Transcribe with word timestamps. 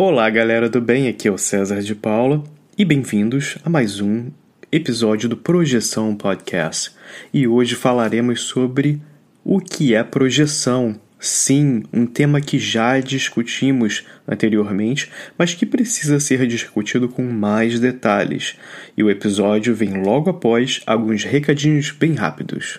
Olá, 0.00 0.30
galera 0.30 0.68
do 0.68 0.80
bem, 0.80 1.08
aqui 1.08 1.26
é 1.26 1.32
o 1.32 1.36
César 1.36 1.82
de 1.82 1.92
Paula 1.92 2.44
e 2.78 2.84
bem-vindos 2.84 3.58
a 3.64 3.68
mais 3.68 4.00
um 4.00 4.30
episódio 4.70 5.28
do 5.28 5.36
Projeção 5.36 6.14
Podcast. 6.14 6.92
E 7.34 7.48
hoje 7.48 7.74
falaremos 7.74 8.42
sobre 8.42 9.02
o 9.44 9.58
que 9.58 9.96
é 9.96 10.04
projeção. 10.04 11.00
Sim, 11.18 11.82
um 11.92 12.06
tema 12.06 12.40
que 12.40 12.60
já 12.60 13.00
discutimos 13.00 14.06
anteriormente, 14.28 15.10
mas 15.36 15.52
que 15.52 15.66
precisa 15.66 16.20
ser 16.20 16.46
discutido 16.46 17.08
com 17.08 17.24
mais 17.24 17.80
detalhes. 17.80 18.56
E 18.96 19.02
o 19.02 19.10
episódio 19.10 19.74
vem 19.74 20.00
logo 20.00 20.30
após 20.30 20.80
alguns 20.86 21.24
recadinhos 21.24 21.90
bem 21.90 22.14
rápidos. 22.14 22.78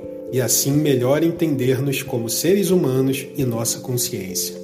e 0.31 0.39
assim 0.39 0.71
melhor 0.71 1.23
entender-nos 1.23 2.01
como 2.01 2.29
seres 2.29 2.71
humanos 2.71 3.27
e 3.35 3.43
nossa 3.43 3.81
consciência. 3.81 4.55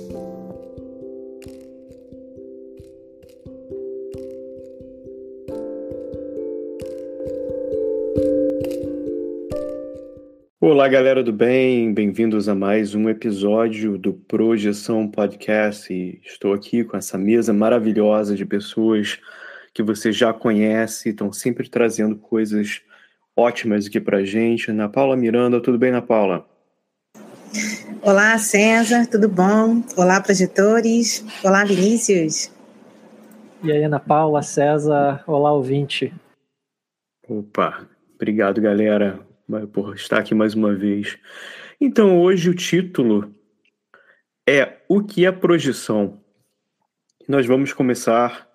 Olá, 10.61 10.87
galera 10.87 11.21
do 11.21 11.33
bem, 11.33 11.93
bem-vindos 11.93 12.47
a 12.47 12.55
mais 12.55 12.95
um 12.95 13.09
episódio 13.09 13.97
do 13.97 14.13
Projeção 14.13 15.09
Podcast. 15.09 15.93
Estou 16.23 16.53
aqui 16.53 16.83
com 16.83 16.95
essa 16.95 17.17
mesa 17.17 17.51
maravilhosa 17.51 18.35
de 18.35 18.45
pessoas 18.45 19.19
que 19.73 19.83
você 19.83 20.11
já 20.11 20.33
conhece, 20.33 21.09
estão 21.09 21.31
sempre 21.31 21.69
trazendo 21.69 22.15
coisas 22.15 22.81
ótimas 23.37 23.85
aqui 23.85 24.01
para 24.01 24.25
gente. 24.25 24.71
Ana 24.71 24.89
Paula 24.89 25.15
Miranda, 25.15 25.61
tudo 25.61 25.77
bem, 25.77 25.89
Ana 25.89 26.01
Paula? 26.01 26.45
Olá, 28.01 28.37
César, 28.39 29.07
tudo 29.07 29.29
bom? 29.29 29.83
Olá, 29.95 30.19
projetores. 30.19 31.23
Olá, 31.43 31.63
Vinícius. 31.63 32.51
E 33.63 33.71
aí, 33.71 33.83
Ana 33.83 33.99
Paula, 33.99 34.41
César, 34.41 35.23
olá, 35.27 35.51
ouvinte. 35.51 36.11
Opa, 37.27 37.87
obrigado, 38.15 38.59
galera, 38.59 39.19
por 39.71 39.95
estar 39.95 40.19
aqui 40.19 40.33
mais 40.33 40.55
uma 40.55 40.73
vez. 40.73 41.17
Então, 41.79 42.19
hoje 42.19 42.49
o 42.49 42.55
título 42.55 43.33
é 44.47 44.77
O 44.89 45.03
que 45.03 45.25
é 45.25 45.31
projeção? 45.31 46.19
Nós 47.27 47.45
vamos 47.45 47.73
começar 47.73 48.47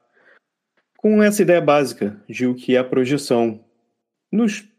com 0.97 1.23
essa 1.23 1.43
ideia 1.43 1.61
básica 1.61 2.17
de 2.29 2.47
o 2.47 2.55
que 2.55 2.75
é 2.77 2.83
projeção. 2.83 3.63
Nos 4.31 4.72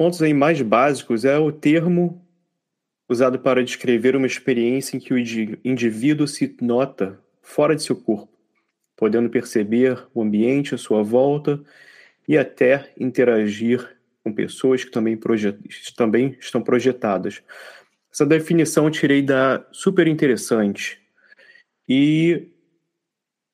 pontos 0.00 0.22
aí 0.22 0.32
mais 0.32 0.62
básicos 0.62 1.26
é 1.26 1.38
o 1.38 1.52
termo 1.52 2.26
usado 3.06 3.38
para 3.38 3.62
descrever 3.62 4.16
uma 4.16 4.26
experiência 4.26 4.96
em 4.96 4.98
que 4.98 5.12
o 5.12 5.18
indivíduo 5.62 6.26
se 6.26 6.56
nota 6.62 7.22
fora 7.42 7.76
de 7.76 7.82
seu 7.82 7.94
corpo, 7.94 8.32
podendo 8.96 9.28
perceber 9.28 10.02
o 10.14 10.22
ambiente 10.22 10.74
à 10.74 10.78
sua 10.78 11.02
volta 11.02 11.62
e 12.26 12.38
até 12.38 12.90
interagir 12.98 13.94
com 14.24 14.32
pessoas 14.32 14.82
que 14.82 14.90
também, 14.90 15.20
também 15.94 16.34
estão 16.40 16.62
projetadas. 16.62 17.42
Essa 18.10 18.24
definição 18.24 18.86
eu 18.86 18.90
tirei 18.90 19.20
da 19.20 19.62
super 19.70 20.06
interessante. 20.06 20.98
E 21.86 22.48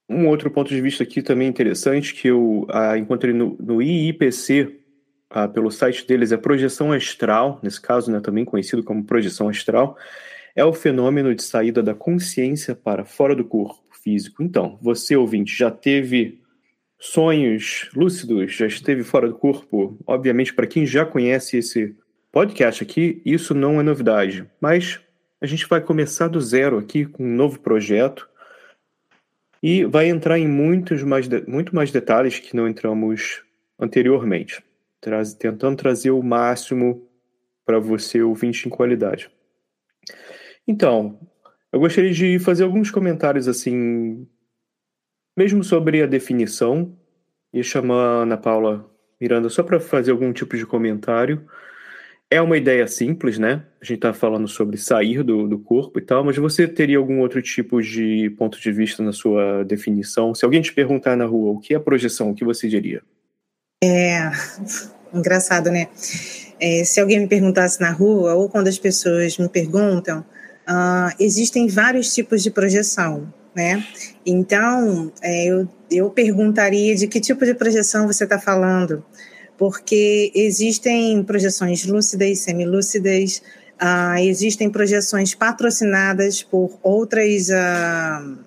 um 0.08 0.28
outro 0.28 0.48
ponto 0.48 0.68
de 0.68 0.80
vista 0.80 1.02
aqui 1.02 1.22
também 1.22 1.48
interessante 1.48 2.14
que 2.14 2.28
eu 2.28 2.68
ah, 2.70 2.96
encontrei 2.96 3.34
no, 3.34 3.56
no 3.58 3.82
IIPC, 3.82 4.85
ah, 5.30 5.48
pelo 5.48 5.70
site 5.70 6.06
deles 6.06 6.32
é 6.32 6.36
projeção 6.36 6.92
astral, 6.92 7.58
nesse 7.62 7.80
caso, 7.80 8.10
né, 8.10 8.20
também 8.20 8.44
conhecido 8.44 8.82
como 8.82 9.04
projeção 9.04 9.48
astral, 9.48 9.96
é 10.54 10.64
o 10.64 10.72
fenômeno 10.72 11.34
de 11.34 11.42
saída 11.42 11.82
da 11.82 11.94
consciência 11.94 12.74
para 12.74 13.04
fora 13.04 13.34
do 13.34 13.44
corpo 13.44 13.82
físico. 14.02 14.42
Então, 14.42 14.78
você 14.80 15.16
ouvinte 15.16 15.54
já 15.54 15.70
teve 15.70 16.40
sonhos 16.98 17.90
lúcidos, 17.94 18.54
já 18.54 18.66
esteve 18.66 19.02
fora 19.02 19.28
do 19.28 19.34
corpo? 19.34 19.98
Obviamente, 20.06 20.54
para 20.54 20.66
quem 20.66 20.86
já 20.86 21.04
conhece 21.04 21.58
esse 21.58 21.94
podcast 22.32 22.82
aqui, 22.82 23.20
isso 23.24 23.54
não 23.54 23.80
é 23.80 23.82
novidade, 23.82 24.48
mas 24.60 25.00
a 25.40 25.46
gente 25.46 25.66
vai 25.68 25.80
começar 25.80 26.28
do 26.28 26.40
zero 26.40 26.78
aqui 26.78 27.04
com 27.04 27.24
um 27.24 27.34
novo 27.34 27.60
projeto 27.60 28.28
e 29.62 29.84
vai 29.84 30.08
entrar 30.08 30.38
em 30.38 30.48
muitos 30.48 31.02
mais 31.02 31.28
muito 31.46 31.74
mais 31.74 31.90
detalhes 31.90 32.38
que 32.38 32.56
não 32.56 32.68
entramos 32.68 33.42
anteriormente 33.78 34.62
traz, 35.00 35.34
tentando 35.34 35.76
trazer 35.76 36.10
o 36.10 36.22
máximo 36.22 37.08
para 37.64 37.78
você, 37.78 38.22
ouvinte, 38.22 38.66
em 38.66 38.70
qualidade. 38.70 39.30
Então, 40.66 41.18
eu 41.72 41.80
gostaria 41.80 42.12
de 42.12 42.38
fazer 42.38 42.64
alguns 42.64 42.90
comentários 42.90 43.48
assim, 43.48 44.26
mesmo 45.36 45.62
sobre 45.62 46.02
a 46.02 46.06
definição, 46.06 46.96
e 47.52 47.62
chamar 47.62 47.94
a 47.94 48.22
Ana 48.22 48.36
Paula 48.36 48.88
Miranda 49.20 49.48
só 49.48 49.62
para 49.62 49.80
fazer 49.80 50.10
algum 50.10 50.32
tipo 50.32 50.56
de 50.56 50.66
comentário. 50.66 51.46
É 52.30 52.40
uma 52.40 52.56
ideia 52.56 52.86
simples, 52.86 53.38
né? 53.38 53.64
A 53.80 53.84
gente 53.84 53.98
está 53.98 54.12
falando 54.12 54.48
sobre 54.48 54.76
sair 54.76 55.22
do, 55.22 55.46
do 55.48 55.58
corpo 55.58 55.98
e 55.98 56.02
tal, 56.02 56.24
mas 56.24 56.36
você 56.36 56.66
teria 56.66 56.98
algum 56.98 57.20
outro 57.20 57.40
tipo 57.40 57.80
de 57.80 58.28
ponto 58.30 58.60
de 58.60 58.72
vista 58.72 59.02
na 59.02 59.12
sua 59.12 59.64
definição? 59.64 60.34
Se 60.34 60.44
alguém 60.44 60.60
te 60.60 60.72
perguntar 60.72 61.16
na 61.16 61.24
rua 61.24 61.52
o 61.52 61.60
que 61.60 61.72
é 61.72 61.78
projeção, 61.78 62.30
o 62.30 62.34
que 62.34 62.44
você 62.44 62.68
diria? 62.68 63.02
É, 63.86 64.32
engraçado, 65.14 65.70
né? 65.70 65.86
É, 66.58 66.82
se 66.84 67.00
alguém 67.00 67.20
me 67.20 67.28
perguntasse 67.28 67.80
na 67.80 67.92
rua, 67.92 68.34
ou 68.34 68.48
quando 68.48 68.66
as 68.66 68.78
pessoas 68.78 69.38
me 69.38 69.48
perguntam, 69.48 70.20
uh, 70.20 71.14
existem 71.20 71.68
vários 71.68 72.12
tipos 72.12 72.42
de 72.42 72.50
projeção, 72.50 73.32
né? 73.54 73.86
Então, 74.24 75.12
é, 75.22 75.46
eu, 75.46 75.68
eu 75.88 76.10
perguntaria 76.10 76.96
de 76.96 77.06
que 77.06 77.20
tipo 77.20 77.44
de 77.44 77.54
projeção 77.54 78.08
você 78.08 78.24
está 78.24 78.40
falando, 78.40 79.04
porque 79.56 80.32
existem 80.34 81.22
projeções 81.22 81.84
lúcidas, 81.84 82.40
semilúcidas, 82.40 83.40
uh, 83.80 84.18
existem 84.18 84.68
projeções 84.68 85.32
patrocinadas 85.32 86.42
por 86.42 86.76
outras. 86.82 87.50
Uh, 87.50 88.45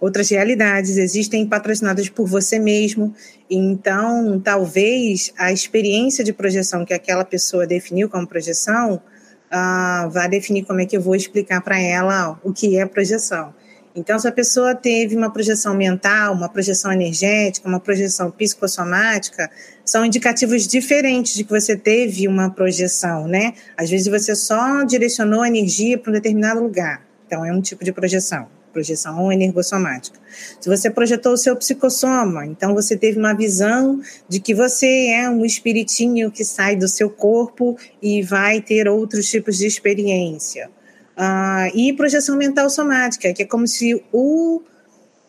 outras 0.00 0.30
realidades, 0.30 0.96
existem 0.96 1.46
patrocinadas 1.46 2.08
por 2.08 2.26
você 2.26 2.58
mesmo. 2.58 3.14
Então, 3.50 4.40
talvez 4.40 5.32
a 5.38 5.52
experiência 5.52 6.24
de 6.24 6.32
projeção 6.32 6.84
que 6.84 6.94
aquela 6.94 7.24
pessoa 7.24 7.66
definiu 7.66 8.08
como 8.08 8.26
projeção 8.26 9.00
uh, 9.46 10.10
vá 10.10 10.26
definir 10.26 10.64
como 10.64 10.80
é 10.80 10.86
que 10.86 10.96
eu 10.96 11.00
vou 11.00 11.14
explicar 11.14 11.60
para 11.60 11.78
ela 11.78 12.38
o 12.42 12.52
que 12.52 12.78
é 12.78 12.86
projeção. 12.86 13.54
Então, 13.94 14.18
se 14.18 14.28
a 14.28 14.32
pessoa 14.32 14.74
teve 14.74 15.16
uma 15.16 15.32
projeção 15.32 15.74
mental, 15.74 16.34
uma 16.34 16.50
projeção 16.50 16.92
energética, 16.92 17.66
uma 17.66 17.80
projeção 17.80 18.30
psicossomática, 18.30 19.50
são 19.86 20.04
indicativos 20.04 20.66
diferentes 20.66 21.32
de 21.32 21.44
que 21.44 21.50
você 21.50 21.74
teve 21.74 22.28
uma 22.28 22.50
projeção, 22.50 23.26
né? 23.26 23.54
Às 23.74 23.88
vezes 23.88 24.06
você 24.06 24.34
só 24.36 24.84
direcionou 24.84 25.40
a 25.40 25.48
energia 25.48 25.96
para 25.96 26.10
um 26.10 26.12
determinado 26.12 26.62
lugar. 26.62 27.06
Então, 27.26 27.42
é 27.42 27.50
um 27.50 27.62
tipo 27.62 27.82
de 27.82 27.92
projeção 27.92 28.46
projeção 28.76 29.32
energossomática. 29.32 30.20
Se 30.60 30.68
você 30.68 30.90
projetou 30.90 31.32
o 31.32 31.36
seu 31.38 31.56
psicossoma, 31.56 32.44
então 32.44 32.74
você 32.74 32.94
teve 32.94 33.18
uma 33.18 33.32
visão 33.32 34.02
de 34.28 34.38
que 34.38 34.54
você 34.54 35.08
é 35.08 35.30
um 35.30 35.46
espiritinho 35.46 36.30
que 36.30 36.44
sai 36.44 36.76
do 36.76 36.86
seu 36.86 37.08
corpo 37.08 37.78
e 38.02 38.22
vai 38.22 38.60
ter 38.60 38.86
outros 38.86 39.30
tipos 39.30 39.56
de 39.56 39.66
experiência. 39.66 40.68
Uh, 41.16 41.74
e 41.74 41.94
projeção 41.94 42.36
mental 42.36 42.68
somática, 42.68 43.32
que 43.32 43.42
é 43.42 43.46
como 43.46 43.66
se 43.66 43.98
o, 44.12 44.60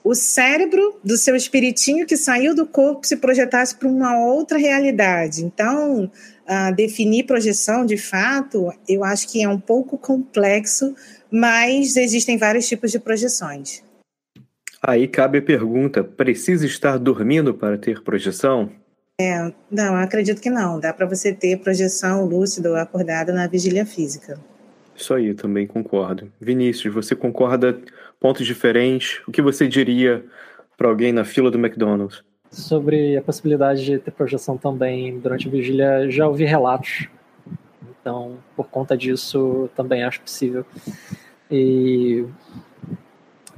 o 0.04 0.14
cérebro 0.14 1.00
do 1.02 1.16
seu 1.16 1.34
espiritinho 1.34 2.06
que 2.06 2.18
saiu 2.18 2.54
do 2.54 2.68
corpo 2.68 3.08
se 3.08 3.16
projetasse 3.16 3.74
para 3.74 3.88
uma 3.88 4.20
outra 4.20 4.58
realidade. 4.58 5.46
Então, 5.46 6.12
uh, 6.48 6.74
definir 6.76 7.26
projeção, 7.26 7.86
de 7.86 7.98
fato, 7.98 8.72
eu 8.88 9.04
acho 9.04 9.28
que 9.28 9.44
é 9.44 9.50
um 9.50 9.60
pouco 9.60 9.98
complexo, 9.98 10.96
mas 11.30 11.98
existem 11.98 12.38
vários 12.38 12.68
tipos 12.68 12.92
de 12.92 13.00
projeções. 13.00 13.84
Aí 14.82 15.08
cabe 15.08 15.40
a 15.40 15.42
pergunta: 15.42 16.04
precisa 16.04 16.66
estar 16.66 16.98
dormindo 16.98 17.54
para 17.54 17.78
ter 17.78 18.02
projeção? 18.02 18.72
É, 19.20 19.52
não, 19.72 19.96
acredito 19.96 20.42
que 20.42 20.50
não. 20.50 20.80
Dá 20.80 20.94
para 20.94 21.08
você 21.08 21.34
ter 21.34 21.58
projeção 21.58 22.24
lúcido 22.24 22.70
ou 22.70 22.76
acordada 22.76 23.34
na 23.34 23.48
vigília 23.48 23.86
física. 23.86 24.40
Isso 24.96 25.14
aí, 25.14 25.34
também 25.34 25.66
concordo. 25.66 26.32
Vinícius, 26.40 26.94
você 26.94 27.16
concorda 27.16 27.80
pontos 28.20 28.46
diferentes? 28.46 29.22
O 29.28 29.32
que 29.32 29.42
você 29.42 29.68
diria 29.68 30.24
para 30.76 30.88
alguém 30.88 31.12
na 31.12 31.26
fila 31.26 31.50
do 31.50 31.58
McDonald's? 31.58 32.24
Sobre 32.50 33.18
a 33.18 33.22
possibilidade 33.22 33.84
de 33.84 34.00
ter 34.00 34.12
projeção 34.12 34.58
também 34.58 35.20
durante 35.20 35.48
a 35.48 35.52
vigília, 35.52 36.10
já 36.10 36.28
ouvi 36.28 36.46
relatos. 36.46 37.08
Então, 38.00 38.38
por 38.56 38.68
conta 38.68 38.96
disso, 38.96 39.70
também 39.76 40.04
acho 40.04 40.22
possível. 40.22 40.66
E 41.52 42.26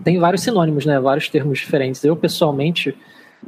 tem 0.04 0.18
vários 0.18 0.42
sinônimos, 0.42 0.86
né? 0.86 1.00
Vários 1.00 1.30
termos 1.30 1.60
diferentes. 1.60 2.04
Eu, 2.04 2.16
pessoalmente, 2.16 2.98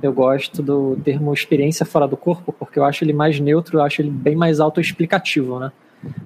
eu 0.02 0.14
gosto 0.14 0.62
do 0.62 0.96
termo 1.04 1.34
experiência 1.34 1.86
fora 1.86 2.08
do 2.08 2.16
corpo, 2.16 2.54
porque 2.54 2.78
eu 2.78 2.86
acho 2.86 3.04
ele 3.04 3.14
mais 3.14 3.40
neutro, 3.40 3.80
eu 3.80 3.84
acho 3.84 4.02
ele 4.02 4.12
bem 4.12 4.36
mais 4.36 4.60
autoexplicativo, 4.60 5.60
né? 5.60 5.72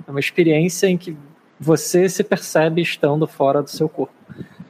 É 0.08 0.12
uma 0.12 0.20
experiência 0.20 0.88
em 0.88 0.98
que 0.98 1.18
você 1.60 2.08
se 2.10 2.24
percebe 2.24 2.82
estando 2.82 3.26
fora 3.28 3.62
do 3.62 3.70
seu 3.70 3.88
corpo. 3.88 4.14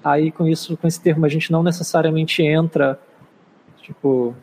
Aí 0.03 0.31
com 0.31 0.47
isso, 0.47 0.77
com 0.77 0.87
esse 0.87 1.01
termo, 1.01 1.25
a 1.25 1.29
gente 1.29 1.51
não 1.51 1.63
necessariamente 1.63 2.43
entra, 2.43 2.99
tipo, 3.85 4.35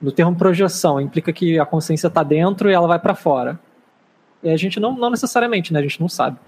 no 0.00 0.10
termo 0.10 0.34
projeção, 0.34 1.00
implica 1.00 1.32
que 1.32 1.58
a 1.58 1.64
consciência 1.64 2.08
está 2.08 2.22
dentro 2.22 2.70
e 2.70 2.74
ela 2.74 2.88
vai 2.88 2.98
para 2.98 3.14
fora. 3.14 3.58
E 4.42 4.50
a 4.50 4.56
gente 4.56 4.78
não, 4.80 4.96
não 4.96 5.10
necessariamente, 5.10 5.72
né? 5.72 5.78
A 5.78 5.82
gente 5.82 6.00
não 6.00 6.08
sabe. 6.08 6.38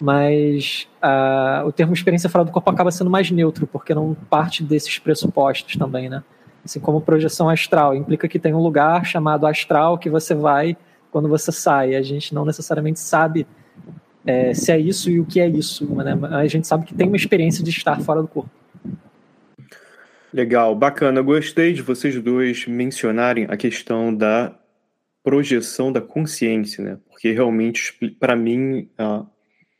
Mas 0.00 0.88
uh, 1.02 1.66
o 1.66 1.72
termo 1.72 1.92
experiência 1.92 2.30
fora 2.30 2.44
do 2.44 2.52
corpo 2.52 2.70
acaba 2.70 2.90
sendo 2.90 3.10
mais 3.10 3.30
neutro, 3.30 3.66
porque 3.66 3.94
não 3.94 4.14
parte 4.30 4.62
desses 4.62 4.98
pressupostos 4.98 5.76
também, 5.76 6.08
né? 6.08 6.22
Assim 6.64 6.78
como 6.78 7.00
projeção 7.00 7.48
astral, 7.48 7.94
implica 7.94 8.28
que 8.28 8.38
tem 8.38 8.54
um 8.54 8.62
lugar 8.62 9.04
chamado 9.04 9.46
astral 9.46 9.98
que 9.98 10.08
você 10.08 10.34
vai 10.34 10.76
quando 11.10 11.28
você 11.28 11.50
sai. 11.50 11.94
A 11.96 12.02
gente 12.02 12.34
não 12.34 12.44
necessariamente 12.44 13.00
sabe 13.00 13.46
é, 14.26 14.52
se 14.54 14.70
é 14.70 14.78
isso 14.78 15.10
e 15.10 15.18
o 15.18 15.24
que 15.24 15.40
é 15.40 15.48
isso. 15.48 15.86
Né? 15.86 16.18
A 16.30 16.46
gente 16.46 16.66
sabe 16.66 16.84
que 16.84 16.94
tem 16.94 17.08
uma 17.08 17.16
experiência 17.16 17.64
de 17.64 17.70
estar 17.70 18.00
fora 18.00 18.20
do 18.20 18.28
corpo. 18.28 18.50
Legal, 20.32 20.74
bacana. 20.74 21.22
Gostei 21.22 21.72
de 21.72 21.80
vocês 21.80 22.20
dois 22.22 22.66
mencionarem 22.66 23.46
a 23.48 23.56
questão 23.56 24.14
da 24.14 24.58
projeção 25.22 25.90
da 25.90 26.00
consciência, 26.00 26.84
né? 26.84 26.98
Porque 27.08 27.32
realmente, 27.32 27.94
para 28.20 28.36
mim, 28.36 28.90
é 28.98 29.02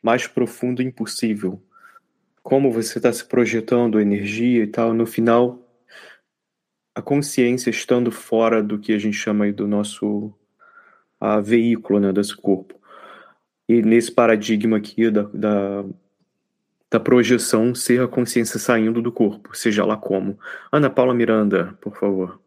mais 0.03 0.27
profundo 0.27 0.83
impossível. 0.83 1.63
Como 2.43 2.73
você 2.73 2.99
está 2.99 3.13
se 3.13 3.25
projetando 3.25 4.01
energia 4.01 4.63
e 4.63 4.67
tal, 4.67 4.95
no 4.95 5.07
final, 5.07 5.69
a 6.95 7.03
consciência 7.03 7.69
estando 7.69 8.11
fora 8.11 8.63
do 8.63 8.79
que 8.79 8.93
a 8.93 8.99
gente 8.99 9.17
chama 9.17 9.53
do 9.53 9.69
nosso 9.69 10.33
a, 11.21 11.41
veículo, 11.41 12.01
né, 12.01 12.13
desse 12.13 12.35
corpo. 12.35 12.75
E 13.69 13.83
nesse 13.83 14.11
paradigma 14.11 14.79
aqui 14.79 15.11
da, 15.11 15.23
da, 15.25 15.85
da 16.91 16.99
projeção 16.99 17.75
ser 17.75 18.03
a 18.03 18.09
consciência 18.09 18.59
saindo 18.59 19.03
do 19.03 19.13
corpo, 19.13 19.57
seja 19.57 19.85
lá 19.85 19.97
como. 19.97 20.39
Ana 20.73 20.89
Paula 20.89 21.15
Miranda, 21.15 21.77
por 21.81 21.97
favor. 21.97 22.41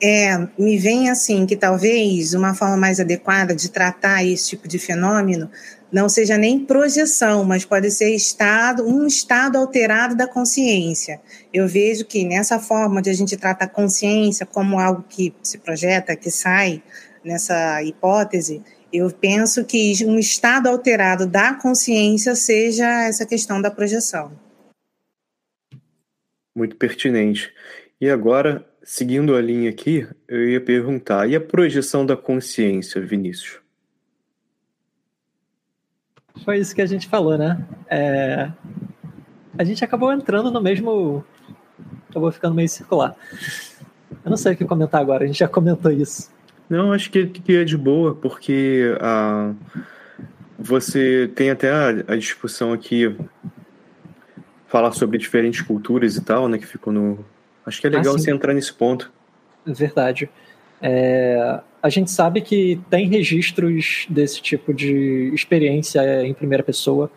É, 0.00 0.36
me 0.58 0.76
vem 0.76 1.08
assim 1.08 1.46
que 1.46 1.56
talvez 1.56 2.34
uma 2.34 2.54
forma 2.54 2.76
mais 2.76 3.00
adequada 3.00 3.54
de 3.54 3.70
tratar 3.70 4.22
esse 4.22 4.50
tipo 4.50 4.68
de 4.68 4.78
fenômeno 4.78 5.50
não 5.90 6.08
seja 6.08 6.36
nem 6.36 6.58
projeção, 6.58 7.44
mas 7.44 7.64
pode 7.64 7.90
ser 7.90 8.10
estado, 8.14 8.86
um 8.86 9.06
estado 9.06 9.56
alterado 9.56 10.14
da 10.14 10.26
consciência. 10.26 11.20
Eu 11.52 11.66
vejo 11.66 12.04
que 12.04 12.24
nessa 12.24 12.58
forma 12.58 13.00
de 13.00 13.08
a 13.08 13.14
gente 13.14 13.36
trata 13.36 13.64
a 13.64 13.68
consciência 13.68 14.44
como 14.44 14.78
algo 14.78 15.04
que 15.08 15.32
se 15.42 15.58
projeta, 15.58 16.16
que 16.16 16.30
sai 16.30 16.82
nessa 17.24 17.82
hipótese, 17.82 18.62
eu 18.96 19.10
penso 19.10 19.64
que 19.64 19.94
um 20.06 20.18
estado 20.18 20.68
alterado 20.68 21.26
da 21.26 21.54
consciência 21.54 22.34
seja 22.34 23.04
essa 23.04 23.26
questão 23.26 23.60
da 23.60 23.70
projeção. 23.70 24.32
Muito 26.54 26.76
pertinente. 26.76 27.52
E 28.00 28.08
agora, 28.08 28.66
seguindo 28.82 29.34
a 29.34 29.40
linha 29.40 29.70
aqui, 29.70 30.06
eu 30.28 30.48
ia 30.48 30.60
perguntar: 30.60 31.28
e 31.28 31.36
a 31.36 31.40
projeção 31.40 32.04
da 32.04 32.16
consciência, 32.16 33.00
Vinícius? 33.00 33.60
Foi 36.44 36.58
isso 36.58 36.74
que 36.74 36.82
a 36.82 36.86
gente 36.86 37.08
falou, 37.08 37.36
né? 37.38 37.66
É... 37.88 38.50
A 39.58 39.64
gente 39.64 39.84
acabou 39.84 40.12
entrando 40.12 40.50
no 40.50 40.60
mesmo. 40.60 41.24
Acabou 42.10 42.30
ficando 42.30 42.54
meio 42.54 42.68
circular. 42.68 43.16
Eu 44.24 44.30
não 44.30 44.36
sei 44.36 44.52
o 44.52 44.56
que 44.56 44.64
comentar 44.64 45.00
agora, 45.00 45.24
a 45.24 45.26
gente 45.26 45.38
já 45.38 45.48
comentou 45.48 45.90
isso. 45.90 46.30
Não, 46.68 46.92
acho 46.92 47.10
que, 47.10 47.26
que 47.26 47.56
é 47.56 47.64
de 47.64 47.76
boa, 47.76 48.14
porque 48.14 48.96
ah, 49.00 49.52
você 50.58 51.30
tem 51.34 51.50
até 51.50 51.70
a, 51.70 51.88
a, 52.08 52.16
discussão 52.16 52.72
aqui 52.72 53.14
falar 54.66 54.92
sobre 54.92 55.18
diferentes 55.18 55.60
culturas 55.60 56.16
e 56.16 56.24
tal, 56.24 56.48
né? 56.48 56.58
Que 56.58 56.66
ficou 56.66 56.92
no. 56.92 57.24
Acho 57.64 57.80
que 57.80 57.86
é 57.86 57.90
legal 57.90 58.14
ah, 58.14 58.18
você 58.18 58.30
entrar 58.30 58.52
nesse 58.52 58.72
ponto. 58.72 59.12
Verdade. 59.64 60.28
É, 60.80 61.60
a 61.82 61.88
gente 61.88 62.10
sabe 62.10 62.40
que 62.40 62.80
tem 62.90 63.08
registros 63.08 64.06
desse 64.10 64.42
tipo 64.42 64.74
de 64.74 65.30
experiência 65.32 66.24
em 66.26 66.34
primeira 66.34 66.62
pessoa 66.62 67.10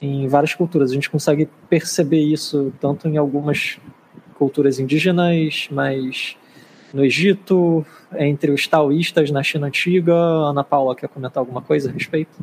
em 0.00 0.26
várias 0.28 0.54
culturas. 0.54 0.90
A 0.90 0.94
gente 0.94 1.10
consegue 1.10 1.48
perceber 1.68 2.20
isso 2.20 2.72
tanto 2.80 3.08
em 3.08 3.16
algumas 3.16 3.78
culturas 4.34 4.78
indígenas, 4.78 5.68
mas 5.70 6.36
no 6.92 7.04
Egito, 7.04 7.84
entre 8.16 8.50
os 8.50 8.66
taoístas 8.66 9.30
na 9.30 9.42
China 9.42 9.66
antiga. 9.66 10.14
Ana 10.14 10.64
Paula 10.64 10.96
quer 10.96 11.08
comentar 11.08 11.40
alguma 11.40 11.62
coisa 11.62 11.90
a 11.90 11.92
respeito? 11.92 12.36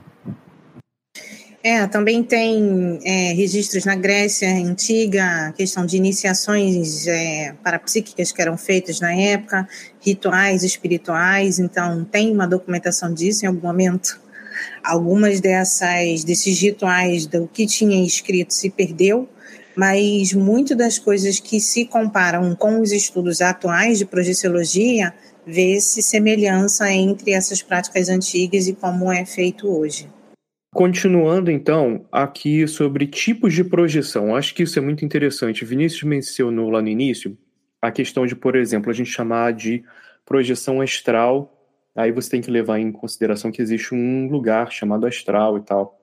É, 1.65 1.87
também 1.87 2.21
tem 2.21 2.99
é, 3.05 3.31
registros 3.31 3.85
na 3.85 3.95
Grécia 3.95 4.49
antiga, 4.53 5.53
questão 5.55 5.85
de 5.85 5.95
iniciações 5.95 7.07
é, 7.07 7.55
parapsíquicas 7.63 8.33
que 8.33 8.41
eram 8.41 8.57
feitas 8.57 8.99
na 8.99 9.13
época, 9.15 9.65
rituais 10.01 10.61
espirituais, 10.63 11.59
então 11.59 12.03
tem 12.03 12.33
uma 12.33 12.45
documentação 12.45 13.13
disso 13.13 13.45
em 13.45 13.47
algum 13.47 13.65
momento. 13.65 14.21
Algumas 14.83 15.39
dessas 15.39 16.25
desses 16.25 16.59
rituais 16.59 17.25
do 17.25 17.47
que 17.47 17.65
tinha 17.65 18.05
escrito 18.05 18.53
se 18.53 18.69
perdeu, 18.69 19.29
mas 19.75 20.33
muito 20.33 20.75
das 20.75 20.99
coisas 20.99 21.39
que 21.39 21.59
se 21.59 21.85
comparam 21.85 22.55
com 22.55 22.79
os 22.81 22.91
estudos 22.91 23.41
atuais 23.41 23.97
de 23.97 24.05
projeciologia 24.05 25.13
vê-se 25.45 26.01
semelhança 26.01 26.91
entre 26.91 27.31
essas 27.31 27.61
práticas 27.61 28.09
antigas 28.09 28.67
e 28.67 28.73
como 28.73 29.11
é 29.11 29.25
feito 29.25 29.67
hoje. 29.67 30.07
Continuando 30.73 31.51
então 31.51 32.05
aqui 32.11 32.67
sobre 32.67 33.05
tipos 33.05 33.53
de 33.53 33.63
projeção, 33.63 34.35
acho 34.35 34.55
que 34.55 34.63
isso 34.63 34.79
é 34.79 34.81
muito 34.81 35.05
interessante. 35.05 35.63
Vinícius 35.63 36.03
mencionou 36.03 36.71
lá 36.71 36.81
no 36.81 36.87
início 36.87 37.37
a 37.79 37.91
questão 37.91 38.25
de, 38.25 38.35
por 38.35 38.55
exemplo, 38.55 38.89
a 38.89 38.93
gente 38.93 39.09
chamar 39.09 39.53
de 39.53 39.83
projeção 40.25 40.81
astral. 40.81 41.53
Aí 41.95 42.11
você 42.11 42.31
tem 42.31 42.41
que 42.41 42.49
levar 42.49 42.79
em 42.79 42.91
consideração 42.91 43.51
que 43.51 43.61
existe 43.61 43.93
um 43.93 44.27
lugar 44.29 44.71
chamado 44.71 45.05
astral 45.05 45.57
e 45.57 45.61
tal. 45.61 45.99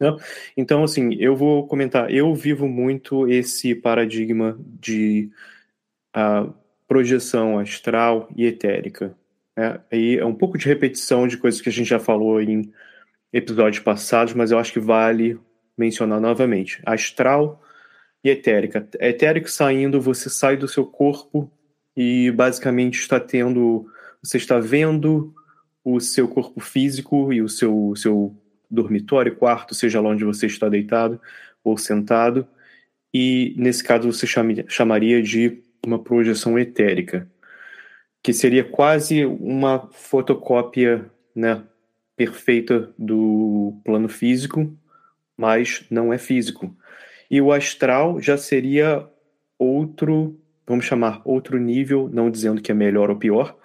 Né? 0.00 0.16
Então, 0.56 0.82
assim, 0.82 1.14
eu 1.14 1.36
vou 1.36 1.66
comentar. 1.66 2.10
Eu 2.10 2.34
vivo 2.34 2.66
muito 2.66 3.28
esse 3.28 3.74
paradigma 3.74 4.58
de 4.80 5.30
uh, 6.16 6.52
projeção 6.88 7.58
astral 7.58 8.28
e 8.34 8.46
etérica. 8.46 9.14
Né? 9.56 9.78
Aí 9.92 10.16
é 10.16 10.24
um 10.24 10.34
pouco 10.34 10.56
de 10.56 10.66
repetição 10.66 11.28
de 11.28 11.36
coisas 11.36 11.60
que 11.60 11.68
a 11.68 11.72
gente 11.72 11.88
já 11.88 11.98
falou 11.98 12.40
em 12.40 12.72
episódios 13.32 13.82
passados, 13.82 14.32
mas 14.34 14.50
eu 14.50 14.58
acho 14.58 14.72
que 14.72 14.80
vale 14.80 15.38
mencionar 15.76 16.20
novamente. 16.20 16.80
Astral 16.84 17.62
e 18.24 18.30
etérica. 18.30 18.88
Etérico 18.98 19.50
saindo, 19.50 20.00
você 20.00 20.30
sai 20.30 20.56
do 20.56 20.66
seu 20.66 20.84
corpo 20.84 21.50
e 21.96 22.30
basicamente 22.30 22.98
está 22.98 23.20
tendo. 23.20 23.86
Você 24.22 24.36
está 24.36 24.58
vendo 24.58 25.34
o 25.84 26.00
seu 26.00 26.28
corpo 26.28 26.60
físico 26.60 27.32
e 27.32 27.40
o 27.40 27.48
seu, 27.48 27.94
seu 27.96 28.36
dormitório, 28.70 29.36
quarto, 29.36 29.74
seja 29.74 30.00
lá 30.00 30.10
onde 30.10 30.24
você 30.24 30.46
está 30.46 30.68
deitado 30.68 31.20
ou 31.64 31.76
sentado, 31.76 32.46
e 33.12 33.54
nesse 33.56 33.82
caso 33.82 34.10
você 34.10 34.26
chamaria 34.68 35.22
de 35.22 35.62
uma 35.84 35.98
projeção 35.98 36.58
etérica, 36.58 37.28
que 38.22 38.32
seria 38.32 38.62
quase 38.62 39.24
uma 39.24 39.88
fotocópia 39.92 41.10
né, 41.34 41.62
perfeita 42.16 42.92
do 42.98 43.80
plano 43.84 44.08
físico, 44.08 44.76
mas 45.36 45.84
não 45.90 46.12
é 46.12 46.18
físico. 46.18 46.76
E 47.30 47.40
o 47.40 47.52
astral 47.52 48.20
já 48.20 48.36
seria 48.36 49.08
outro, 49.58 50.38
vamos 50.66 50.84
chamar 50.84 51.22
outro 51.24 51.58
nível, 51.58 52.10
não 52.12 52.30
dizendo 52.30 52.60
que 52.60 52.70
é 52.70 52.74
melhor 52.74 53.10
ou 53.10 53.16
pior, 53.16 53.56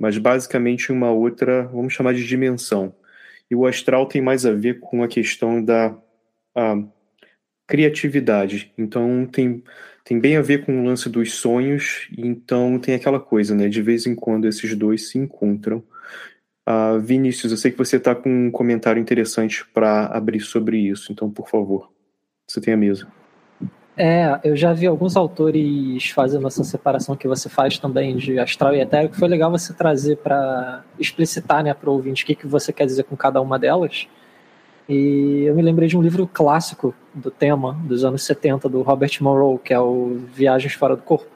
mas 0.00 0.18
basicamente 0.18 0.92
uma 0.92 1.10
outra, 1.10 1.64
vamos 1.68 1.92
chamar 1.92 2.14
de 2.14 2.26
dimensão. 2.26 2.94
E 3.50 3.54
o 3.54 3.66
astral 3.66 4.06
tem 4.06 4.22
mais 4.22 4.46
a 4.46 4.52
ver 4.52 4.80
com 4.80 5.02
a 5.02 5.08
questão 5.08 5.62
da 5.62 5.96
a 6.54 6.76
criatividade. 7.66 8.72
Então 8.76 9.26
tem, 9.26 9.62
tem 10.04 10.18
bem 10.18 10.36
a 10.36 10.42
ver 10.42 10.64
com 10.64 10.80
o 10.80 10.84
lance 10.84 11.08
dos 11.08 11.34
sonhos, 11.34 12.08
então 12.18 12.78
tem 12.78 12.94
aquela 12.94 13.20
coisa, 13.20 13.54
né? 13.54 13.68
De 13.68 13.80
vez 13.80 14.06
em 14.06 14.14
quando 14.14 14.46
esses 14.46 14.74
dois 14.74 15.08
se 15.08 15.18
encontram. 15.18 15.82
Uh, 16.68 17.00
Vinícius, 17.00 17.52
eu 17.52 17.58
sei 17.58 17.70
que 17.70 17.78
você 17.78 17.96
está 17.96 18.14
com 18.14 18.28
um 18.28 18.50
comentário 18.50 19.00
interessante 19.00 19.64
para 19.72 20.06
abrir 20.06 20.40
sobre 20.40 20.78
isso, 20.78 21.12
então 21.12 21.30
por 21.30 21.48
favor, 21.48 21.90
você 22.46 22.60
tem 22.60 22.74
a 22.74 22.76
mesa. 22.76 23.19
É, 24.02 24.40
eu 24.44 24.56
já 24.56 24.72
vi 24.72 24.86
alguns 24.86 25.14
autores 25.14 26.08
fazendo 26.08 26.46
essa 26.46 26.64
separação 26.64 27.14
que 27.14 27.28
você 27.28 27.50
faz 27.50 27.76
também 27.76 28.16
de 28.16 28.38
astral 28.38 28.74
e 28.74 28.80
etérico. 28.80 29.14
Foi 29.14 29.28
legal 29.28 29.50
você 29.50 29.74
trazer 29.74 30.16
para 30.16 30.82
explicitar 30.98 31.62
né, 31.62 31.74
para 31.74 31.90
o 31.90 31.92
ouvinte 31.92 32.24
o 32.24 32.26
que, 32.26 32.34
que 32.34 32.46
você 32.46 32.72
quer 32.72 32.86
dizer 32.86 33.04
com 33.04 33.14
cada 33.14 33.42
uma 33.42 33.58
delas. 33.58 34.08
E 34.88 35.42
eu 35.44 35.54
me 35.54 35.60
lembrei 35.60 35.86
de 35.86 35.98
um 35.98 36.02
livro 36.02 36.26
clássico 36.26 36.94
do 37.12 37.30
tema, 37.30 37.78
dos 37.84 38.02
anos 38.02 38.22
70, 38.22 38.70
do 38.70 38.80
Robert 38.80 39.12
Monroe, 39.20 39.58
que 39.58 39.74
é 39.74 39.78
o 39.78 40.18
Viagens 40.34 40.72
Fora 40.72 40.96
do 40.96 41.02
Corpo. 41.02 41.28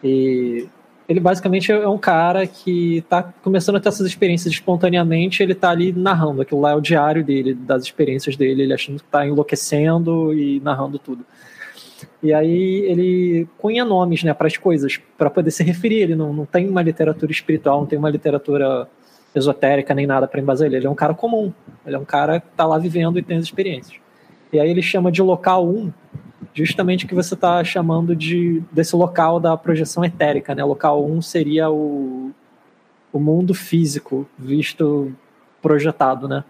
E 0.00 0.68
ele 1.08 1.18
basicamente 1.18 1.72
é 1.72 1.88
um 1.88 1.98
cara 1.98 2.46
que 2.46 2.98
está 2.98 3.20
começando 3.42 3.76
a 3.76 3.80
ter 3.80 3.88
essas 3.88 4.06
experiências 4.06 4.54
espontaneamente, 4.54 5.42
ele 5.42 5.54
está 5.54 5.70
ali 5.70 5.92
narrando, 5.92 6.40
aquilo 6.40 6.60
lá 6.60 6.70
é 6.70 6.74
o 6.76 6.80
diário 6.80 7.24
dele, 7.24 7.52
das 7.52 7.82
experiências 7.82 8.36
dele, 8.36 8.62
ele 8.62 8.72
achando 8.72 9.00
que 9.00 9.06
está 9.06 9.26
enlouquecendo 9.26 10.32
e 10.32 10.60
narrando 10.60 11.00
tudo. 11.00 11.26
E 12.22 12.32
aí 12.32 12.84
ele 12.86 13.48
cunha 13.58 13.84
nomes 13.84 14.22
né, 14.22 14.32
para 14.34 14.46
as 14.46 14.56
coisas, 14.56 14.98
para 15.18 15.30
poder 15.30 15.50
se 15.50 15.62
referir. 15.62 16.02
Ele 16.02 16.14
não, 16.14 16.32
não 16.32 16.46
tem 16.46 16.68
uma 16.68 16.82
literatura 16.82 17.30
espiritual, 17.30 17.80
não 17.80 17.86
tem 17.86 17.98
uma 17.98 18.10
literatura 18.10 18.88
esotérica 19.34 19.94
nem 19.94 20.06
nada 20.06 20.26
para 20.26 20.40
embasar 20.40 20.66
ele. 20.66 20.76
Ele 20.76 20.86
é 20.86 20.90
um 20.90 20.94
cara 20.94 21.14
comum, 21.14 21.52
ele 21.86 21.96
é 21.96 21.98
um 21.98 22.04
cara 22.04 22.40
que 22.40 22.48
está 22.48 22.64
lá 22.64 22.78
vivendo 22.78 23.18
e 23.18 23.22
tem 23.22 23.36
as 23.36 23.44
experiências. 23.44 23.98
E 24.52 24.60
aí 24.60 24.70
ele 24.70 24.82
chama 24.82 25.10
de 25.10 25.20
local 25.20 25.66
1, 25.68 25.92
justamente 26.52 27.04
o 27.04 27.08
que 27.08 27.14
você 27.14 27.34
está 27.34 27.62
chamando 27.64 28.14
de 28.14 28.62
desse 28.70 28.94
local 28.94 29.40
da 29.40 29.56
projeção 29.56 30.04
etérica. 30.04 30.54
Né? 30.54 30.64
Local 30.64 31.04
1 31.04 31.22
seria 31.22 31.70
o, 31.70 32.30
o 33.12 33.18
mundo 33.18 33.54
físico 33.54 34.28
visto 34.38 35.12
projetado, 35.60 36.28
né? 36.28 36.44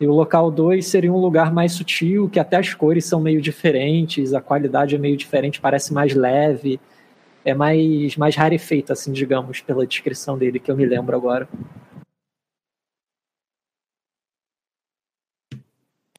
E 0.00 0.06
o 0.06 0.12
local 0.12 0.50
2 0.50 0.86
seria 0.86 1.12
um 1.12 1.18
lugar 1.18 1.52
mais 1.52 1.72
sutil, 1.72 2.28
que 2.28 2.38
até 2.38 2.56
as 2.56 2.72
cores 2.72 3.04
são 3.04 3.20
meio 3.20 3.40
diferentes, 3.40 4.32
a 4.32 4.40
qualidade 4.40 4.94
é 4.94 4.98
meio 4.98 5.16
diferente, 5.16 5.60
parece 5.60 5.92
mais 5.92 6.14
leve, 6.14 6.78
é 7.44 7.52
mais, 7.52 8.16
mais 8.16 8.36
rarefeito, 8.36 8.92
assim, 8.92 9.10
digamos, 9.10 9.60
pela 9.60 9.86
descrição 9.86 10.38
dele, 10.38 10.60
que 10.60 10.70
eu 10.70 10.76
me 10.76 10.86
lembro 10.86 11.16
agora. 11.16 11.48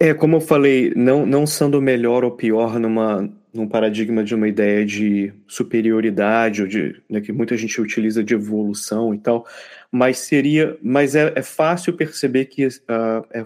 É, 0.01 0.13
como 0.13 0.37
eu 0.37 0.41
falei, 0.41 0.93
não, 0.95 1.25
não 1.25 1.45
sendo 1.45 1.81
melhor 1.81 2.23
ou 2.23 2.31
pior 2.31 2.79
numa, 2.79 3.29
num 3.53 3.67
paradigma 3.67 4.23
de 4.23 4.33
uma 4.33 4.47
ideia 4.47 4.85
de 4.85 5.33
superioridade, 5.45 6.61
ou 6.61 6.67
de 6.67 7.01
né, 7.09 7.19
que 7.19 7.33
muita 7.33 7.57
gente 7.57 7.79
utiliza 7.81 8.23
de 8.23 8.33
evolução 8.33 9.13
e 9.13 9.17
tal, 9.17 9.45
mas 9.91 10.19
seria, 10.19 10.77
mas 10.81 11.15
é, 11.15 11.33
é 11.35 11.41
fácil 11.41 11.93
perceber 11.93 12.45
que 12.45 12.65
uh, 12.65 13.25
é 13.31 13.45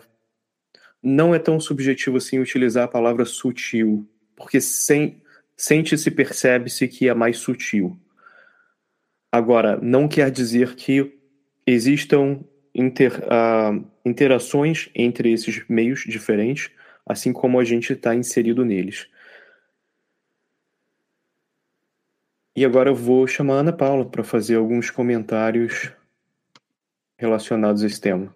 não 1.04 1.36
é 1.36 1.40
tão 1.40 1.60
subjetivo 1.60 2.18
assim 2.18 2.40
utilizar 2.40 2.86
a 2.86 2.88
palavra 2.88 3.26
sutil, 3.26 4.08
porque 4.36 4.62
sem, 4.62 5.22
sente-se, 5.58 6.10
percebe-se 6.10 6.88
que 6.88 7.10
é 7.10 7.14
mais 7.14 7.38
sutil. 7.38 8.00
Agora, 9.30 9.78
não 9.82 10.08
quer 10.08 10.32
dizer 10.32 10.76
que 10.76 11.20
existam 11.68 12.40
inter, 12.74 13.20
uh, 13.24 13.86
interações 14.06 14.90
entre 14.96 15.32
esses 15.32 15.68
meios 15.68 16.04
diferentes, 16.08 16.72
assim 17.06 17.34
como 17.34 17.60
a 17.60 17.64
gente 17.64 17.94
está 17.94 18.16
inserido 18.16 18.64
neles. 18.64 19.08
E 22.56 22.64
agora 22.64 22.92
eu 22.92 22.96
vou 22.96 23.26
chamar 23.28 23.56
a 23.56 23.60
Ana 23.62 23.74
Paula 23.74 24.06
para 24.06 24.24
fazer 24.24 24.56
alguns 24.56 24.92
comentários 24.92 25.92
relacionados 27.18 27.84
a 27.84 27.88
esse 27.88 28.00
tema. 28.00 28.34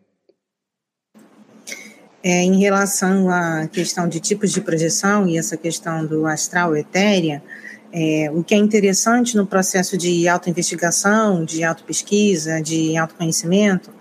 É, 2.24 2.42
em 2.42 2.60
relação 2.60 3.30
à 3.30 3.68
questão 3.68 4.08
de 4.08 4.20
tipos 4.20 4.52
de 4.52 4.60
projeção 4.60 5.28
e 5.28 5.38
essa 5.38 5.56
questão 5.56 6.06
do 6.06 6.26
astral 6.26 6.76
etérea, 6.76 7.44
é, 7.92 8.30
o 8.34 8.44
que 8.44 8.54
é 8.54 8.58
interessante 8.58 9.38
no 9.38 9.46
processo 9.46 9.98
de 9.98 10.28
autoinvestigação, 10.28 11.46
de 11.46 11.64
autopesquisa, 11.64 12.62
de 12.62 12.98
autoconhecimento, 12.98 13.92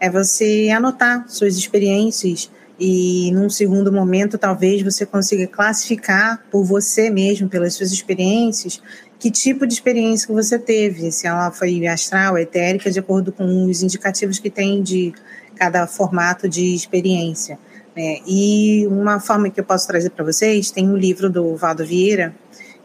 é 0.00 0.08
você 0.08 0.70
anotar 0.74 1.24
suas 1.28 1.56
experiências 1.56 2.50
e, 2.78 3.30
num 3.32 3.48
segundo 3.48 3.92
momento, 3.92 4.36
talvez 4.36 4.82
você 4.82 5.06
consiga 5.06 5.46
classificar 5.46 6.44
por 6.50 6.64
você 6.64 7.10
mesmo, 7.10 7.48
pelas 7.48 7.74
suas 7.74 7.92
experiências, 7.92 8.82
que 9.18 9.30
tipo 9.30 9.66
de 9.66 9.74
experiência 9.74 10.26
que 10.26 10.32
você 10.32 10.58
teve, 10.58 11.10
se 11.12 11.26
ela 11.26 11.50
foi 11.50 11.86
astral, 11.86 12.36
etérica, 12.36 12.90
de 12.90 12.98
acordo 12.98 13.32
com 13.32 13.66
os 13.66 13.82
indicativos 13.82 14.38
que 14.38 14.50
tem 14.50 14.82
de 14.82 15.14
cada 15.56 15.86
formato 15.86 16.48
de 16.48 16.74
experiência. 16.74 17.58
Né? 17.96 18.18
E 18.26 18.86
uma 18.88 19.20
forma 19.20 19.50
que 19.50 19.60
eu 19.60 19.64
posso 19.64 19.86
trazer 19.86 20.10
para 20.10 20.24
vocês, 20.24 20.70
tem 20.70 20.88
um 20.88 20.96
livro 20.96 21.30
do 21.30 21.56
Valdo 21.56 21.84
Vieira, 21.84 22.34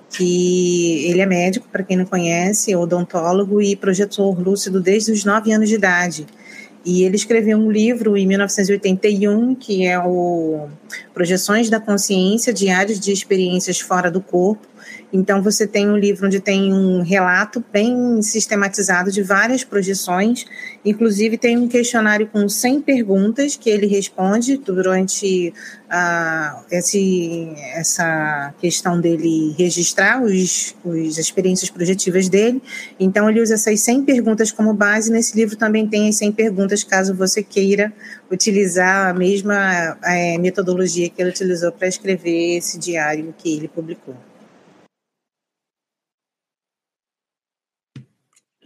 que 0.10 1.06
ele 1.06 1.22
é 1.22 1.26
médico, 1.26 1.68
para 1.72 1.84
quem 1.84 1.98
não 1.98 2.06
conhece, 2.06 2.76
odontólogo 2.76 3.62
e 3.62 3.76
projetor 3.76 4.40
lúcido 4.40 4.80
desde 4.80 5.12
os 5.12 5.24
9 5.24 5.52
anos 5.52 5.70
de 5.70 5.76
idade. 5.76 6.26
E 6.84 7.04
ele 7.04 7.16
escreveu 7.16 7.58
um 7.58 7.70
livro 7.70 8.16
em 8.16 8.26
1981, 8.26 9.54
que 9.54 9.86
é 9.86 10.00
o 10.00 10.70
Projeções 11.14 11.70
da 11.70 11.80
Consciência 11.80 12.54
Diários 12.54 13.00
de 13.00 13.12
Experiências 13.12 13.80
Fora 13.80 14.10
do 14.10 14.22
Corpo, 14.22 14.66
então, 15.12 15.42
você 15.42 15.66
tem 15.66 15.90
um 15.90 15.98
livro 15.98 16.28
onde 16.28 16.40
tem 16.40 16.72
um 16.72 17.02
relato 17.02 17.64
bem 17.74 18.22
sistematizado 18.22 19.12
de 19.12 19.24
várias 19.24 19.64
projeções, 19.64 20.46
inclusive 20.86 21.36
tem 21.36 21.58
um 21.58 21.68
questionário 21.68 22.28
com 22.28 22.48
100 22.48 22.82
perguntas 22.82 23.56
que 23.56 23.72
ele 23.72 23.88
responde 23.88 24.58
durante 24.58 25.52
uh, 25.88 26.64
esse, 26.70 27.52
essa 27.74 28.54
questão 28.60 29.02
dele 29.02 29.56
registrar 29.58 30.22
os, 30.22 30.76
os, 30.86 31.18
as 31.18 31.18
experiências 31.18 31.72
projetivas 31.72 32.30
dele. 32.30 32.62
Então, 33.00 33.28
ele 33.28 33.42
usa 33.42 33.56
essas 33.56 33.80
100 33.82 34.06
perguntas 34.06 34.52
como 34.52 34.76
base. 34.76 35.12
Nesse 35.12 35.36
livro 35.36 35.56
também 35.56 35.88
tem 35.88 36.08
as 36.08 36.18
100 36.18 36.34
perguntas, 36.34 36.84
caso 36.84 37.16
você 37.16 37.42
queira 37.42 37.92
utilizar 38.32 39.10
a 39.10 39.14
mesma 39.14 39.98
é, 40.04 40.38
metodologia 40.38 41.10
que 41.10 41.20
ele 41.20 41.32
utilizou 41.32 41.72
para 41.72 41.88
escrever 41.88 42.58
esse 42.58 42.78
diário 42.78 43.34
que 43.36 43.58
ele 43.58 43.68
publicou. 43.68 44.29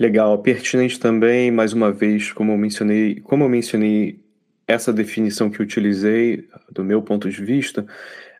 Legal, 0.03 0.37
pertinente 0.39 0.99
também, 0.99 1.49
mais 1.49 1.71
uma 1.71 1.89
vez, 1.89 2.29
como 2.33 2.51
eu 2.51 2.57
mencionei, 2.57 3.21
como 3.21 3.45
eu 3.45 3.47
mencionei 3.47 4.19
essa 4.67 4.91
definição 4.91 5.49
que 5.49 5.61
utilizei, 5.61 6.45
do 6.69 6.83
meu 6.83 7.01
ponto 7.01 7.29
de 7.29 7.41
vista, 7.41 7.85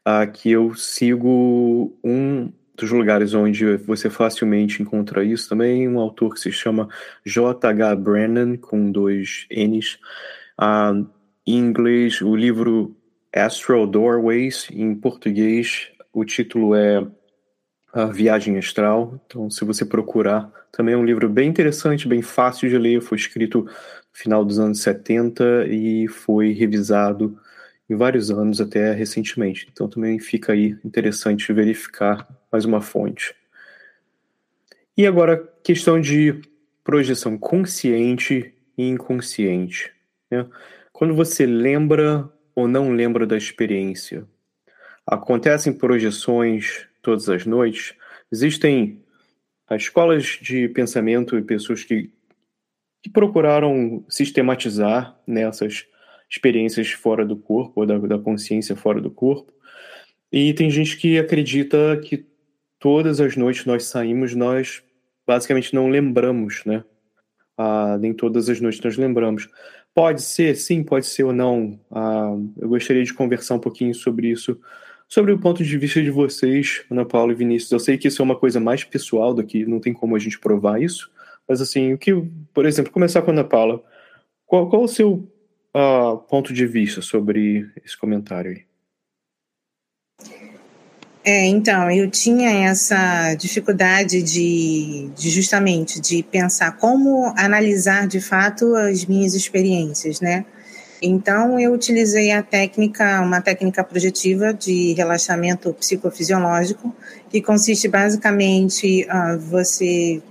uh, 0.05 0.29
que 0.29 0.51
eu 0.51 0.75
sigo 0.75 1.97
um 2.03 2.51
dos 2.75 2.91
lugares 2.91 3.33
onde 3.33 3.77
você 3.77 4.09
facilmente 4.09 4.81
encontra 4.81 5.23
isso 5.23 5.47
também, 5.47 5.87
um 5.87 6.01
autor 6.01 6.33
que 6.33 6.41
se 6.41 6.51
chama 6.51 6.89
J.H. 7.25 7.95
Brennan, 7.95 8.57
com 8.57 8.91
dois 8.91 9.47
N's. 9.49 9.97
Uh, 10.59 11.07
em 11.47 11.59
inglês, 11.59 12.19
o 12.19 12.35
livro 12.35 12.93
Astral 13.33 13.87
Doorways. 13.87 14.67
Em 14.69 14.93
português, 14.93 15.93
o 16.11 16.25
título 16.25 16.75
é 16.75 17.07
A 17.93 18.07
Viagem 18.07 18.57
Astral. 18.57 19.17
Então, 19.25 19.49
se 19.49 19.63
você 19.63 19.85
procurar, 19.85 20.51
também 20.73 20.95
é 20.95 20.97
um 20.97 21.05
livro 21.05 21.29
bem 21.29 21.47
interessante, 21.47 22.07
bem 22.07 22.23
fácil 22.23 22.67
de 22.67 22.79
ler. 22.79 22.99
Foi 22.99 23.15
escrito 23.15 23.61
no 23.61 23.69
final 24.11 24.43
dos 24.43 24.57
anos 24.57 24.81
70 24.81 25.67
e 25.67 26.07
foi 26.07 26.51
revisado 26.51 27.39
em 27.87 27.95
vários 27.95 28.31
anos 28.31 28.59
até 28.59 28.91
recentemente. 28.91 29.69
Então, 29.71 29.87
também 29.87 30.17
fica 30.17 30.51
aí 30.51 30.75
interessante 30.83 31.53
verificar 31.53 32.27
mais 32.51 32.65
uma 32.65 32.81
fonte. 32.81 33.35
E 34.97 35.05
agora, 35.05 35.47
questão 35.63 36.01
de 36.01 36.41
projeção 36.83 37.37
consciente 37.37 38.51
e 38.75 38.87
inconsciente. 38.89 39.91
Né? 40.31 40.43
Quando 40.91 41.13
você 41.13 41.45
lembra 41.45 42.27
ou 42.55 42.67
não 42.67 42.91
lembra 42.91 43.27
da 43.27 43.37
experiência, 43.37 44.25
acontecem 45.05 45.71
projeções 45.71 46.87
todas 46.99 47.29
as 47.29 47.45
noites. 47.45 47.93
Existem 48.31 49.02
escolas 49.71 50.39
de 50.41 50.67
pensamento 50.69 51.37
e 51.37 51.41
pessoas 51.41 51.83
que, 51.83 52.11
que 53.01 53.09
procuraram 53.09 54.03
sistematizar 54.09 55.19
nessas 55.25 55.85
experiências 56.29 56.91
fora 56.91 57.25
do 57.25 57.35
corpo, 57.35 57.81
ou 57.81 57.85
da, 57.85 57.97
da 57.97 58.19
consciência 58.19 58.75
fora 58.75 58.99
do 58.99 59.11
corpo. 59.11 59.53
E 60.31 60.53
tem 60.53 60.69
gente 60.69 60.97
que 60.97 61.19
acredita 61.19 61.99
que 62.03 62.25
todas 62.79 63.21
as 63.21 63.37
noites 63.37 63.65
nós 63.65 63.85
saímos, 63.85 64.33
nós 64.33 64.83
basicamente 65.25 65.73
não 65.73 65.89
lembramos, 65.89 66.63
né? 66.65 66.83
Ah, 67.57 67.97
nem 67.99 68.13
todas 68.13 68.49
as 68.49 68.59
noites 68.59 68.81
nós 68.81 68.97
lembramos. 68.97 69.47
Pode 69.93 70.23
ser, 70.23 70.55
sim, 70.55 70.83
pode 70.83 71.05
ser 71.05 71.23
ou 71.23 71.31
não. 71.31 71.79
Ah, 71.91 72.35
eu 72.57 72.67
gostaria 72.67 73.03
de 73.03 73.13
conversar 73.13 73.55
um 73.55 73.59
pouquinho 73.59 73.93
sobre 73.93 74.27
isso, 74.27 74.59
sobre 75.13 75.31
o 75.31 75.37
ponto 75.37 75.63
de 75.63 75.77
vista 75.77 76.01
de 76.01 76.09
vocês, 76.09 76.83
Ana 76.89 77.05
Paula 77.05 77.33
e 77.33 77.35
Vinícius. 77.35 77.71
Eu 77.71 77.79
sei 77.79 77.99
que 77.99 78.07
isso 78.07 78.19
é 78.19 78.25
uma 78.25 78.35
coisa 78.35 78.59
mais 78.59 78.83
pessoal 78.83 79.31
daqui, 79.31 79.63
não 79.63 79.79
tem 79.79 79.93
como 79.93 80.15
a 80.15 80.19
gente 80.19 80.39
provar 80.39 80.81
isso, 80.81 81.11
mas 81.47 81.61
assim, 81.61 81.93
o 81.93 81.99
que, 81.99 82.11
por 82.51 82.65
exemplo, 82.65 82.91
começar 82.91 83.21
com 83.21 83.29
a 83.29 83.33
Ana 83.33 83.43
Paula. 83.43 83.79
Qual, 84.43 84.67
qual 84.67 84.81
o 84.81 84.87
seu 84.87 85.31
uh, 85.75 86.17
ponto 86.27 86.51
de 86.51 86.65
vista 86.65 86.99
sobre 86.99 87.69
esse 87.85 87.95
comentário 87.95 88.53
aí? 88.53 88.63
É, 91.23 91.45
então, 91.45 91.91
eu 91.91 92.09
tinha 92.09 92.67
essa 92.67 93.35
dificuldade 93.35 94.23
de, 94.23 95.11
de, 95.15 95.29
justamente 95.29 96.01
de 96.01 96.23
pensar 96.23 96.75
como 96.77 97.31
analisar 97.37 98.07
de 98.07 98.19
fato 98.19 98.75
as 98.75 99.05
minhas 99.05 99.35
experiências, 99.35 100.19
né? 100.19 100.43
Então, 101.05 101.59
eu 101.59 101.73
utilizei 101.73 102.31
a 102.31 102.41
técnica, 102.41 103.19
uma 103.19 103.41
técnica 103.41 103.83
projetiva 103.83 104.53
de 104.53 104.93
relaxamento 104.93 105.73
psicofisiológico, 105.73 106.95
que 107.29 107.41
consiste 107.41 107.89
basicamente 107.89 109.05
uh, 109.05 109.37
você 109.37 110.21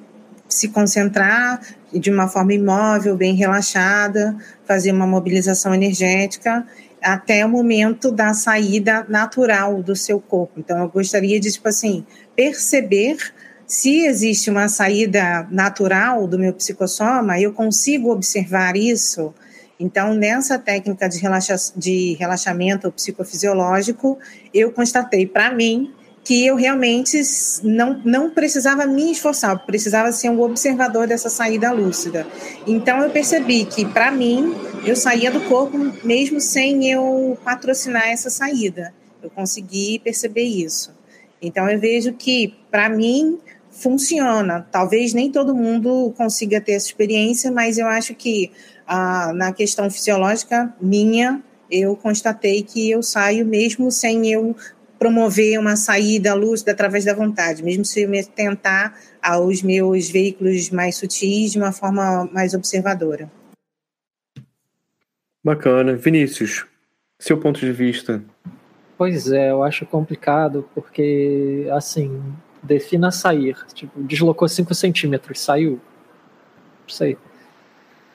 se 0.49 0.69
concentrar 0.69 1.61
de 1.93 2.11
uma 2.11 2.27
forma 2.27 2.55
imóvel, 2.55 3.15
bem 3.15 3.35
relaxada, 3.35 4.35
fazer 4.65 4.93
uma 4.93 5.07
mobilização 5.07 5.75
energética 5.75 6.67
até 7.03 7.45
o 7.45 7.51
momento 7.51 8.11
da 8.11 8.33
saída 8.33 9.05
natural 9.11 9.83
do 9.83 9.95
seu 9.95 10.19
corpo. 10.19 10.55
Então, 10.59 10.79
eu 10.79 10.89
gostaria 10.89 11.39
de, 11.39 11.53
tipo 11.53 11.69
assim, 11.69 12.07
perceber 12.35 13.19
se 13.67 14.07
existe 14.07 14.51
uma 14.51 14.69
saída 14.69 15.47
natural 15.51 16.27
do 16.27 16.39
meu 16.39 16.55
psicossoma, 16.55 17.39
eu 17.39 17.53
consigo 17.53 18.11
observar 18.11 18.75
isso. 18.75 19.35
Então, 19.83 20.15
nessa 20.15 20.61
técnica 20.61 21.09
de, 21.09 21.19
relaxa 21.19 21.57
de 21.77 22.15
relaxamento 22.15 22.93
psicofisiológico, 22.93 24.17
eu 24.55 24.71
constatei 24.71 25.27
para 25.27 25.53
mim 25.53 25.93
que 26.23 26.47
eu 26.47 26.55
realmente 26.55 27.21
não, 27.65 28.01
não 28.05 28.31
precisava 28.31 28.87
me 28.87 29.11
esforçar, 29.11 29.67
precisava 29.67 30.13
ser 30.13 30.31
um 30.31 30.41
observador 30.41 31.09
dessa 31.09 31.29
saída 31.29 31.73
lúcida. 31.73 32.25
Então 32.65 33.01
eu 33.01 33.11
percebi 33.11 33.65
que, 33.65 33.85
para 33.85 34.13
mim, 34.13 34.55
eu 34.87 34.95
saía 34.95 35.33
do 35.33 35.41
corpo 35.49 35.77
mesmo 36.05 36.41
sem 36.41 36.89
eu 36.89 37.37
patrocinar 37.45 38.07
essa 38.07 38.31
saída. 38.31 38.95
Eu 39.21 39.31
consegui 39.31 39.99
perceber 39.99 40.45
isso. 40.45 40.95
Então 41.41 41.69
eu 41.69 41.81
vejo 41.81 42.13
que, 42.13 42.55
para 42.71 42.89
mim, 42.89 43.37
funciona. 43.73 44.65
Talvez 44.71 45.13
nem 45.13 45.33
todo 45.33 45.57
mundo 45.57 46.15
consiga 46.17 46.61
ter 46.61 46.73
essa 46.73 46.87
experiência, 46.87 47.51
mas 47.51 47.79
eu 47.79 47.89
acho 47.89 48.15
que 48.15 48.53
ah, 48.87 49.33
na 49.35 49.53
questão 49.53 49.91
fisiológica 49.91 50.75
minha, 50.81 51.43
eu 51.71 51.97
constatei 51.97 52.63
que 52.63 52.91
eu 52.91 53.03
saio 53.03 53.47
mesmo 53.47 53.91
sem 53.91 54.31
eu 54.31 54.55
promover 54.99 55.59
uma 55.59 55.75
saída 55.75 56.33
lúcida 56.33 56.71
através 56.71 57.05
da 57.05 57.15
vontade, 57.15 57.63
mesmo 57.63 57.85
se 57.85 58.03
eu 58.03 58.27
tentar 58.27 58.97
aos 59.21 59.63
meus 59.63 60.09
veículos 60.09 60.71
mais 60.71 60.97
sutis 60.97 61.53
de 61.53 61.59
uma 61.59 61.73
forma 61.73 62.29
mais 62.33 62.55
observadora. 62.55 63.31
Bacana. 65.45 65.97
Vinícius, 65.97 66.67
seu 67.19 67.37
ponto 67.37 67.59
de 67.59 67.73
vista. 67.73 68.23
Pois 68.97 69.33
é, 69.33 69.51
eu 69.51 69.65
acho 69.65 69.85
complicado 69.85 70.69
porque, 70.73 71.67
assim, 71.73 72.23
defina 72.63 73.11
sair. 73.11 73.57
Tipo, 73.75 74.01
deslocou 74.05 74.47
5 74.47 74.73
centímetros, 74.73 75.41
saiu. 75.41 75.81
Não 76.83 76.89
sei. 76.89 77.19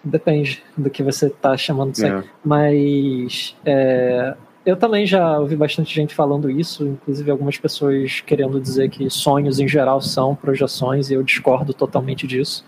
Depende 0.10 0.64
do 0.78 0.90
que 0.90 1.04
você 1.04 1.28
está 1.28 1.58
chamando 1.58 1.92
de 1.92 2.00
sair. 2.00 2.12
É. 2.12 2.24
Mas 2.44 3.56
é, 3.66 4.36
eu 4.66 4.76
também 4.76 5.06
já 5.06 5.40
ouvi 5.40 5.56
bastante 5.56 5.94
gente 5.94 6.14
falando 6.14 6.50
isso, 6.50 6.86
inclusive 6.86 7.32
algumas 7.32 7.58
pessoas 7.58 8.22
querendo 8.22 8.60
dizer 8.60 8.90
que 8.90 9.10
sonhos 9.10 9.60
em 9.60 9.68
geral 9.68 10.02
são 10.02 10.36
projeções, 10.36 11.10
e 11.10 11.14
eu 11.14 11.24
discordo 11.24 11.74
totalmente 11.74 12.26
disso. 12.26 12.66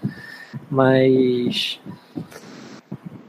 Mas 0.70 1.80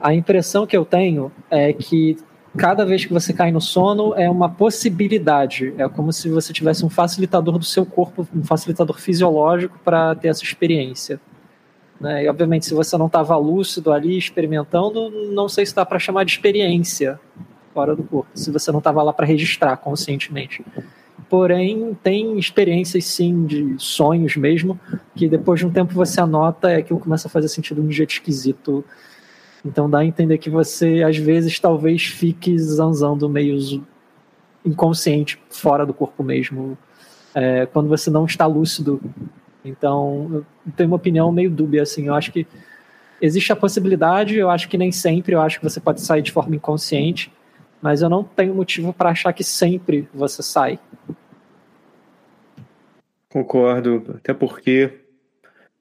a 0.01 0.15
impressão 0.15 0.67
que 0.67 0.77
eu 0.77 0.85
tenho 0.85 1.31
é 1.51 1.73
que 1.73 2.17
cada 2.57 2.85
vez 2.85 3.05
que 3.05 3.13
você 3.13 3.33
cai 3.33 3.51
no 3.51 3.61
sono 3.61 4.15
é 4.15 4.29
uma 4.29 4.49
possibilidade. 4.49 5.75
É 5.79 5.89
como 5.89 6.13
se 6.13 6.29
você 6.29 6.53
tivesse 6.53 6.85
um 6.85 6.91
facilitador 6.91 7.59
do 7.59 7.65
seu 7.65 7.87
corpo, 7.87 8.27
um 8.35 8.45
facilitador 8.45 8.99
fisiológico 8.99 9.79
para 9.85 10.15
ter 10.15 10.29
essa 10.29 10.43
experiência. 10.43 11.21
Né? 12.01 12.25
E 12.25 12.29
obviamente, 12.29 12.67
se 12.67 12.75
você 12.75 12.97
não 12.97 13.07
estava 13.07 13.37
lúcido 13.37 13.93
ali 13.93 14.17
experimentando, 14.17 15.11
não 15.33 15.49
sei 15.49 15.67
se 15.67 15.75
dá 15.75 15.85
para 15.85 15.99
chamar 15.99 16.25
de 16.25 16.33
experiência 16.33 17.21
fora 17.75 17.95
do 17.95 18.03
corpo, 18.03 18.31
se 18.35 18.51
você 18.51 18.73
não 18.73 18.79
estava 18.79 19.03
lá 19.03 19.13
para 19.13 19.27
registrar 19.27 19.77
conscientemente. 19.77 20.65
Porém, 21.29 21.97
tem 22.03 22.37
experiências 22.39 23.05
sim 23.05 23.45
de 23.45 23.77
sonhos 23.79 24.35
mesmo, 24.35 24.81
que 25.15 25.29
depois 25.29 25.61
de 25.61 25.67
um 25.67 25.71
tempo 25.71 25.95
você 25.95 26.21
anota 26.21 26.73
e 26.73 26.77
aquilo 26.77 26.99
começa 26.99 27.29
a 27.29 27.31
fazer 27.31 27.49
sentido 27.49 27.81
de 27.81 27.87
um 27.87 27.93
jeito 27.93 28.11
esquisito. 28.11 28.85
Então 29.65 29.89
dá 29.89 29.99
a 29.99 30.05
entender 30.05 30.39
que 30.39 30.51
você, 30.51 31.05
às 31.05 31.17
vezes, 31.17 31.61
talvez 31.61 32.07
fique 32.07 32.59
zanzando 32.59 33.29
meio 33.29 33.57
inconsciente, 34.65 35.41
fora 35.49 35.87
do 35.87 35.95
corpo 35.95 36.25
mesmo, 36.25 36.77
é, 37.35 37.67
quando 37.67 37.89
você 37.89 38.11
não 38.11 38.25
está 38.25 38.47
lúcido. 38.47 39.01
Então, 39.65 40.29
eu 40.33 40.73
tenho 40.77 40.89
uma 40.89 40.97
opinião 40.97 41.31
meio 41.31 41.51
dúbia, 41.51 41.83
assim, 41.83 42.07
eu 42.07 42.15
acho 42.15 42.33
que 42.33 42.47
existe 43.21 43.53
a 43.53 43.57
possibilidade, 43.57 44.37
eu 44.37 44.49
acho 44.49 44.69
que 44.69 44.79
nem 44.79 44.91
sempre, 44.91 45.35
eu 45.35 45.41
acho 45.41 45.59
que 45.59 45.65
você 45.65 45.81
pode 45.81 46.01
sair 46.01 46.23
de 46.23 46.33
forma 46.33 46.57
inconsciente, 46.57 47.33
mas 47.83 48.03
eu 48.03 48.09
não 48.09 48.25
tenho 48.25 48.55
motivo 48.55 48.93
para 48.93 49.11
achar 49.11 49.33
que 49.33 49.45
sempre 49.45 50.09
você 50.15 50.43
sai. 50.43 50.79
Concordo, 53.29 54.17
até 54.17 54.35
porque 54.35 55.01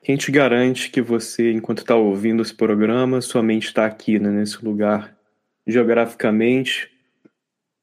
quem 0.04 0.16
te 0.16 0.32
garante 0.32 0.90
que 0.90 1.02
você, 1.02 1.52
enquanto 1.52 1.80
está 1.80 1.96
ouvindo 1.96 2.42
esse 2.42 2.54
programa, 2.54 3.22
sua 3.22 3.42
mente 3.42 3.68
está 3.68 3.86
aqui, 3.86 4.20
né, 4.20 4.30
nesse 4.30 4.64
lugar, 4.64 5.18
geograficamente, 5.66 6.92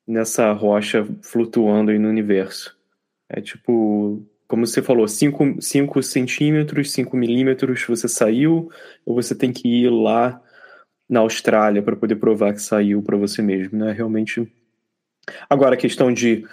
nessa 0.07 0.53
rocha 0.53 1.07
flutuando 1.23 1.91
aí 1.91 1.99
no 1.99 2.09
universo. 2.09 2.77
É 3.29 3.41
tipo, 3.41 4.25
como 4.47 4.67
você 4.67 4.83
falou, 4.83 5.07
5 5.09 6.03
centímetros, 6.03 6.93
5 6.93 7.17
milímetros, 7.17 7.85
você 7.87 8.09
saiu, 8.09 8.71
ou 9.05 9.15
você 9.15 9.35
tem 9.35 9.53
que 9.53 9.69
ir 9.69 9.91
lá 9.91 10.41
na 11.09 11.21
Austrália 11.21 11.83
para 11.83 11.97
poder 11.97 12.17
provar 12.17 12.53
que 12.53 12.63
saiu 12.63 13.03
para 13.03 13.17
você 13.17 13.43
mesmo, 13.43 13.79
né? 13.79 13.93
Realmente. 13.93 14.51
Agora, 15.49 15.75
a 15.75 15.79
questão 15.79 16.13
de 16.13 16.45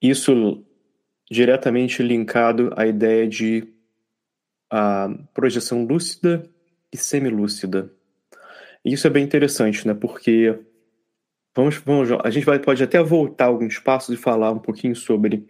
isso 0.00 0.64
diretamente 1.30 2.02
linkado 2.02 2.72
à 2.76 2.86
ideia 2.86 3.26
de 3.28 3.68
a 4.70 5.08
projeção 5.34 5.84
lúcida 5.84 6.48
e 6.92 6.96
semilúcida. 6.96 7.90
Isso 8.84 9.06
é 9.06 9.10
bem 9.10 9.24
interessante, 9.24 9.86
né? 9.86 9.94
Porque 9.94 10.58
vamos, 11.54 11.76
vamos 11.78 12.10
a 12.24 12.30
gente 12.30 12.46
vai, 12.46 12.58
pode 12.58 12.82
até 12.82 13.02
voltar 13.02 13.46
alguns 13.46 13.78
passos 13.78 14.14
e 14.14 14.20
falar 14.20 14.52
um 14.52 14.58
pouquinho 14.58 14.96
sobre 14.96 15.46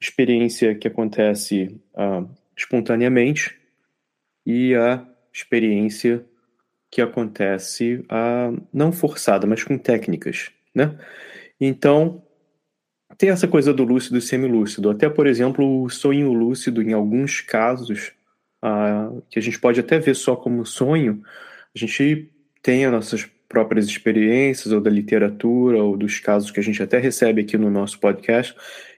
experiência 0.00 0.74
que 0.74 0.88
acontece 0.88 1.80
uh, 1.94 2.28
espontaneamente 2.56 3.56
e 4.46 4.74
a 4.74 5.06
experiência 5.32 6.24
que 6.90 7.02
acontece 7.02 8.04
uh, 8.04 8.66
não 8.72 8.92
forçada, 8.92 9.46
mas 9.46 9.62
com 9.62 9.76
técnicas, 9.76 10.50
né? 10.74 10.98
Então, 11.60 12.22
tem 13.16 13.30
essa 13.30 13.48
coisa 13.48 13.72
do 13.74 13.84
lúcido 13.84 14.18
e 14.18 14.22
semilúcido. 14.22 14.90
Até, 14.90 15.08
por 15.08 15.26
exemplo, 15.26 15.82
o 15.82 15.90
sonho 15.90 16.32
lúcido, 16.32 16.80
em 16.80 16.92
alguns 16.92 17.40
casos, 17.40 18.12
ah, 18.62 19.10
que 19.28 19.38
a 19.38 19.42
gente 19.42 19.58
pode 19.58 19.80
até 19.80 19.98
ver 19.98 20.14
só 20.14 20.36
como 20.36 20.64
sonho, 20.64 21.22
a 21.74 21.78
gente 21.78 22.30
tem 22.62 22.84
as 22.84 22.92
nossas 22.92 23.28
próprias 23.48 23.86
experiências, 23.86 24.72
ou 24.72 24.80
da 24.80 24.90
literatura, 24.90 25.82
ou 25.82 25.96
dos 25.96 26.20
casos 26.20 26.50
que 26.50 26.60
a 26.60 26.62
gente 26.62 26.82
até 26.82 26.98
recebe 26.98 27.40
aqui 27.40 27.56
no 27.56 27.70
nosso 27.70 27.98
podcast, 27.98 28.54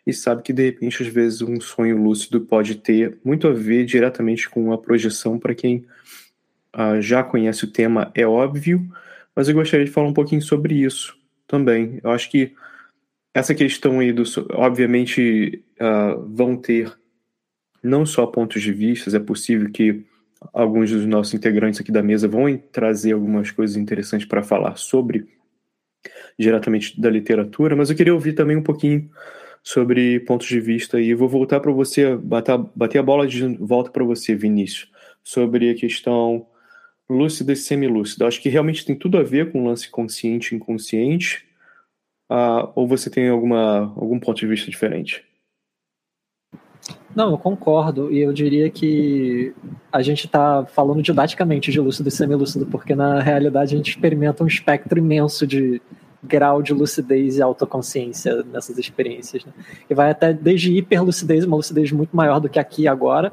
e 0.07 0.13
sabe 0.13 0.43
que 0.43 0.53
de 0.53 0.65
repente, 0.65 1.03
às 1.03 1.09
vezes, 1.09 1.43
um 1.43 1.61
sonho 1.61 2.03
lúcido 2.03 2.41
pode 2.41 2.77
ter 2.77 3.19
muito 3.25 3.47
a 3.47 3.53
ver 3.53 3.85
diretamente 3.85 4.49
com 4.49 4.73
a 4.73 4.79
projeção. 4.79 5.39
Para 5.39 5.55
quem 5.55 5.85
uh, 6.75 7.01
já 7.01 7.23
conhece 7.23 7.65
o 7.65 7.71
tema, 7.71 8.11
é 8.15 8.27
óbvio, 8.27 8.89
mas 9.35 9.49
eu 9.49 9.55
gostaria 9.55 9.87
de 9.87 9.93
falar 9.93 10.09
um 10.09 10.15
pouquinho 10.15 10.43
sobre 10.43 10.75
isso 10.75 11.17
também. 11.47 12.01
Eu 12.03 12.11
acho 12.11 12.31
que 12.31 12.55
essa 13.35 13.55
questão 13.55 14.01
aí 14.01 14.13
do. 14.13 14.25
Obviamente, 14.55 15.63
uh, 15.81 16.27
vão 16.29 16.57
ter 16.57 16.93
não 17.83 18.05
só 18.05 18.27
pontos 18.27 18.63
de 18.63 18.73
vista, 18.73 19.15
é 19.15 19.21
possível 19.21 19.71
que 19.71 20.05
alguns 20.53 20.91
dos 20.91 21.07
nossos 21.07 21.35
integrantes 21.35 21.81
aqui 21.81 21.93
da 21.93 22.03
mesa 22.03 22.29
vão 22.29 22.57
trazer 22.57 23.13
algumas 23.13 23.51
coisas 23.51 23.77
interessantes 23.77 24.27
para 24.27 24.43
falar 24.43 24.77
sobre 24.77 25.29
diretamente 26.39 26.99
da 27.01 27.11
literatura, 27.11 27.77
mas 27.77 27.91
eu 27.91 27.97
queria 27.97 28.15
ouvir 28.15 28.33
também 28.33 28.57
um 28.57 28.63
pouquinho 28.63 29.11
sobre 29.63 30.21
pontos 30.21 30.47
de 30.47 30.61
vista 30.61 31.01
e 31.01 31.15
vou 31.15 31.29
voltar 31.29 31.61
para 31.61 31.73
você, 31.73 32.17
bater, 32.17 32.59
bater 32.75 32.99
a 32.99 33.03
bola 33.03 33.27
de 33.27 33.47
volta 33.57 33.91
para 33.91 34.05
você, 34.05 34.35
Vinícius, 34.35 34.91
sobre 35.23 35.71
a 35.71 35.75
questão 35.75 36.47
lúcida 37.09 37.53
e 37.53 37.57
semilúcida. 37.57 38.27
Acho 38.27 38.41
que 38.41 38.49
realmente 38.49 38.85
tem 38.85 38.95
tudo 38.95 39.19
a 39.19 39.23
ver 39.23 39.51
com 39.51 39.63
o 39.63 39.67
lance 39.67 39.89
consciente 39.91 40.55
e 40.55 40.57
inconsciente, 40.57 41.45
uh, 42.31 42.71
ou 42.75 42.87
você 42.87 43.11
tem 43.11 43.29
alguma, 43.29 43.93
algum 43.97 44.19
ponto 44.19 44.39
de 44.39 44.47
vista 44.47 44.71
diferente? 44.71 45.25
Não, 47.15 47.33
eu 47.33 47.39
concordo, 47.39 48.13
e 48.13 48.21
eu 48.21 48.33
diria 48.33 48.71
que 48.71 49.53
a 49.93 50.01
gente 50.01 50.27
está 50.27 50.65
falando 50.65 51.03
didaticamente 51.03 51.73
de 51.73 51.81
lúcido 51.81 52.09
e 52.09 52.13
semilúcido, 52.13 52.67
porque 52.67 52.95
na 52.95 53.21
realidade 53.21 53.75
a 53.75 53.77
gente 53.77 53.91
experimenta 53.91 54.45
um 54.45 54.47
espectro 54.47 54.99
imenso 54.99 55.45
de, 55.47 55.83
grau 56.23 56.63
de 56.63 56.73
lucidez 56.73 57.39
e 57.39 57.43
autoconsciência 57.43 58.43
nessas 58.45 58.79
experiências. 58.79 59.45
Né? 59.45 59.53
E 59.89 59.95
vai 59.95 60.11
até 60.11 60.33
desde 60.33 60.73
hiperlucidez, 60.73 61.45
uma 61.45 61.57
lucidez 61.57 61.91
muito 61.93 62.15
maior 62.15 62.41
do 62.41 62.49
que 62.49 62.59
aqui 62.59 62.87
agora, 62.87 63.33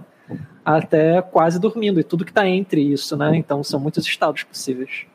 até 0.63 1.21
quase 1.21 1.59
dormindo, 1.59 1.99
e 1.99 2.03
tudo 2.03 2.25
que 2.25 2.31
está 2.31 2.47
entre 2.47 2.81
isso, 2.81 3.15
né? 3.15 3.37
Então 3.37 3.63
são 3.63 3.79
muitos 3.79 4.05
estados 4.05 4.43
possíveis. 4.43 5.05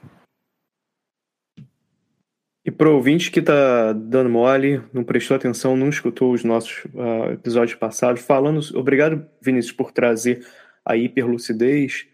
E 2.64 2.70
para 2.70 2.88
o 2.88 2.94
ouvinte 2.94 3.30
que 3.30 3.40
está 3.40 3.92
dando 3.92 4.30
mole, 4.30 4.80
não 4.92 5.02
prestou 5.02 5.36
atenção, 5.36 5.76
não 5.76 5.88
escutou 5.88 6.32
os 6.32 6.44
nossos 6.44 6.84
uh, 6.94 7.32
episódios 7.32 7.76
passados, 7.76 8.22
falando. 8.22 8.60
Obrigado, 8.74 9.26
Vinícius, 9.40 9.74
por 9.74 9.90
trazer 9.90 10.46
a 10.84 10.96
hiperlucidez. 10.96 12.06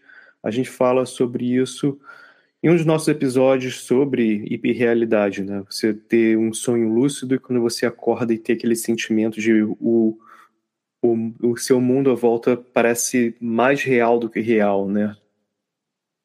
A 0.43 0.49
gente 0.49 0.69
fala 0.69 1.05
sobre 1.05 1.45
isso 1.55 1.99
em 2.61 2.69
um 2.69 2.75
dos 2.75 2.85
nossos 2.85 3.07
episódios 3.07 3.81
sobre 3.81 4.45
hiperrealidade, 4.49 5.43
né? 5.43 5.63
Você 5.69 5.93
ter 5.93 6.37
um 6.37 6.53
sonho 6.53 6.89
lúcido 6.89 7.35
e 7.35 7.39
quando 7.39 7.61
você 7.61 7.85
acorda 7.85 8.33
e 8.33 8.37
ter 8.37 8.53
aquele 8.53 8.75
sentimento 8.75 9.39
de 9.39 9.63
o, 9.63 10.19
o, 11.01 11.33
o 11.41 11.57
seu 11.57 11.79
mundo 11.79 12.11
à 12.11 12.15
volta 12.15 12.57
parece 12.57 13.35
mais 13.39 13.81
real 13.83 14.19
do 14.19 14.29
que 14.29 14.41
real, 14.41 14.87
né? 14.89 15.15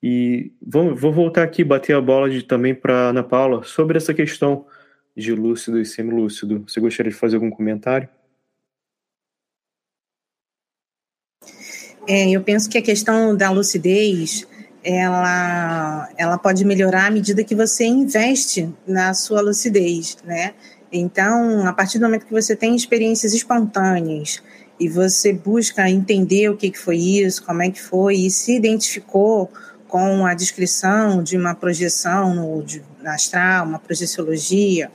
E 0.03 0.53
vou, 0.61 0.94
voltar 0.94 1.44
aqui, 1.44 1.64
bater 1.64 1.97
a 1.97 2.01
bola 2.01 2.29
de, 2.29 2.42
também 2.42 2.75
para 2.75 3.09
Ana 3.09 3.23
Paula 3.23 3.62
sobre 3.62 3.97
essa 3.97 4.12
questão 4.12 4.66
de 5.16 5.33
lúcido 5.33 5.81
e 5.81 5.87
semilúcido. 5.87 6.64
Você 6.68 6.81
gostaria 6.81 7.11
de 7.11 7.16
fazer 7.16 7.37
algum 7.37 7.51
comentário? 7.51 8.09
É, 12.07 12.29
eu 12.29 12.42
penso 12.42 12.68
que 12.68 12.77
a 12.77 12.83
questão 12.83 13.35
da 13.35 13.51
lucidez 13.51 14.47
ela, 14.85 16.11
ela 16.18 16.37
pode 16.37 16.64
melhorar 16.64 17.07
à 17.07 17.11
medida 17.11 17.42
que 17.42 17.55
você 17.55 17.87
investe 17.87 18.73
na 18.87 19.14
sua 19.14 19.40
lucidez, 19.40 20.18
né? 20.23 20.53
Então, 20.92 21.66
a 21.66 21.73
partir 21.73 21.99
do 21.99 22.05
momento 22.05 22.27
que 22.27 22.33
você 22.33 22.55
tem 22.55 22.77
experiências 22.77 23.33
espontâneas 23.33 24.42
e 24.79 24.88
você 24.88 25.33
busca 25.33 25.88
entender 25.88 26.51
o 26.51 26.57
que, 26.57 26.73
foi 26.77 26.99
isso, 26.99 27.44
como 27.44 27.62
é 27.62 27.70
que 27.70 27.81
foi, 27.81 28.16
e 28.16 28.31
se 28.31 28.55
identificou 28.55 29.51
com 29.88 30.27
a 30.27 30.35
descrição 30.35 31.23
de 31.23 31.37
uma 31.37 31.55
projeção 31.55 32.35
no, 32.35 32.62
de, 32.62 32.83
astral, 33.05 33.66
uma 33.66 33.79
projeciologia, 33.79 34.90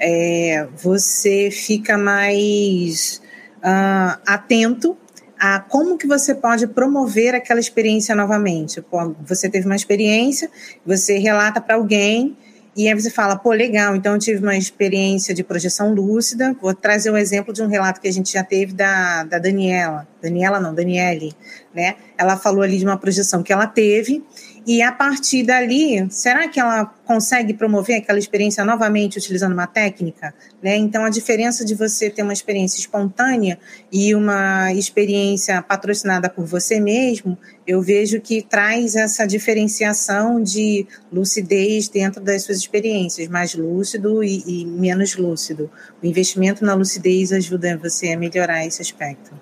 é, 0.00 0.66
você 0.76 1.50
fica 1.50 1.98
mais 1.98 3.20
uh, 3.58 4.18
atento 4.26 4.96
a 5.38 5.60
como 5.60 5.98
que 5.98 6.06
você 6.06 6.34
pode 6.34 6.66
promover 6.66 7.34
aquela 7.34 7.60
experiência 7.60 8.14
novamente. 8.14 8.82
Você 9.26 9.48
teve 9.48 9.66
uma 9.66 9.76
experiência, 9.76 10.50
você 10.84 11.18
relata 11.18 11.60
para 11.60 11.74
alguém 11.76 12.36
e 12.76 12.88
aí 12.88 12.94
você 12.94 13.08
fala, 13.08 13.36
pô, 13.36 13.52
legal, 13.52 13.94
então 13.94 14.14
eu 14.14 14.18
tive 14.18 14.42
uma 14.42 14.56
experiência 14.56 15.32
de 15.32 15.44
projeção 15.44 15.94
lúcida. 15.94 16.56
Vou 16.60 16.74
trazer 16.74 17.08
um 17.10 17.16
exemplo 17.16 17.54
de 17.54 17.62
um 17.62 17.68
relato 17.68 18.00
que 18.00 18.08
a 18.08 18.12
gente 18.12 18.32
já 18.32 18.42
teve 18.42 18.72
da, 18.72 19.22
da 19.22 19.38
Daniela. 19.38 20.08
Daniela 20.20 20.58
não, 20.58 20.74
Daniele, 20.74 21.32
né? 21.72 21.94
Ela 22.18 22.36
falou 22.36 22.62
ali 22.62 22.78
de 22.78 22.84
uma 22.84 22.96
projeção 22.96 23.44
que 23.44 23.52
ela 23.52 23.68
teve 23.68 24.24
e 24.66 24.80
a 24.80 24.90
partir 24.90 25.42
dali, 25.42 26.06
será 26.10 26.48
que 26.48 26.58
ela 26.58 26.86
consegue 27.04 27.52
promover 27.52 27.96
aquela 27.98 28.18
experiência 28.18 28.64
novamente 28.64 29.18
utilizando 29.18 29.52
uma 29.52 29.66
técnica? 29.66 30.32
Né? 30.62 30.76
Então, 30.76 31.04
a 31.04 31.10
diferença 31.10 31.66
de 31.66 31.74
você 31.74 32.08
ter 32.08 32.22
uma 32.22 32.32
experiência 32.32 32.80
espontânea 32.80 33.58
e 33.92 34.14
uma 34.14 34.72
experiência 34.72 35.60
patrocinada 35.60 36.30
por 36.30 36.46
você 36.46 36.80
mesmo, 36.80 37.36
eu 37.66 37.82
vejo 37.82 38.18
que 38.22 38.40
traz 38.40 38.96
essa 38.96 39.26
diferenciação 39.26 40.42
de 40.42 40.86
lucidez 41.12 41.88
dentro 41.88 42.22
das 42.22 42.44
suas 42.44 42.56
experiências, 42.56 43.28
mais 43.28 43.54
lúcido 43.54 44.24
e, 44.24 44.62
e 44.62 44.64
menos 44.64 45.14
lúcido. 45.14 45.70
O 46.02 46.06
investimento 46.06 46.64
na 46.64 46.72
lucidez 46.72 47.32
ajuda 47.32 47.76
você 47.76 48.12
a 48.12 48.18
melhorar 48.18 48.64
esse 48.64 48.80
aspecto. 48.80 49.38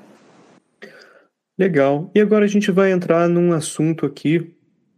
Legal. 1.57 2.11
E 2.13 2.21
agora 2.21 2.45
a 2.45 2.49
gente 2.49 2.73
vai 2.73 2.91
entrar 2.91 3.29
num 3.29 3.53
assunto 3.53 4.05
aqui 4.05 4.53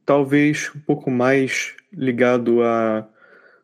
talvez 0.04 0.70
um 0.74 0.80
pouco 0.80 1.10
mais 1.10 1.74
ligado 1.92 2.62
a 2.62 3.08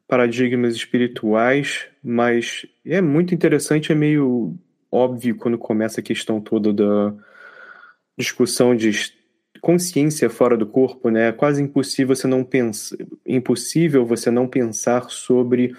paradigmas 0.08 0.74
espirituais, 0.74 1.86
mas 2.02 2.66
é 2.84 3.00
muito 3.00 3.34
interessante, 3.34 3.92
é 3.92 3.94
meio 3.94 4.56
óbvio 4.90 5.36
quando 5.36 5.56
começa 5.56 6.00
a 6.00 6.04
questão 6.04 6.40
toda 6.40 6.72
da 6.72 7.14
discussão 8.18 8.74
de 8.74 8.90
consciência 9.60 10.28
fora 10.28 10.56
do 10.56 10.66
corpo, 10.66 11.10
né? 11.10 11.28
É 11.28 11.32
quase 11.32 11.62
impossível 11.62 12.16
você 12.16 12.26
não 12.26 12.42
pensar, 12.42 12.96
impossível 13.26 14.04
você 14.04 14.30
não 14.30 14.48
pensar 14.48 15.08
sobre 15.10 15.74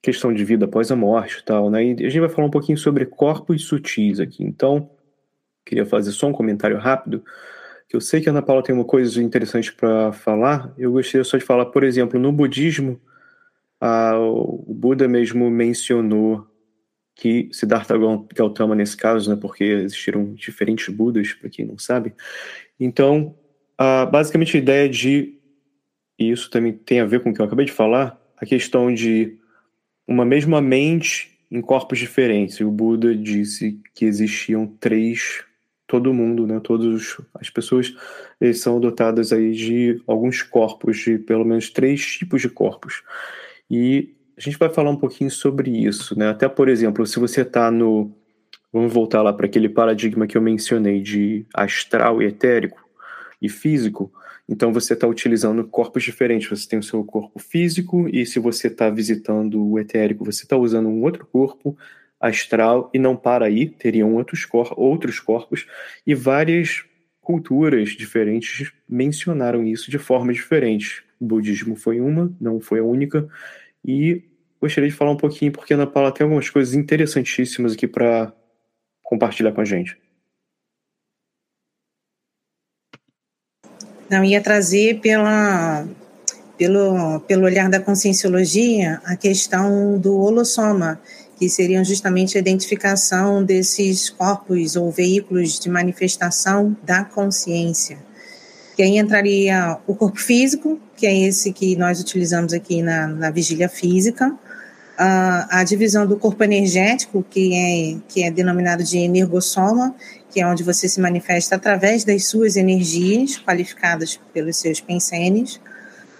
questão 0.00 0.32
de 0.32 0.44
vida 0.44 0.66
após 0.66 0.90
a 0.92 0.96
morte, 0.96 1.42
tal, 1.44 1.70
né? 1.70 1.82
E 1.84 1.92
a 2.06 2.08
gente 2.08 2.20
vai 2.20 2.28
falar 2.28 2.46
um 2.46 2.50
pouquinho 2.50 2.78
sobre 2.78 3.06
corpos 3.06 3.64
sutis 3.64 4.20
aqui. 4.20 4.44
Então, 4.44 4.90
queria 5.64 5.86
fazer 5.86 6.12
só 6.12 6.28
um 6.28 6.32
comentário 6.32 6.76
rápido 6.78 7.24
que 7.94 7.96
eu 7.96 8.00
sei 8.00 8.20
que 8.20 8.28
a 8.28 8.32
Ana 8.32 8.42
Paula 8.42 8.60
tem 8.60 8.74
uma 8.74 8.84
coisa 8.84 9.22
interessante 9.22 9.72
para 9.72 10.12
falar, 10.12 10.74
eu 10.76 10.90
gostaria 10.90 11.22
só 11.22 11.36
de 11.36 11.44
falar, 11.44 11.66
por 11.66 11.84
exemplo, 11.84 12.18
no 12.18 12.32
budismo, 12.32 13.00
a, 13.80 14.18
o 14.18 14.74
Buda 14.74 15.06
mesmo 15.06 15.48
mencionou 15.48 16.44
que 17.14 17.48
Siddhartha 17.52 17.94
Gautama, 18.34 18.74
nesse 18.74 18.96
caso, 18.96 19.30
né, 19.30 19.38
porque 19.40 19.62
existiram 19.62 20.34
diferentes 20.34 20.92
Budas, 20.92 21.32
para 21.34 21.48
quem 21.48 21.64
não 21.64 21.78
sabe, 21.78 22.12
então, 22.80 23.36
a, 23.78 24.04
basicamente 24.06 24.56
a 24.56 24.60
ideia 24.60 24.88
de, 24.88 25.38
e 26.18 26.32
isso 26.32 26.50
também 26.50 26.72
tem 26.72 26.98
a 26.98 27.06
ver 27.06 27.20
com 27.20 27.30
o 27.30 27.34
que 27.34 27.40
eu 27.40 27.44
acabei 27.44 27.64
de 27.64 27.72
falar, 27.72 28.20
a 28.36 28.44
questão 28.44 28.92
de 28.92 29.38
uma 30.04 30.24
mesma 30.24 30.60
mente 30.60 31.38
em 31.48 31.60
corpos 31.60 32.00
diferentes. 32.00 32.56
E 32.56 32.64
o 32.64 32.70
Buda 32.72 33.14
disse 33.14 33.80
que 33.94 34.04
existiam 34.04 34.66
três 34.66 35.44
todo 35.94 36.12
mundo, 36.12 36.44
né? 36.44 36.58
Todas 36.58 37.16
as 37.34 37.48
pessoas 37.48 37.94
são 38.54 38.80
dotadas 38.80 39.32
aí 39.32 39.52
de 39.52 40.02
alguns 40.08 40.42
corpos, 40.42 40.96
de 40.98 41.18
pelo 41.18 41.44
menos 41.44 41.70
três 41.70 42.04
tipos 42.04 42.42
de 42.42 42.48
corpos. 42.48 43.04
E 43.70 44.12
a 44.36 44.40
gente 44.40 44.58
vai 44.58 44.68
falar 44.68 44.90
um 44.90 44.96
pouquinho 44.96 45.30
sobre 45.30 45.70
isso, 45.70 46.18
né? 46.18 46.30
Até 46.30 46.48
por 46.48 46.68
exemplo, 46.68 47.06
se 47.06 47.20
você 47.20 47.42
está 47.42 47.70
no 47.70 48.10
vamos 48.72 48.92
voltar 48.92 49.22
lá 49.22 49.32
para 49.32 49.46
aquele 49.46 49.68
paradigma 49.68 50.26
que 50.26 50.36
eu 50.36 50.42
mencionei 50.42 51.00
de 51.00 51.46
astral 51.54 52.20
e 52.20 52.26
etérico 52.26 52.84
e 53.40 53.48
físico. 53.48 54.12
Então 54.48 54.72
você 54.72 54.94
está 54.94 55.06
utilizando 55.06 55.62
corpos 55.62 56.02
diferentes. 56.02 56.48
Você 56.48 56.68
tem 56.68 56.80
o 56.80 56.82
seu 56.82 57.04
corpo 57.04 57.38
físico 57.38 58.08
e 58.08 58.26
se 58.26 58.40
você 58.40 58.66
está 58.66 58.90
visitando 58.90 59.64
o 59.64 59.78
etérico, 59.78 60.24
você 60.24 60.42
está 60.42 60.56
usando 60.56 60.88
um 60.88 61.04
outro 61.04 61.24
corpo 61.24 61.78
astral 62.26 62.90
e 62.92 62.98
não 62.98 63.14
para 63.14 63.46
aí, 63.46 63.68
teriam 63.68 64.14
outros, 64.14 64.44
cor 64.44 64.72
outros 64.76 65.20
corpos 65.20 65.66
e 66.06 66.14
várias 66.14 66.84
culturas 67.20 67.90
diferentes 67.90 68.72
mencionaram 68.88 69.64
isso 69.64 69.90
de 69.90 69.98
formas 69.98 70.36
diferentes. 70.36 71.02
O 71.20 71.24
budismo 71.26 71.76
foi 71.76 72.00
uma, 72.00 72.34
não 72.40 72.60
foi 72.60 72.80
a 72.80 72.84
única, 72.84 73.28
e 73.84 74.22
gostaria 74.60 74.88
de 74.88 74.96
falar 74.96 75.10
um 75.10 75.16
pouquinho, 75.16 75.52
porque 75.52 75.72
a 75.72 75.76
Ana 75.76 75.86
Paula 75.86 76.12
tem 76.12 76.24
algumas 76.24 76.48
coisas 76.48 76.74
interessantíssimas 76.74 77.72
aqui 77.72 77.86
para 77.86 78.32
compartilhar 79.02 79.52
com 79.52 79.60
a 79.60 79.64
gente. 79.64 79.96
Não, 84.08 84.22
ia 84.24 84.42
trazer 84.42 85.00
pela, 85.00 85.86
pelo, 86.58 87.20
pelo 87.20 87.44
olhar 87.44 87.68
da 87.68 87.80
conscienciologia 87.80 89.00
a 89.04 89.16
questão 89.16 89.98
do 89.98 90.18
holossoma, 90.18 91.00
que 91.44 91.50
seriam 91.50 91.84
justamente 91.84 92.38
a 92.38 92.40
identificação 92.40 93.44
desses 93.44 94.08
corpos 94.08 94.76
ou 94.76 94.90
veículos 94.90 95.58
de 95.60 95.68
manifestação 95.68 96.74
da 96.82 97.04
consciência. 97.04 97.98
Que 98.74 98.82
aí 98.82 98.96
entraria 98.96 99.76
o 99.86 99.94
corpo 99.94 100.18
físico, 100.18 100.80
que 100.96 101.06
é 101.06 101.14
esse 101.28 101.52
que 101.52 101.76
nós 101.76 102.00
utilizamos 102.00 102.54
aqui 102.54 102.80
na, 102.80 103.06
na 103.06 103.30
vigília 103.30 103.68
física, 103.68 104.34
a, 104.96 105.60
a 105.60 105.64
divisão 105.64 106.06
do 106.06 106.16
corpo 106.16 106.42
energético, 106.42 107.22
que 107.28 107.54
é, 107.54 108.00
que 108.08 108.22
é 108.22 108.30
denominado 108.30 108.82
de 108.82 108.96
energossoma, 108.96 109.94
que 110.30 110.40
é 110.40 110.46
onde 110.46 110.62
você 110.62 110.88
se 110.88 110.98
manifesta 110.98 111.56
através 111.56 112.04
das 112.04 112.26
suas 112.26 112.56
energias, 112.56 113.36
qualificadas 113.36 114.18
pelos 114.32 114.56
seus 114.56 114.80
pensenes. 114.80 115.60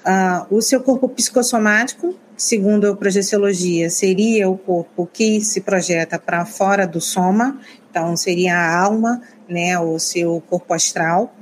Uh, 0.05 0.57
o 0.57 0.61
seu 0.61 0.83
corpo 0.83 1.09
psicossomático, 1.09 2.15
segundo 2.37 2.89
a 2.89 2.97
projeciologia, 2.97 3.89
seria 3.89 4.49
o 4.49 4.59
corpo 4.59 5.09
que 5.11 5.41
se 5.41 5.63
projeta 5.63 6.19
para 6.19 6.45
fora 6.45 6.87
do 6.87 7.01
soma, 7.01 7.59
então 7.91 8.15
seria 8.17 8.55
a 8.57 8.79
alma, 8.79 9.23
né, 9.49 9.79
o 9.79 9.99
seu 9.99 10.43
corpo 10.49 10.75
astral. 10.75 11.35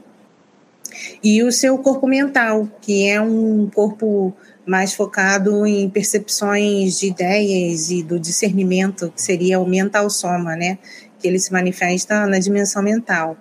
E 1.24 1.42
o 1.42 1.50
seu 1.50 1.76
corpo 1.78 2.06
mental, 2.06 2.68
que 2.80 3.08
é 3.08 3.20
um 3.20 3.68
corpo 3.68 4.32
mais 4.64 4.94
focado 4.94 5.66
em 5.66 5.88
percepções 5.88 6.98
de 6.98 7.08
ideias 7.08 7.90
e 7.90 8.02
do 8.02 8.20
discernimento, 8.20 9.10
que 9.10 9.20
seria 9.20 9.58
o 9.58 9.66
mental 9.66 10.08
soma, 10.08 10.54
né? 10.54 10.78
Que 11.18 11.26
ele 11.26 11.40
se 11.40 11.52
manifesta 11.52 12.26
na 12.26 12.38
dimensão 12.38 12.82
mental. 12.82 13.36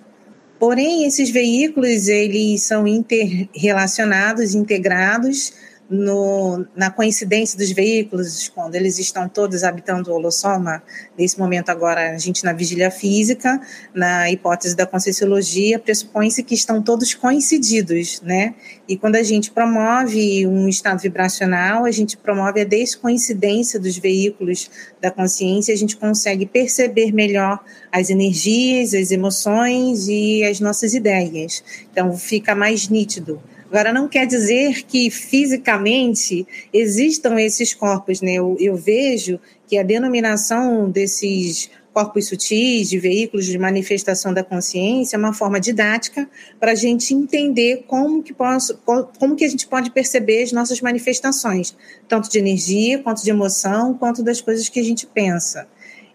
Porém, 0.61 1.05
esses 1.05 1.31
veículos, 1.31 2.07
eles 2.07 2.61
são 2.61 2.85
interrelacionados, 2.85 4.53
integrados, 4.53 5.53
no, 5.91 6.65
na 6.73 6.89
coincidência 6.89 7.57
dos 7.57 7.69
veículos, 7.71 8.47
quando 8.47 8.75
eles 8.75 8.97
estão 8.97 9.27
todos 9.27 9.61
habitando 9.61 10.09
o 10.09 10.15
holossoma, 10.15 10.81
nesse 11.17 11.37
momento 11.37 11.69
agora 11.69 12.11
a 12.11 12.17
gente 12.17 12.45
na 12.45 12.53
vigília 12.53 12.89
física, 12.89 13.59
na 13.93 14.31
hipótese 14.31 14.73
da 14.73 14.85
conscienciologia, 14.85 15.77
pressupõe-se 15.77 16.43
que 16.43 16.55
estão 16.55 16.81
todos 16.81 17.13
coincididos, 17.13 18.21
né? 18.21 18.55
E 18.87 18.97
quando 18.97 19.17
a 19.17 19.23
gente 19.23 19.51
promove 19.51 20.47
um 20.47 20.69
estado 20.69 21.01
vibracional, 21.01 21.83
a 21.83 21.91
gente 21.91 22.15
promove 22.15 22.61
a 22.61 22.65
descoincidência 22.65 23.77
dos 23.77 23.97
veículos 23.97 24.71
da 25.01 25.11
consciência, 25.11 25.73
a 25.73 25.77
gente 25.77 25.97
consegue 25.97 26.45
perceber 26.45 27.11
melhor 27.11 27.59
as 27.91 28.09
energias, 28.09 28.93
as 28.93 29.11
emoções 29.11 30.07
e 30.07 30.41
as 30.45 30.61
nossas 30.61 30.93
ideias. 30.93 31.61
Então 31.91 32.15
fica 32.17 32.55
mais 32.55 32.87
nítido 32.87 33.41
Agora, 33.71 33.93
não 33.93 34.05
quer 34.09 34.27
dizer 34.27 34.83
que 34.83 35.09
fisicamente 35.09 36.45
existam 36.73 37.39
esses 37.39 37.73
corpos, 37.73 38.19
né? 38.19 38.33
Eu, 38.33 38.57
eu 38.59 38.75
vejo 38.75 39.39
que 39.65 39.77
a 39.77 39.83
denominação 39.83 40.91
desses 40.91 41.69
corpos 41.93 42.27
sutis, 42.27 42.89
de 42.89 42.99
veículos 42.99 43.45
de 43.45 43.57
manifestação 43.57 44.33
da 44.33 44.43
consciência, 44.43 45.15
é 45.15 45.19
uma 45.19 45.33
forma 45.33 45.57
didática 45.57 46.29
para 46.59 46.73
a 46.73 46.75
gente 46.75 47.13
entender 47.13 47.85
como 47.87 48.21
que, 48.21 48.33
posso, 48.33 48.77
como 49.17 49.37
que 49.37 49.45
a 49.45 49.49
gente 49.49 49.65
pode 49.65 49.89
perceber 49.91 50.43
as 50.43 50.51
nossas 50.51 50.81
manifestações, 50.81 51.73
tanto 52.09 52.29
de 52.29 52.39
energia, 52.39 52.99
quanto 52.99 53.23
de 53.23 53.29
emoção, 53.29 53.93
quanto 53.93 54.21
das 54.21 54.41
coisas 54.41 54.67
que 54.67 54.81
a 54.81 54.83
gente 54.83 55.07
pensa. 55.07 55.65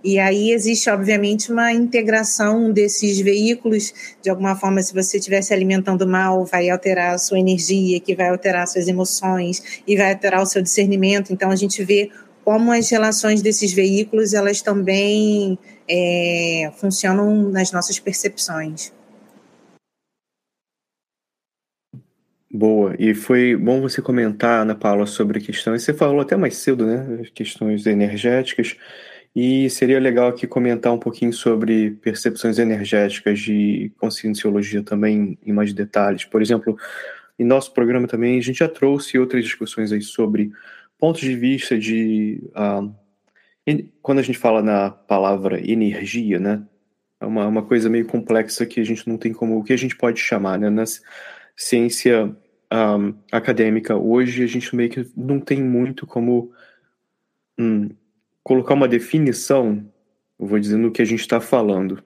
E 0.06 0.20
aí 0.20 0.52
existe, 0.52 0.88
obviamente, 0.88 1.50
uma 1.50 1.72
integração 1.72 2.70
desses 2.70 3.18
veículos. 3.20 3.92
De 4.22 4.30
alguma 4.30 4.54
forma, 4.54 4.80
se 4.80 4.94
você 4.94 5.18
estiver 5.18 5.42
se 5.42 5.52
alimentando 5.52 6.06
mal, 6.06 6.44
vai 6.44 6.70
alterar 6.70 7.14
a 7.14 7.18
sua 7.18 7.40
energia, 7.40 7.98
que 7.98 8.14
vai 8.14 8.28
alterar 8.28 8.68
suas 8.68 8.86
emoções 8.86 9.82
e 9.84 9.96
vai 9.96 10.12
alterar 10.12 10.40
o 10.40 10.46
seu 10.46 10.62
discernimento. 10.62 11.32
Então, 11.32 11.50
a 11.50 11.56
gente 11.56 11.82
vê 11.82 12.08
como 12.44 12.70
as 12.70 12.88
relações 12.88 13.42
desses 13.42 13.72
veículos, 13.72 14.32
elas 14.32 14.62
também 14.62 15.58
é, 15.90 16.70
funcionam 16.76 17.50
nas 17.50 17.72
nossas 17.72 17.98
percepções. 17.98 18.92
Boa, 22.48 22.94
e 22.96 23.12
foi 23.12 23.56
bom 23.56 23.80
você 23.80 24.00
comentar, 24.00 24.62
Ana 24.62 24.76
Paula, 24.76 25.04
sobre 25.04 25.40
questões. 25.40 25.82
Você 25.82 25.92
falou 25.92 26.20
até 26.20 26.36
mais 26.36 26.58
cedo, 26.58 26.86
né? 26.86 27.24
Questões 27.34 27.86
energéticas. 27.86 28.76
E 29.38 29.68
seria 29.68 30.00
legal 30.00 30.28
aqui 30.28 30.46
comentar 30.46 30.90
um 30.94 30.98
pouquinho 30.98 31.30
sobre 31.30 31.90
percepções 31.90 32.58
energéticas 32.58 33.38
de 33.38 33.92
conscienciologia 33.98 34.82
também 34.82 35.38
em 35.44 35.52
mais 35.52 35.74
detalhes. 35.74 36.24
Por 36.24 36.40
exemplo, 36.40 36.74
em 37.38 37.44
nosso 37.44 37.74
programa 37.74 38.08
também 38.08 38.38
a 38.38 38.42
gente 38.42 38.60
já 38.60 38.68
trouxe 38.68 39.18
outras 39.18 39.44
discussões 39.44 39.92
aí 39.92 40.00
sobre 40.00 40.50
pontos 40.98 41.20
de 41.20 41.36
vista 41.36 41.78
de 41.78 42.42
uh, 42.56 42.90
quando 44.00 44.20
a 44.20 44.22
gente 44.22 44.38
fala 44.38 44.62
na 44.62 44.90
palavra 44.90 45.60
energia, 45.60 46.38
né? 46.38 46.66
É 47.20 47.26
uma, 47.26 47.46
uma 47.46 47.62
coisa 47.62 47.90
meio 47.90 48.06
complexa 48.06 48.64
que 48.64 48.80
a 48.80 48.84
gente 48.84 49.06
não 49.06 49.18
tem 49.18 49.34
como 49.34 49.58
o 49.58 49.62
que 49.62 49.74
a 49.74 49.76
gente 49.76 49.96
pode 49.96 50.18
chamar, 50.18 50.58
né? 50.58 50.70
Na 50.70 50.84
ciência 51.54 52.24
um, 52.24 52.34
ah, 52.70 53.12
acadêmica 53.32 53.96
hoje 53.96 54.42
a 54.42 54.46
gente 54.46 54.74
meio 54.74 54.88
que 54.88 55.06
não 55.14 55.38
tem 55.38 55.62
muito 55.62 56.06
como 56.06 56.50
hum, 57.58 57.90
colocar 58.46 58.74
uma 58.74 58.86
definição, 58.86 59.84
vou 60.38 60.56
dizendo 60.60 60.86
o 60.86 60.92
que 60.92 61.02
a 61.02 61.04
gente 61.04 61.18
está 61.18 61.40
falando. 61.40 62.00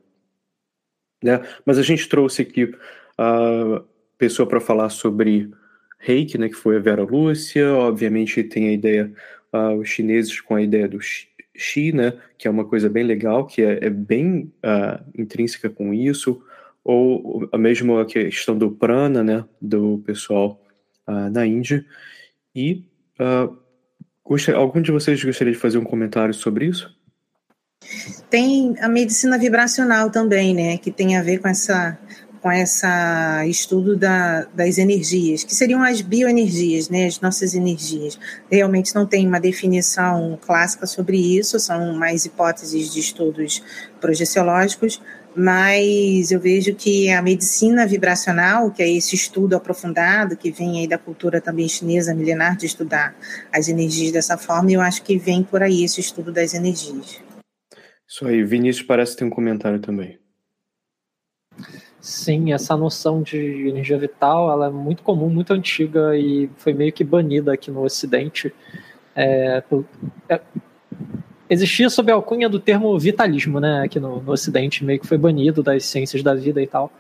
Né? 1.23 1.39
Mas 1.67 1.77
a 1.77 1.83
gente 1.83 2.09
trouxe 2.09 2.41
aqui 2.41 2.75
a 3.19 3.83
pessoa 4.17 4.49
para 4.49 4.59
falar 4.59 4.89
sobre 4.89 5.51
reiki, 5.99 6.39
né, 6.39 6.49
que 6.49 6.55
foi 6.55 6.79
a 6.79 6.81
Vera 6.81 7.03
Lúcia, 7.03 7.71
obviamente 7.75 8.43
tem 8.43 8.69
a 8.69 8.73
ideia, 8.73 9.13
uh, 9.53 9.75
os 9.75 9.91
chineses 9.91 10.41
com 10.41 10.55
a 10.55 10.63
ideia 10.63 10.89
do 10.89 10.99
Xi, 10.99 11.93
né, 11.93 12.19
que 12.39 12.49
é 12.49 12.51
uma 12.51 12.65
coisa 12.65 12.89
bem 12.89 13.05
legal, 13.05 13.47
que 13.47 13.61
é, 13.61 13.85
é 13.85 13.91
bem 13.91 14.51
uh, 14.65 15.05
intrínseca 15.15 15.69
com 15.69 15.93
isso, 15.93 16.43
ou 16.83 17.51
a 17.53 17.59
mesma 17.59 18.03
questão 18.07 18.57
do 18.57 18.71
prana, 18.71 19.23
né, 19.23 19.45
do 19.61 19.99
pessoal 20.07 20.59
uh, 21.07 21.29
na 21.29 21.45
Índia, 21.45 21.85
e 22.57 22.89
Algum 24.55 24.81
de 24.81 24.93
vocês 24.93 25.23
gostaria 25.25 25.53
de 25.53 25.59
fazer 25.59 25.79
um 25.79 25.85
comentário 25.85 26.33
sobre 26.33 26.67
isso? 26.67 26.89
Tem 28.29 28.77
a 28.81 28.89
medicina 28.89 29.37
vibracional 29.37 30.11
também, 30.11 30.55
né, 30.55 30.79
que 30.79 30.93
tem 30.93 31.17
a 31.17 31.23
ver 31.23 31.39
com 31.39 31.49
essa 31.49 31.99
com 32.41 32.51
essa 32.51 33.45
estudo 33.47 33.95
da, 33.95 34.45
das 34.55 34.79
energias, 34.79 35.45
que 35.45 35.55
seriam 35.55 35.83
as 35.83 36.01
bioenergias, 36.01 36.89
né, 36.89 37.05
as 37.05 37.21
nossas 37.21 37.55
energias. 37.55 38.19
Realmente 38.51 38.95
não 38.95 39.05
tem 39.05 39.27
uma 39.27 39.39
definição 39.39 40.39
clássica 40.41 40.87
sobre 40.87 41.19
isso, 41.19 41.61
são 41.61 41.93
mais 41.93 42.25
hipóteses 42.25 42.95
de 42.95 43.01
estudos 43.01 43.63
projeciológicos, 44.01 45.03
mas 45.35 46.31
eu 46.31 46.41
vejo 46.41 46.75
que 46.75 47.11
a 47.11 47.23
medicina 47.23 47.87
vibracional, 47.87 48.71
que 48.71 48.83
é 48.83 48.91
esse 48.91 49.15
estudo 49.15 49.55
aprofundado, 49.55 50.37
que 50.37 50.51
vem 50.51 50.81
aí 50.81 50.89
da 50.89 50.99
cultura 50.99 51.41
também 51.41 51.69
chinesa 51.69 52.15
milenar 52.15 52.57
de 52.57 52.67
estudar 52.67 53.15
as 53.53 53.69
energias 53.69 54.13
dessa 54.13 54.37
forma, 54.37 54.73
eu 54.73 54.81
acho 54.81 55.03
que 55.03 55.17
vem 55.17 55.43
por 55.43 55.63
aí 55.63 55.85
esse 55.85 56.01
estudo 56.01 56.33
das 56.33 56.55
energias. 56.55 57.21
Isso 58.09 58.27
aí, 58.27 58.43
Vinícius 58.43 58.87
parece 58.87 59.17
ter 59.17 59.25
um 59.25 59.31
comentário 59.31 59.79
também. 59.79 60.19
Sim, 62.01 62.53
essa 62.53 62.77
noção 62.77 63.23
de 63.23 63.69
energia 63.69 63.99
vital, 63.99 64.51
ela 64.51 64.67
é 64.67 64.71
muito 64.71 65.03
comum, 65.03 65.29
muito 65.29 65.53
antiga 65.53 66.17
e 66.17 66.49
foi 66.57 66.73
meio 66.73 66.93
que 66.93 67.05
banida 67.05 67.53
aqui 67.53 67.71
no 67.71 67.83
Ocidente. 67.83 68.53
É, 69.15 69.63
é, 70.29 70.41
existia 71.51 71.91
sob 71.91 72.13
a 72.13 72.15
alcunha 72.15 72.49
do 72.49 72.61
termo 72.61 72.97
vitalismo, 72.99 73.59
né, 73.59 73.83
aqui 73.85 73.99
no, 73.99 74.23
no, 74.23 74.33
Ocidente, 74.33 74.85
meio 74.85 75.01
que 75.01 75.07
foi 75.07 75.19
banido 75.19 75.63
das 75.63 75.85
ciências 75.85 76.23
da 76.23 76.35
vida 76.35 76.63
e 76.63 76.67
tal, 76.67 76.93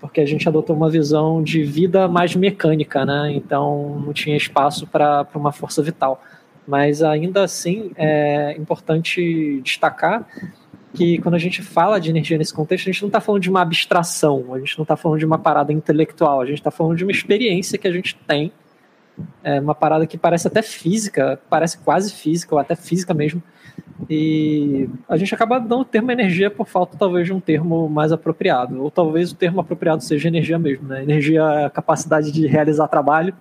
porque 0.00 0.20
a 0.20 0.26
gente 0.26 0.48
adotou 0.48 0.76
uma 0.76 0.88
visão 0.88 1.42
de 1.42 1.64
vida 1.64 2.06
mais 2.06 2.36
mecânica, 2.36 3.04
né, 3.04 3.32
então 3.34 4.00
não 4.06 4.12
tinha 4.12 4.36
espaço 4.36 4.86
para 4.86 5.26
uma 5.34 5.50
força 5.52 5.82
vital. 5.82 6.22
Mas 6.66 7.02
ainda 7.02 7.44
assim 7.44 7.90
é 7.96 8.54
importante 8.58 9.60
destacar 9.62 10.26
que 10.94 11.18
quando 11.18 11.34
a 11.34 11.38
gente 11.38 11.62
fala 11.62 11.98
de 11.98 12.10
energia 12.10 12.36
nesse 12.36 12.52
contexto, 12.52 12.88
a 12.88 12.92
gente 12.92 13.02
não 13.02 13.08
está 13.08 13.20
falando 13.20 13.42
de 13.42 13.50
uma 13.50 13.62
abstração, 13.62 14.54
a 14.54 14.58
gente 14.58 14.76
não 14.78 14.82
está 14.82 14.96
falando 14.96 15.18
de 15.18 15.26
uma 15.26 15.38
parada 15.38 15.72
intelectual, 15.72 16.40
a 16.40 16.46
gente 16.46 16.58
está 16.58 16.70
falando 16.70 16.96
de 16.96 17.04
uma 17.04 17.10
experiência 17.10 17.78
que 17.78 17.88
a 17.88 17.92
gente 17.92 18.14
tem, 18.26 18.52
é 19.42 19.60
uma 19.60 19.74
parada 19.74 20.06
que 20.06 20.16
parece 20.16 20.46
até 20.46 20.62
física, 20.62 21.40
parece 21.48 21.78
quase 21.78 22.12
física, 22.12 22.54
ou 22.54 22.58
até 22.58 22.76
física 22.76 23.12
mesmo, 23.12 23.42
e 24.08 24.88
a 25.08 25.16
gente 25.16 25.34
acaba 25.34 25.58
dando 25.58 25.80
o 25.80 25.84
termo 25.84 26.10
energia 26.10 26.50
por 26.50 26.66
falta, 26.66 26.96
talvez, 26.96 27.26
de 27.26 27.32
um 27.32 27.40
termo 27.40 27.88
mais 27.88 28.10
apropriado. 28.10 28.82
Ou 28.82 28.90
talvez 28.90 29.32
o 29.32 29.34
termo 29.34 29.60
apropriado 29.60 30.02
seja 30.02 30.28
energia 30.28 30.58
mesmo, 30.58 30.88
né? 30.88 31.02
Energia 31.02 31.42
é 31.42 31.64
a 31.66 31.70
capacidade 31.70 32.32
de 32.32 32.46
realizar 32.46 32.88
trabalho. 32.88 33.34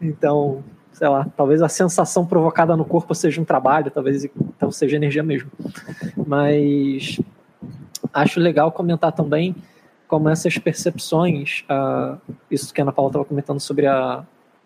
Então, 0.00 0.62
sei 0.92 1.08
lá, 1.08 1.26
talvez 1.36 1.62
a 1.62 1.68
sensação 1.68 2.26
provocada 2.26 2.76
no 2.76 2.84
corpo 2.84 3.14
seja 3.14 3.40
um 3.40 3.44
trabalho, 3.44 3.90
talvez 3.90 4.24
então 4.24 4.70
seja 4.70 4.96
energia 4.96 5.22
mesmo. 5.22 5.50
Mas 6.26 7.18
acho 8.12 8.38
legal 8.38 8.70
comentar 8.72 9.12
também 9.12 9.54
como 10.06 10.28
essas 10.28 10.58
percepções, 10.58 11.64
uh, 11.70 12.20
isso 12.50 12.74
que 12.74 12.80
a 12.80 12.84
Ana 12.84 12.92
Paula 12.92 13.10
estava 13.10 13.24
comentando 13.24 13.60
sobre 13.60 13.86
a, 13.86 14.24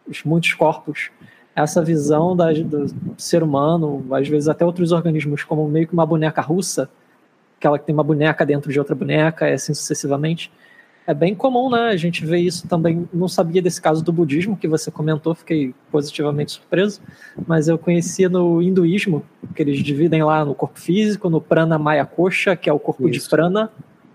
os 0.09 0.25
muitos 0.25 0.55
corpos, 0.55 1.11
essa 1.55 1.83
visão 1.83 2.37
da, 2.37 2.53
do 2.53 2.87
ser 3.17 3.43
humano, 3.43 4.05
às 4.13 4.29
vezes 4.29 4.49
até 4.49 4.65
outros 4.65 4.93
organismos, 4.93 5.45
como 5.45 5.69
meio 5.69 5.87
que 5.87 5.93
uma 5.93 6.07
boneca 6.07 6.41
russa, 6.41 6.89
aquela 7.59 7.79
que 7.79 7.87
tem 7.87 7.95
uma 7.95 8.03
boneca 8.03 8.45
dentro 8.45 8.73
de 8.73 8.79
outra 8.79 8.95
boneca, 8.95 9.49
e 9.49 9.53
assim 9.53 9.73
sucessivamente. 9.73 10.51
É 11.07 11.13
bem 11.13 11.35
comum, 11.35 11.69
né? 11.71 11.89
A 11.91 11.97
gente 11.97 12.25
vê 12.25 12.39
isso 12.39 12.67
também. 12.67 13.07
Não 13.13 13.29
sabia 13.29 13.61
desse 13.61 13.81
caso 13.81 14.03
do 14.03 14.11
budismo 14.11 14.57
que 14.57 14.67
você 14.67 14.91
comentou, 14.91 15.35
fiquei 15.35 15.75
positivamente 15.91 16.53
surpreso, 16.53 17.03
mas 17.47 17.69
eu 17.69 17.79
conhecia 17.79 18.29
no 18.29 18.63
hinduísmo, 18.63 19.23
que 19.55 19.63
eles 19.63 19.79
dividem 19.83 20.23
lá 20.23 20.45
no 20.45 20.55
corpo 20.55 20.81
físico, 20.81 21.29
no 21.29 21.43
prana 21.43 21.79
maya 21.79 22.07
kosha, 22.07 22.57
que 22.57 22.71
é 22.71 22.73
o 22.73 22.79
corpo 22.79 23.07
isso. 23.09 23.25
de 23.25 23.29
prana, 23.29 23.71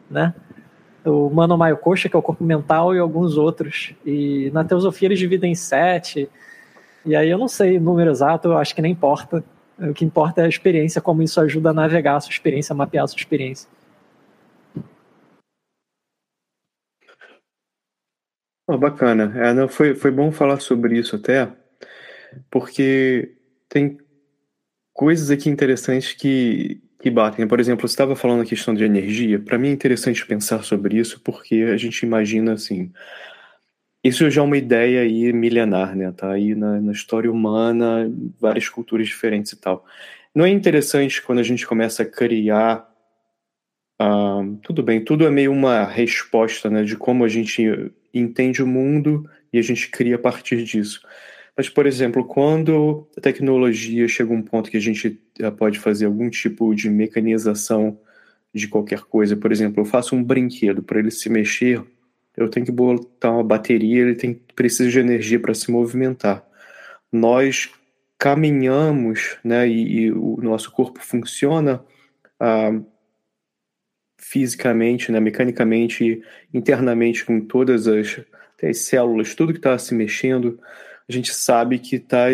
né? 0.10 0.34
o 1.06 1.30
Mano 1.30 1.58
Maio 1.58 1.78
Coxa, 1.78 2.10
que 2.10 2.16
é 2.16 2.20
o 2.20 2.22
corpo 2.22 2.44
mental, 2.44 2.96
e 2.96 3.00
alguns 3.00 3.38
outros. 3.38 3.94
E 4.06 4.50
na 4.54 4.64
teosofia 4.64 5.08
eles 5.08 5.20
dividem 5.20 5.52
em 5.52 5.56
sete. 5.56 6.30
E 7.06 7.16
aí 7.16 7.30
eu 7.30 7.38
não 7.38 7.48
sei 7.48 7.78
o 7.78 7.82
número 7.82 8.12
exato, 8.12 8.50
eu 8.50 8.58
acho 8.58 8.76
que 8.76 8.82
nem 8.82 8.92
importa. 8.92 9.44
O 9.78 9.94
que 9.94 10.04
importa 10.04 10.42
é 10.42 10.46
a 10.46 10.50
experiência, 10.50 11.02
como 11.02 11.24
isso 11.24 11.40
ajuda 11.40 11.70
a 11.70 11.74
navegar 11.74 12.18
a 12.18 12.20
sua 12.20 12.32
experiência, 12.32 12.74
a 12.74 12.76
mapear 12.76 13.06
a 13.06 13.08
sua 13.08 13.18
experiência. 13.18 13.70
Oh, 18.68 18.78
bacana. 18.78 19.34
É, 19.36 19.54
não, 19.54 19.68
foi, 19.68 19.96
foi 19.96 20.12
bom 20.12 20.32
falar 20.32 20.60
sobre 20.60 21.00
isso 21.00 21.16
até, 21.16 21.52
porque 22.52 23.36
tem 23.68 23.98
coisas 24.94 25.32
aqui 25.32 25.50
interessantes 25.50 26.14
que, 26.14 26.82
que 27.02 27.10
batem. 27.10 27.48
Por 27.48 27.60
exemplo, 27.60 27.88
você 27.88 27.94
estava 27.94 28.16
falando 28.16 28.42
a 28.42 28.46
questão 28.46 28.74
de 28.76 28.84
energia. 28.84 29.40
Para 29.40 29.58
mim 29.58 29.70
é 29.70 29.72
interessante 29.72 30.26
pensar 30.26 30.64
sobre 30.64 30.98
isso 30.98 31.22
porque 31.24 31.68
a 31.74 31.78
gente 31.78 32.06
imagina 32.06 32.54
assim. 32.54 32.92
Isso 34.04 34.30
já 34.30 34.42
é 34.42 34.44
uma 34.44 34.58
ideia 34.58 35.02
aí 35.02 35.34
milenar, 35.34 35.96
né? 35.96 36.12
Tá 36.12 36.32
aí 36.32 36.56
na, 36.56 36.80
na 36.80 36.92
história 36.92 37.32
humana, 37.32 38.12
várias 38.40 38.70
culturas 38.70 39.08
diferentes 39.08 39.52
e 39.52 39.60
tal. 39.60 39.86
Não 40.34 40.46
é 40.46 40.50
interessante 40.50 41.22
quando 41.22 41.40
a 41.40 41.44
gente 41.44 41.68
começa 41.68 42.04
a 42.04 42.06
criar 42.06 42.90
Uh, 44.02 44.56
tudo 44.64 44.82
bem, 44.82 45.04
tudo 45.04 45.26
é 45.26 45.30
meio 45.30 45.52
uma 45.52 45.84
resposta 45.84 46.70
né, 46.70 46.84
de 46.84 46.96
como 46.96 47.26
a 47.26 47.28
gente 47.28 47.62
entende 48.14 48.64
o 48.64 48.68
mundo 48.68 49.30
e 49.52 49.60
a 49.60 49.62
gente 49.62 49.90
cria 49.90 50.16
a 50.16 50.20
partir 50.20 50.64
disso. 50.64 51.02
Mas, 51.56 51.68
por 51.68 51.86
exemplo, 51.86 52.24
quando 52.24 53.10
a 53.18 53.20
tecnologia 53.20 54.08
chega 54.08 54.32
a 54.34 54.38
um 54.38 54.42
ponto 54.42 54.72
que 54.72 54.78
a 54.78 54.80
gente 54.80 55.20
eh, 55.38 55.52
pode 55.52 55.78
fazer 55.78 56.06
algum 56.06 56.30
tipo 56.30 56.74
de 56.74 56.90
mecanização 56.90 58.00
de 58.54 58.70
qualquer 58.70 59.02
coisa, 59.02 59.36
por 59.36 59.52
exemplo, 59.52 59.82
eu 59.82 59.86
faço 59.86 60.16
um 60.16 60.24
brinquedo, 60.24 60.82
para 60.82 61.00
ele 61.00 61.12
se 61.12 61.30
mexer, 61.30 61.84
eu 62.40 62.50
tenho 62.50 62.66
que 62.66 62.72
botar 62.72 63.32
uma 63.32 63.44
bateria, 63.44 64.02
ele 64.02 64.16
tem, 64.16 64.34
precisa 64.56 64.90
de 64.90 65.00
energia 65.00 65.40
para 65.40 65.54
se 65.54 65.72
movimentar. 65.72 66.46
Nós 67.12 67.70
caminhamos, 68.18 69.38
né, 69.44 69.68
e, 69.68 70.02
e 70.02 70.12
o 70.12 70.38
nosso 70.42 70.72
corpo 70.72 71.00
funciona 71.02 71.84
ah, 72.40 72.80
fisicamente, 74.18 75.12
né, 75.12 75.20
mecanicamente, 75.20 76.22
internamente, 76.54 77.26
com 77.26 77.42
todas 77.42 77.88
as, 77.88 78.22
as 78.62 78.78
células, 78.80 79.36
tudo 79.36 79.54
que 79.54 79.60
está 79.60 79.78
se 79.78 79.94
mexendo 79.94 80.60
a 81.10 81.12
gente 81.12 81.34
sabe 81.34 81.80
que, 81.80 81.98
tá, 81.98 82.28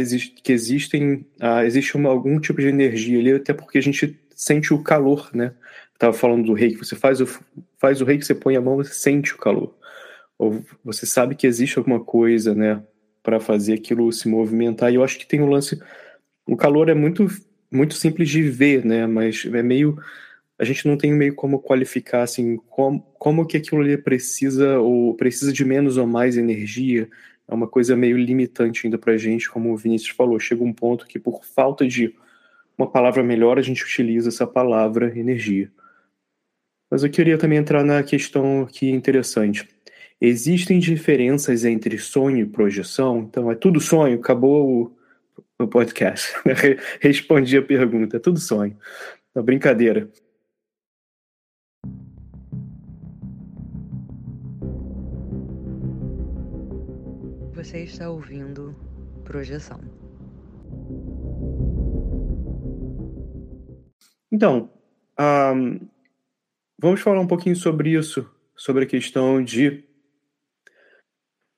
que 0.43 0.51
existem, 0.51 1.25
ah, 1.39 1.65
existe 1.65 1.95
uma, 1.95 2.09
algum 2.09 2.37
tipo 2.41 2.59
de 2.59 2.67
energia 2.67 3.17
ali, 3.17 3.31
até 3.31 3.53
porque 3.53 3.77
a 3.77 3.81
gente 3.81 4.19
sente 4.35 4.73
o 4.73 4.83
calor, 4.83 5.29
né? 5.33 5.53
Estava 5.93 6.11
falando 6.11 6.47
do 6.47 6.53
rei, 6.53 6.71
que 6.73 6.85
você 6.85 6.93
faz 6.93 7.21
o, 7.21 7.25
faz 7.77 8.01
o 8.01 8.05
rei 8.05 8.17
que 8.17 8.25
você 8.25 8.35
põe 8.35 8.57
a 8.57 8.61
mão, 8.61 8.75
você 8.75 8.93
sente 8.93 9.33
o 9.33 9.37
calor. 9.37 9.73
Ou 10.37 10.63
você 10.83 11.05
sabe 11.05 11.35
que 11.35 11.47
existe 11.47 11.77
alguma 11.77 11.99
coisa, 11.99 12.53
né, 12.53 12.83
para 13.23 13.39
fazer 13.39 13.73
aquilo 13.73 14.11
se 14.11 14.27
movimentar. 14.27 14.91
E 14.91 14.95
eu 14.95 15.03
acho 15.03 15.17
que 15.17 15.27
tem 15.27 15.41
um 15.41 15.49
lance. 15.49 15.79
O 16.47 16.57
calor 16.57 16.89
é 16.89 16.93
muito, 16.93 17.27
muito 17.71 17.95
simples 17.95 18.29
de 18.29 18.43
ver, 18.43 18.85
né? 18.85 19.07
Mas 19.07 19.45
é 19.45 19.63
meio. 19.63 19.97
A 20.59 20.63
gente 20.63 20.87
não 20.87 20.97
tem 20.97 21.13
meio 21.13 21.35
como 21.35 21.59
qualificar 21.59 22.23
assim 22.23 22.57
como, 22.69 23.01
como 23.19 23.45
que 23.45 23.57
aquilo 23.57 23.81
ali 23.81 23.97
precisa 23.97 24.79
ou 24.79 25.15
precisa 25.15 25.51
de 25.51 25.65
menos 25.65 25.97
ou 25.97 26.07
mais 26.07 26.37
energia 26.37 27.09
é 27.47 27.53
uma 27.53 27.67
coisa 27.67 27.95
meio 27.95 28.17
limitante 28.17 28.85
ainda 28.85 28.97
para 28.97 29.13
a 29.13 29.17
gente, 29.17 29.49
como 29.49 29.71
o 29.71 29.77
Vinícius 29.77 30.15
falou. 30.15 30.39
Chega 30.39 30.63
um 30.63 30.73
ponto 30.73 31.05
que, 31.05 31.19
por 31.19 31.45
falta 31.45 31.87
de 31.87 32.13
uma 32.77 32.89
palavra 32.89 33.23
melhor, 33.23 33.59
a 33.59 33.61
gente 33.61 33.83
utiliza 33.83 34.29
essa 34.29 34.47
palavra 34.47 35.17
energia. 35.17 35.71
Mas 36.89 37.03
eu 37.03 37.09
queria 37.09 37.37
também 37.37 37.57
entrar 37.57 37.83
na 37.83 38.01
questão 38.03 38.63
aqui 38.63 38.89
interessante. 38.89 39.67
Existem 40.19 40.79
diferenças 40.79 41.65
entre 41.65 41.97
sonho 41.97 42.39
e 42.39 42.45
projeção? 42.45 43.19
Então, 43.19 43.51
é 43.51 43.55
tudo 43.55 43.79
sonho? 43.79 44.19
Acabou 44.19 44.95
o, 45.59 45.63
o 45.63 45.67
podcast. 45.67 46.33
Respondi 46.99 47.57
a 47.57 47.61
pergunta. 47.61 48.17
É 48.17 48.19
tudo 48.19 48.39
sonho. 48.39 48.77
Uma 49.35 49.43
brincadeira. 49.43 50.09
Você 57.53 57.83
está 57.83 58.09
ouvindo 58.09 58.75
Projeção. 59.23 59.81
Então, 64.31 64.69
um, 65.19 65.79
vamos 66.77 67.01
falar 67.01 67.19
um 67.19 67.27
pouquinho 67.27 67.55
sobre 67.55 67.97
isso, 67.97 68.29
sobre 68.55 68.83
a 68.83 68.87
questão 68.87 69.43
de 69.43 69.84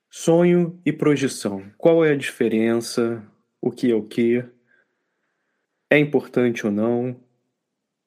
sonho 0.09 0.79
e 0.85 0.91
projeção. 0.91 1.63
Qual 1.77 2.03
é 2.03 2.11
a 2.11 2.17
diferença? 2.17 3.23
O 3.61 3.71
que 3.71 3.91
é 3.91 3.95
o 3.95 4.03
que? 4.03 4.43
É 5.89 5.97
importante 5.97 6.65
ou 6.65 6.71
não? 6.71 7.15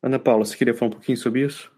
Ana 0.03 0.19
Paula, 0.19 0.45
você 0.45 0.57
queria 0.57 0.75
falar 0.75 0.89
um 0.89 0.95
pouquinho 0.95 1.19
sobre 1.19 1.45
isso? 1.45 1.71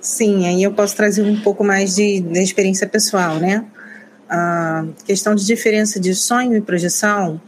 Sim, 0.00 0.46
aí 0.46 0.62
eu 0.62 0.72
posso 0.72 0.94
trazer 0.94 1.22
um 1.22 1.40
pouco 1.40 1.64
mais 1.64 1.96
de, 1.96 2.20
de 2.20 2.38
experiência 2.40 2.88
pessoal, 2.88 3.38
né? 3.40 3.68
A 4.28 4.86
questão 5.04 5.34
de 5.34 5.44
diferença 5.44 5.98
de 5.98 6.14
sonho 6.14 6.56
e 6.56 6.60
projeção, 6.60 7.40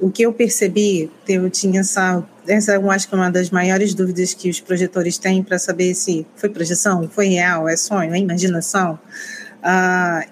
o 0.00 0.10
que 0.10 0.22
eu 0.22 0.32
percebi, 0.32 1.10
eu 1.28 1.48
tinha 1.48 1.80
essa, 1.80 2.24
essa 2.46 2.74
eu 2.74 2.90
acho 2.90 3.08
que 3.08 3.14
é 3.14 3.18
uma 3.18 3.30
das 3.30 3.50
maiores 3.50 3.94
dúvidas 3.94 4.34
que 4.34 4.50
os 4.50 4.60
projetores 4.60 5.18
têm 5.18 5.42
para 5.42 5.58
saber 5.58 5.94
se 5.94 6.26
foi 6.36 6.48
projeção, 6.48 7.08
foi 7.08 7.28
real, 7.28 7.68
é 7.68 7.76
sonho, 7.76 8.14
é 8.14 8.18
imaginação. 8.18 8.98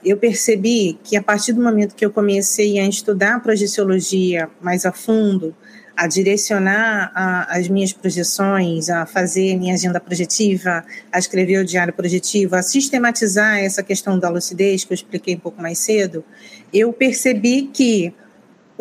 eu 0.05 0.17
percebi 0.17 0.99
que 1.05 1.17
a 1.17 1.23
partir 1.23 1.53
do 1.53 1.63
momento 1.63 1.95
que 1.95 2.05
eu 2.05 2.11
comecei 2.11 2.79
a 2.79 2.87
estudar 2.87 3.37
a 3.37 3.41
projeciologia 3.41 4.49
mais 4.61 4.85
a 4.85 4.93
fundo, 4.93 5.55
a 5.97 6.07
direcionar 6.07 7.13
a, 7.15 7.57
as 7.57 7.69
minhas 7.69 7.93
projeções, 7.93 8.89
a 8.89 9.07
fazer 9.07 9.57
minha 9.57 9.75
agenda 9.75 10.01
projetiva, 10.01 10.85
a 11.13 11.19
escrever 11.19 11.59
o 11.59 11.65
diário 11.65 11.93
projetivo, 11.93 12.57
a 12.57 12.63
sistematizar 12.63 13.59
essa 13.59 13.83
questão 13.83 14.19
da 14.19 14.29
lucidez 14.29 14.85
que 14.85 14.93
eu 14.93 14.95
expliquei 14.95 15.37
um 15.37 15.39
pouco 15.39 15.61
mais 15.61 15.79
cedo, 15.79 16.25
eu 16.73 16.93
percebi 16.93 17.71
que 17.73 18.15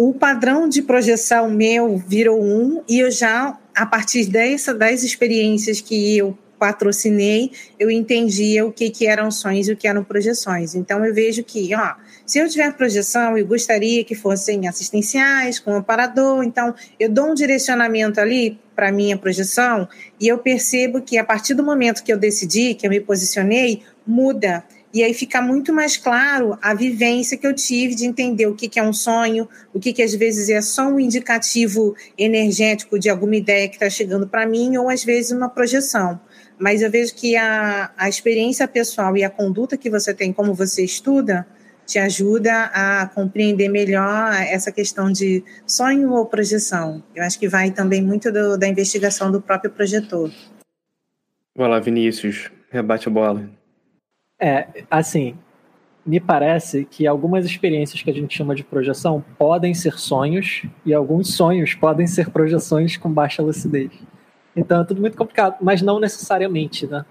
o 0.04 0.16
padrão 0.16 0.68
de 0.68 0.82
projeção 0.82 1.48
meu 1.48 1.96
virou 1.96 2.42
um 2.42 2.82
e 2.90 3.00
eu 3.00 3.12
já, 3.12 3.56
a 3.76 3.86
partir 3.86 4.26
dessa, 4.26 4.74
das 4.74 5.04
experiências 5.04 5.80
que 5.80 6.18
eu 6.18 6.36
patrocinei, 6.58 7.52
eu 7.80 7.92
entendia 7.92 8.66
o 8.66 8.72
que, 8.72 8.90
que 8.90 9.06
eram 9.06 9.30
sonhos 9.30 9.68
e 9.68 9.74
o 9.74 9.78
que 9.78 9.88
eram 9.88 10.04
projeções. 10.04 10.74
Então 10.74 11.06
eu 11.06 11.14
vejo 11.14 11.44
que, 11.44 11.76
ó, 11.76 11.94
se 12.26 12.40
eu 12.40 12.50
tiver 12.50 12.74
projeção, 12.74 13.38
eu 13.38 13.46
gostaria 13.46 14.04
que 14.04 14.16
fossem 14.16 14.68
assistenciais, 14.68 15.60
com 15.60 15.76
aparador, 15.76 16.44
então 16.44 16.74
eu 17.00 17.08
dou 17.08 17.30
um 17.30 17.36
direcionamento 17.36 18.20
ali 18.20 18.60
para 18.76 18.90
a 18.90 18.92
minha 18.92 19.16
projeção 19.16 19.88
e 20.20 20.28
eu 20.28 20.40
percebo 20.40 21.02
que 21.02 21.20
a 21.20 21.24
partir 21.24 21.54
do 21.54 21.64
momento 21.64 22.04
que 22.04 22.12
eu 22.12 22.18
decidi, 22.18 22.74
que 22.74 22.88
eu 22.88 22.90
me 22.90 23.00
posicionei, 23.00 23.84
muda. 24.06 24.64
E 24.94 25.04
aí 25.04 25.14
fica 25.14 25.42
muito 25.42 25.72
mais 25.72 25.96
claro 25.96 26.58
a 26.62 26.74
vivência 26.74 27.38
que 27.38 27.48
eu 27.48 27.54
tive 27.54 27.96
de 27.96 28.06
entender 28.06 28.48
o 28.48 28.56
que, 28.56 28.68
que 28.68 28.78
é 28.78 28.84
um 28.84 28.92
sonho, 28.92 29.48
o 29.74 29.80
que, 29.80 29.94
que 29.94 30.04
às 30.04 30.14
vezes 30.14 30.50
é 30.50 30.62
só 30.62 30.88
um 30.88 31.00
indicativo 31.00 31.96
energético 32.18 33.00
de 33.00 33.10
alguma 33.10 33.38
ideia 33.38 33.70
que 33.70 33.76
está 33.76 33.90
chegando 33.90 34.28
para 34.28 34.46
mim, 34.46 34.76
ou 34.76 34.90
às 34.90 35.04
vezes 35.04 35.32
uma 35.32 35.48
projeção. 35.48 36.20
Mas 36.60 36.82
eu 36.82 36.92
vejo 36.92 37.16
que 37.16 37.38
a, 37.38 37.92
a 37.98 38.10
experiência 38.10 38.68
pessoal 38.68 39.16
e 39.16 39.24
a 39.24 39.30
conduta 39.30 39.78
que 39.78 39.90
você 39.90 40.14
tem, 40.14 40.34
como 40.34 40.54
você 40.54 40.84
estuda, 40.84 41.48
te 41.86 41.98
ajuda 41.98 42.66
a 42.74 43.08
compreender 43.08 43.70
melhor 43.70 44.34
essa 44.34 44.72
questão 44.72 45.10
de 45.10 45.44
sonho 45.66 46.12
ou 46.12 46.26
projeção. 46.26 47.02
Eu 47.16 47.24
acho 47.24 47.40
que 47.40 47.48
vai 47.48 47.72
também 47.72 48.02
muito 48.02 48.32
do, 48.32 48.58
da 48.58 48.68
investigação 48.68 49.32
do 49.32 49.42
próprio 49.42 49.72
projetor. 49.72 50.32
Vai 51.56 51.70
lá, 51.70 51.80
Vinícius, 51.80 52.52
rebate 52.70 53.08
a 53.08 53.12
bola. 53.12 53.61
É, 54.44 54.68
assim, 54.90 55.36
me 56.04 56.20
parece 56.20 56.84
que 56.84 57.06
algumas 57.06 57.46
experiências 57.46 58.02
que 58.02 58.10
a 58.10 58.14
gente 58.14 58.36
chama 58.36 58.56
de 58.56 58.64
projeção 58.64 59.24
podem 59.38 59.74
ser 59.74 60.00
sonhos 60.00 60.64
e 60.84 60.94
alguns 60.94 61.36
sonhos 61.36 61.76
podem 61.76 62.08
ser 62.08 62.32
projeções 62.32 62.98
com 62.98 63.12
baixa 63.12 63.44
lucidez. 63.44 63.92
Então 64.56 64.82
é 64.82 64.84
tudo 64.84 65.00
muito 65.00 65.16
complicado, 65.16 65.58
mas 65.62 65.82
não 65.84 66.00
necessariamente, 66.00 66.88
né? 66.88 67.06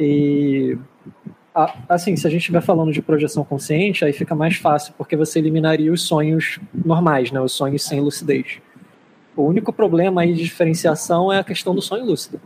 E 0.00 0.78
assim, 1.88 2.16
se 2.16 2.26
a 2.26 2.30
gente 2.30 2.40
estiver 2.40 2.62
falando 2.62 2.92
de 2.92 3.02
projeção 3.02 3.44
consciente, 3.44 4.04
aí 4.04 4.12
fica 4.12 4.34
mais 4.34 4.56
fácil, 4.56 4.94
porque 4.96 5.16
você 5.16 5.38
eliminaria 5.38 5.92
os 5.92 6.02
sonhos 6.02 6.58
normais, 6.72 7.30
né? 7.30 7.40
Os 7.40 7.52
sonhos 7.52 7.84
sem 7.84 8.00
lucidez. 8.00 8.58
O 9.36 9.42
único 9.42 9.72
problema 9.72 10.22
aí 10.22 10.32
de 10.32 10.44
diferenciação 10.44 11.32
é 11.32 11.38
a 11.38 11.44
questão 11.44 11.74
do 11.74 11.82
sonho 11.82 12.06
lúcido. 12.06 12.40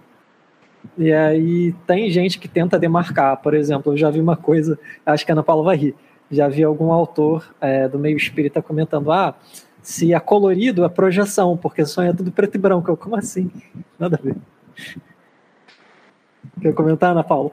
E 0.99 1.13
aí 1.13 1.75
tem 1.87 2.11
gente 2.11 2.39
que 2.39 2.49
tenta 2.49 2.79
demarcar, 2.79 3.41
por 3.41 3.55
exemplo, 3.55 3.93
eu 3.93 3.97
já 3.97 4.11
vi 4.11 4.21
uma 4.21 4.37
coisa, 4.37 4.79
acho 5.07 5.25
que 5.25 5.33
a 5.33 5.35
Ana 5.35 5.43
Paula 5.43 5.63
vai 5.63 5.77
rir, 5.77 5.95
já 6.31 6.49
vi 6.49 6.63
algum 6.63 6.93
autor 6.93 7.55
é, 7.61 7.89
do 7.89 7.99
meio 7.99 8.17
espírita 8.17 8.61
comentando, 8.61 9.11
ah, 9.13 9.35
se 9.83 10.15
é 10.15 10.21
colorido 10.21 10.85
é 10.85 10.89
projeção, 10.89 11.57
porque 11.57 11.85
sonho 11.85 12.11
é 12.11 12.15
tudo 12.15 12.31
preto 12.31 12.55
e 12.55 12.59
branco. 12.59 12.91
Eu, 12.91 12.97
como 12.97 13.17
assim? 13.17 13.51
Nada 13.99 14.19
a 14.19 14.25
ver. 14.25 14.37
Quer 16.61 16.73
comentar, 16.73 17.11
Ana 17.11 17.25
Paula? 17.25 17.51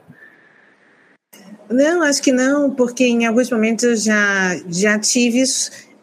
Não, 1.68 2.02
acho 2.02 2.22
que 2.22 2.32
não, 2.32 2.70
porque 2.70 3.04
em 3.04 3.26
alguns 3.26 3.50
momentos 3.50 3.84
eu 3.84 3.96
já, 3.96 4.56
já 4.68 4.98
tive 4.98 5.42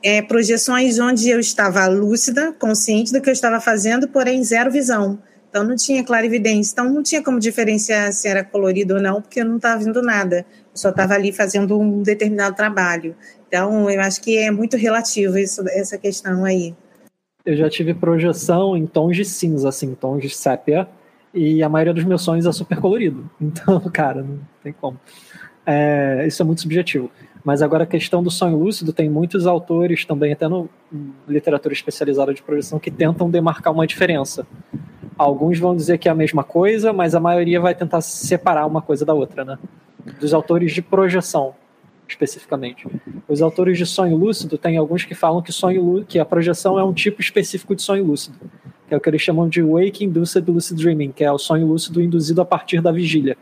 é, 0.03 0.21
projeções 0.21 0.99
onde 0.99 1.29
eu 1.29 1.39
estava 1.39 1.87
lúcida, 1.87 2.53
consciente 2.53 3.11
do 3.11 3.21
que 3.21 3.29
eu 3.29 3.33
estava 3.33 3.59
fazendo, 3.59 4.07
porém 4.07 4.43
zero 4.43 4.71
visão. 4.71 5.19
Então 5.57 5.67
não 5.67 5.75
tinha 5.75 6.03
clarividência. 6.03 6.73
Então 6.73 6.93
não 6.93 7.01
tinha 7.01 7.23
como 7.23 7.39
diferenciar 7.39 8.13
se 8.13 8.27
era 8.27 8.43
colorido 8.43 8.93
ou 8.93 9.01
não, 9.01 9.19
porque 9.19 9.41
eu 9.41 9.45
não 9.45 9.55
estava 9.55 9.83
vendo 9.83 10.03
nada. 10.03 10.45
Eu 10.71 10.77
só 10.77 10.89
estava 10.89 11.15
ali 11.15 11.31
fazendo 11.31 11.79
um 11.79 12.03
determinado 12.03 12.55
trabalho. 12.55 13.15
Então 13.47 13.89
eu 13.89 13.99
acho 14.01 14.21
que 14.21 14.37
é 14.37 14.51
muito 14.51 14.77
relativo 14.77 15.35
isso, 15.35 15.67
essa 15.69 15.97
questão 15.97 16.45
aí. 16.45 16.75
Eu 17.43 17.55
já 17.55 17.67
tive 17.71 17.95
projeção 17.95 18.77
em 18.77 18.85
tons 18.85 19.15
de 19.15 19.25
cinza, 19.25 19.69
assim, 19.69 19.95
tons 19.95 20.21
de 20.21 20.29
sépia, 20.29 20.87
e 21.33 21.63
a 21.63 21.69
maioria 21.69 21.93
dos 21.93 22.03
meus 22.03 22.21
sonhos 22.21 22.45
é 22.45 22.51
super 22.51 22.79
colorido. 22.79 23.27
Então, 23.41 23.79
cara, 23.91 24.21
não 24.21 24.39
tem 24.61 24.73
como. 24.73 24.99
É, 25.65 26.23
isso 26.27 26.39
é 26.39 26.45
muito 26.45 26.61
subjetivo. 26.61 27.09
Mas 27.43 27.61
agora 27.61 27.85
a 27.85 27.87
questão 27.87 28.21
do 28.21 28.29
sonho 28.29 28.57
lúcido, 28.57 28.93
tem 28.93 29.09
muitos 29.09 29.47
autores 29.47 30.05
também, 30.05 30.33
até 30.33 30.47
no 30.47 30.69
literatura 31.27 31.73
especializada 31.73 32.33
de 32.33 32.43
projeção, 32.43 32.77
que 32.77 32.91
tentam 32.91 33.29
demarcar 33.29 33.73
uma 33.73 33.87
diferença. 33.87 34.45
Alguns 35.17 35.57
vão 35.57 35.75
dizer 35.75 35.97
que 35.97 36.07
é 36.07 36.11
a 36.11 36.15
mesma 36.15 36.43
coisa, 36.43 36.93
mas 36.93 37.15
a 37.15 37.19
maioria 37.19 37.59
vai 37.59 37.73
tentar 37.73 38.01
separar 38.01 38.65
uma 38.67 38.81
coisa 38.81 39.03
da 39.03 39.13
outra, 39.13 39.43
né? 39.43 39.57
Dos 40.19 40.33
autores 40.33 40.71
de 40.71 40.81
projeção, 40.81 41.55
especificamente. 42.07 42.87
Os 43.27 43.41
autores 43.41 43.77
de 43.77 43.85
sonho 43.85 44.15
lúcido, 44.15 44.57
tem 44.57 44.77
alguns 44.77 45.05
que 45.05 45.15
falam 45.15 45.41
que, 45.41 45.51
sonho, 45.51 46.05
que 46.07 46.19
a 46.19 46.25
projeção 46.25 46.77
é 46.77 46.83
um 46.83 46.93
tipo 46.93 47.19
específico 47.19 47.75
de 47.75 47.81
sonho 47.81 48.03
lúcido, 48.03 48.37
que 48.87 48.93
é 48.93 48.97
o 48.97 49.01
que 49.01 49.09
eles 49.09 49.21
chamam 49.21 49.49
de 49.49 49.61
Wake 49.61 50.05
Induced 50.05 50.47
Lucid 50.47 50.77
Dreaming, 50.79 51.11
que 51.11 51.23
é 51.23 51.31
o 51.31 51.39
sonho 51.39 51.65
lúcido 51.65 52.01
induzido 52.01 52.41
a 52.41 52.45
partir 52.45 52.79
da 52.79 52.91
vigília. 52.91 53.35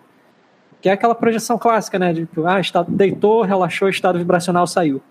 Que 0.82 0.88
é 0.88 0.94
aquela 0.94 1.16
projeção 1.16 1.58
clássica, 1.58 2.00
né? 2.00 2.14
De, 2.14 2.28
ah, 2.46 2.60
estado, 2.60 2.90
deitou, 2.90 3.42
relaxou, 3.42 3.90
estado 3.90 4.18
vibracional 4.18 4.66
saiu. 4.66 5.02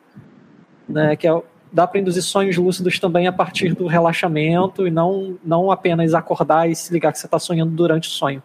Né, 0.89 1.17
que 1.17 1.27
é 1.27 1.43
dá 1.75 1.89
para 1.89 2.01
induzir 2.01 2.23
sonhos 2.23 2.57
lúcidos 2.57 3.01
também 3.01 3.27
a 3.27 3.33
partir 3.33 3.75
do 3.75 3.89
relaxamento 3.89 4.87
e 4.87 4.93
não, 4.93 5.37
não 5.45 5.73
apenas 5.73 6.15
acordar 6.15 6.71
e 6.71 6.77
se 6.77 6.93
ligar 6.93 7.11
que 7.11 7.19
você 7.19 7.27
está 7.27 7.37
sonhando 7.37 7.73
durante 7.73 8.09
o 8.09 8.13
sonho. 8.13 8.41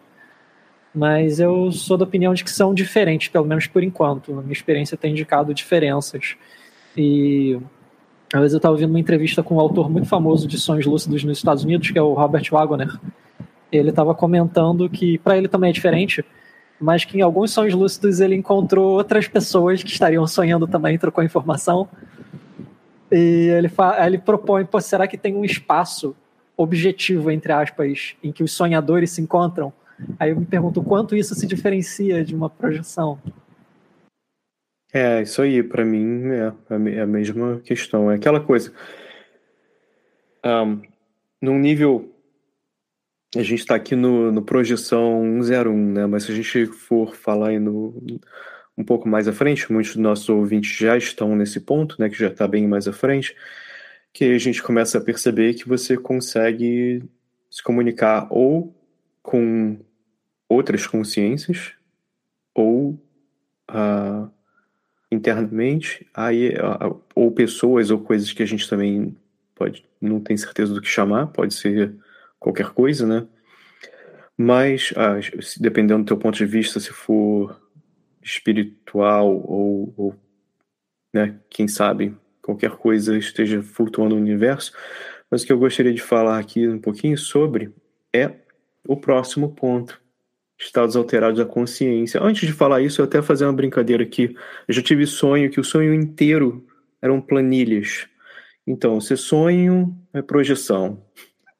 Mas 0.92 1.38
eu 1.38 1.70
sou 1.70 1.96
da 1.96 2.02
opinião 2.02 2.34
de 2.34 2.42
que 2.42 2.50
são 2.50 2.74
diferentes, 2.74 3.28
pelo 3.28 3.46
menos 3.46 3.68
por 3.68 3.84
enquanto. 3.84 4.36
A 4.36 4.42
minha 4.42 4.52
experiência 4.52 4.96
tem 4.96 5.12
indicado 5.12 5.54
diferenças. 5.54 6.34
E 6.96 7.56
às 8.34 8.40
vezes 8.40 8.54
eu 8.54 8.56
estava 8.56 8.74
ouvindo 8.74 8.90
uma 8.90 8.98
entrevista 8.98 9.44
com 9.44 9.54
um 9.54 9.60
autor 9.60 9.88
muito 9.88 10.08
famoso 10.08 10.48
de 10.48 10.58
sonhos 10.58 10.84
lúcidos 10.84 11.22
nos 11.22 11.38
Estados 11.38 11.62
Unidos, 11.62 11.88
que 11.88 11.98
é 12.00 12.02
o 12.02 12.14
Robert 12.14 12.50
Wagner. 12.50 12.98
Ele 13.70 13.90
estava 13.90 14.12
comentando 14.12 14.90
que 14.90 15.18
para 15.18 15.38
ele 15.38 15.46
também 15.46 15.70
é 15.70 15.72
diferente, 15.72 16.24
mas 16.80 17.04
que 17.04 17.18
em 17.18 17.20
alguns 17.20 17.52
sonhos 17.52 17.74
lúcidos 17.74 18.18
ele 18.18 18.34
encontrou 18.34 18.96
outras 18.96 19.28
pessoas 19.28 19.84
que 19.84 19.90
estariam 19.90 20.26
sonhando 20.26 20.66
também, 20.66 20.98
trocou 20.98 21.22
informação 21.22 21.88
e 23.10 23.48
ele, 23.48 23.70
ele 24.04 24.18
propõe, 24.18 24.64
pô, 24.64 24.80
será 24.80 25.06
que 25.06 25.18
tem 25.18 25.34
um 25.34 25.44
espaço 25.44 26.16
objetivo, 26.56 27.30
entre 27.30 27.52
aspas, 27.52 28.14
em 28.22 28.30
que 28.30 28.42
os 28.42 28.52
sonhadores 28.52 29.10
se 29.10 29.20
encontram? 29.20 29.72
Aí 30.18 30.30
eu 30.30 30.36
me 30.36 30.46
pergunto 30.46 30.82
quanto 30.82 31.16
isso 31.16 31.34
se 31.34 31.46
diferencia 31.46 32.24
de 32.24 32.34
uma 32.34 32.48
projeção. 32.48 33.18
É, 34.92 35.22
isso 35.22 35.40
aí, 35.40 35.62
para 35.62 35.84
mim 35.84 36.24
é, 36.30 36.52
é 36.96 37.00
a 37.00 37.06
mesma 37.06 37.60
questão. 37.60 38.10
É 38.10 38.16
aquela 38.16 38.40
coisa. 38.40 38.72
Um, 40.44 40.82
num 41.40 41.58
nível. 41.58 42.14
A 43.36 43.42
gente 43.42 43.60
está 43.60 43.76
aqui 43.76 43.94
no, 43.94 44.32
no 44.32 44.42
projeção 44.42 45.22
101, 45.40 45.92
né? 45.92 46.06
Mas 46.06 46.24
se 46.24 46.32
a 46.32 46.34
gente 46.34 46.66
for 46.66 47.14
falar 47.14 47.50
aí 47.50 47.60
no, 47.60 47.94
um 48.80 48.84
pouco 48.84 49.06
mais 49.06 49.28
à 49.28 49.32
frente, 49.32 49.70
muitos 49.70 49.94
dos 49.94 50.02
nossos 50.02 50.28
ouvintes 50.28 50.74
já 50.74 50.96
estão 50.96 51.36
nesse 51.36 51.60
ponto, 51.60 51.96
né, 51.98 52.08
que 52.08 52.18
já 52.18 52.28
está 52.28 52.48
bem 52.48 52.66
mais 52.66 52.88
à 52.88 52.92
frente, 52.92 53.36
que 54.12 54.24
a 54.24 54.38
gente 54.38 54.62
começa 54.62 54.96
a 54.96 55.00
perceber 55.00 55.54
que 55.54 55.68
você 55.68 55.96
consegue 55.96 57.02
se 57.50 57.62
comunicar 57.62 58.26
ou 58.30 58.74
com 59.22 59.78
outras 60.48 60.86
consciências 60.86 61.72
ou 62.54 62.98
uh, 63.70 64.30
internamente, 65.12 66.06
aí, 66.14 66.54
uh, 66.54 67.00
ou 67.14 67.30
pessoas 67.30 67.90
ou 67.90 68.00
coisas 68.00 68.32
que 68.32 68.42
a 68.42 68.46
gente 68.46 68.68
também 68.68 69.14
pode 69.54 69.84
não 70.00 70.18
tem 70.18 70.36
certeza 70.36 70.72
do 70.72 70.80
que 70.80 70.88
chamar, 70.88 71.26
pode 71.26 71.52
ser 71.52 71.94
qualquer 72.38 72.70
coisa, 72.70 73.06
né? 73.06 73.26
Mas, 74.36 74.92
uh, 74.92 75.60
dependendo 75.60 76.02
do 76.02 76.06
teu 76.06 76.16
ponto 76.16 76.38
de 76.38 76.46
vista, 76.46 76.80
se 76.80 76.90
for 76.90 77.60
espiritual 78.22 79.28
ou, 79.28 79.94
ou 79.96 80.14
né, 81.12 81.38
quem 81.48 81.66
sabe 81.66 82.14
qualquer 82.42 82.72
coisa 82.72 83.16
esteja 83.16 83.62
flutuando 83.62 84.14
no 84.14 84.20
universo. 84.20 84.72
Mas 85.30 85.42
o 85.42 85.46
que 85.46 85.52
eu 85.52 85.58
gostaria 85.58 85.92
de 85.92 86.02
falar 86.02 86.38
aqui 86.38 86.66
um 86.66 86.78
pouquinho 86.78 87.16
sobre 87.16 87.72
é 88.12 88.32
o 88.86 88.96
próximo 88.96 89.54
ponto, 89.54 90.00
estados 90.58 90.96
alterados 90.96 91.38
da 91.38 91.46
consciência. 91.46 92.22
Antes 92.22 92.46
de 92.46 92.52
falar 92.52 92.80
isso, 92.80 93.00
eu 93.00 93.04
até 93.04 93.22
fazer 93.22 93.44
uma 93.44 93.52
brincadeira 93.52 94.02
aqui. 94.02 94.34
Eu 94.66 94.74
já 94.74 94.82
tive 94.82 95.06
sonho 95.06 95.50
que 95.50 95.60
o 95.60 95.64
sonho 95.64 95.94
inteiro 95.94 96.66
eram 97.00 97.20
planilhas. 97.20 98.08
Então, 98.66 99.00
se 99.00 99.16
sonho 99.16 99.96
é 100.12 100.20
projeção. 100.20 101.04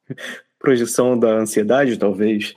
projeção 0.59 1.19
da 1.19 1.31
ansiedade, 1.33 1.99
talvez. 1.99 2.55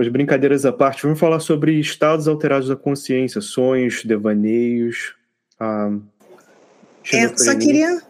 Mas 0.00 0.08
brincadeiras 0.08 0.64
à 0.64 0.72
parte, 0.72 1.02
vamos 1.02 1.20
falar 1.20 1.40
sobre 1.40 1.78
estados 1.78 2.26
alterados 2.26 2.68
da 2.68 2.74
consciência, 2.74 3.38
sonhos, 3.42 4.02
devaneios. 4.02 5.14
Ah, 5.60 5.92
é, 7.12 7.28
só 7.36 7.54
queria, 7.54 8.00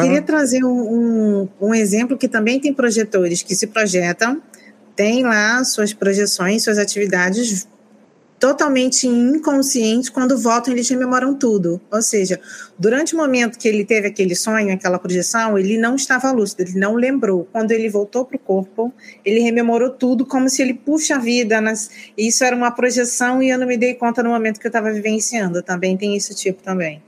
queria 0.00 0.22
trazer 0.22 0.64
um, 0.64 0.70
um, 0.70 1.48
um 1.60 1.74
exemplo 1.74 2.16
que 2.16 2.26
também 2.26 2.58
tem 2.58 2.72
projetores 2.72 3.42
que 3.42 3.54
se 3.54 3.66
projetam, 3.66 4.40
tem 4.96 5.24
lá 5.24 5.62
suas 5.62 5.92
projeções, 5.92 6.64
suas 6.64 6.78
atividades 6.78 7.68
totalmente 8.38 9.06
inconscientes, 9.06 10.08
quando 10.08 10.38
voltam 10.38 10.72
eles 10.72 10.88
rememoram 10.88 11.34
tudo. 11.34 11.80
Ou 11.90 12.02
seja, 12.02 12.40
durante 12.78 13.14
o 13.14 13.18
momento 13.18 13.58
que 13.58 13.66
ele 13.68 13.84
teve 13.84 14.08
aquele 14.08 14.34
sonho, 14.34 14.72
aquela 14.72 14.98
projeção, 14.98 15.58
ele 15.58 15.78
não 15.78 15.96
estava 15.96 16.30
lúcido, 16.32 16.62
ele 16.62 16.78
não 16.78 16.94
lembrou. 16.94 17.48
Quando 17.50 17.72
ele 17.72 17.88
voltou 17.88 18.24
para 18.24 18.36
o 18.36 18.38
corpo, 18.38 18.92
ele 19.24 19.40
rememorou 19.40 19.90
tudo 19.90 20.26
como 20.26 20.48
se 20.48 20.62
ele 20.62 20.74
puxa 20.74 21.16
a 21.16 21.18
vida. 21.18 21.60
Nas... 21.60 21.90
Isso 22.16 22.44
era 22.44 22.54
uma 22.54 22.70
projeção 22.70 23.42
e 23.42 23.50
eu 23.50 23.58
não 23.58 23.66
me 23.66 23.76
dei 23.76 23.94
conta 23.94 24.22
no 24.22 24.30
momento 24.30 24.60
que 24.60 24.66
eu 24.66 24.70
estava 24.70 24.92
vivenciando. 24.92 25.62
Também 25.62 25.96
tem 25.96 26.16
esse 26.16 26.34
tipo 26.34 26.62
também. 26.62 27.02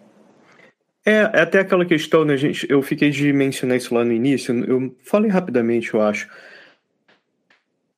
É, 1.04 1.30
é 1.32 1.40
até 1.40 1.60
aquela 1.60 1.86
questão, 1.86 2.24
né, 2.24 2.36
gente? 2.36 2.66
Eu 2.68 2.82
fiquei 2.82 3.10
de 3.10 3.32
mencionar 3.32 3.76
isso 3.76 3.94
lá 3.94 4.04
no 4.04 4.12
início. 4.12 4.54
Eu 4.64 4.94
falei 5.02 5.30
rapidamente, 5.30 5.92
eu 5.94 6.02
acho 6.02 6.28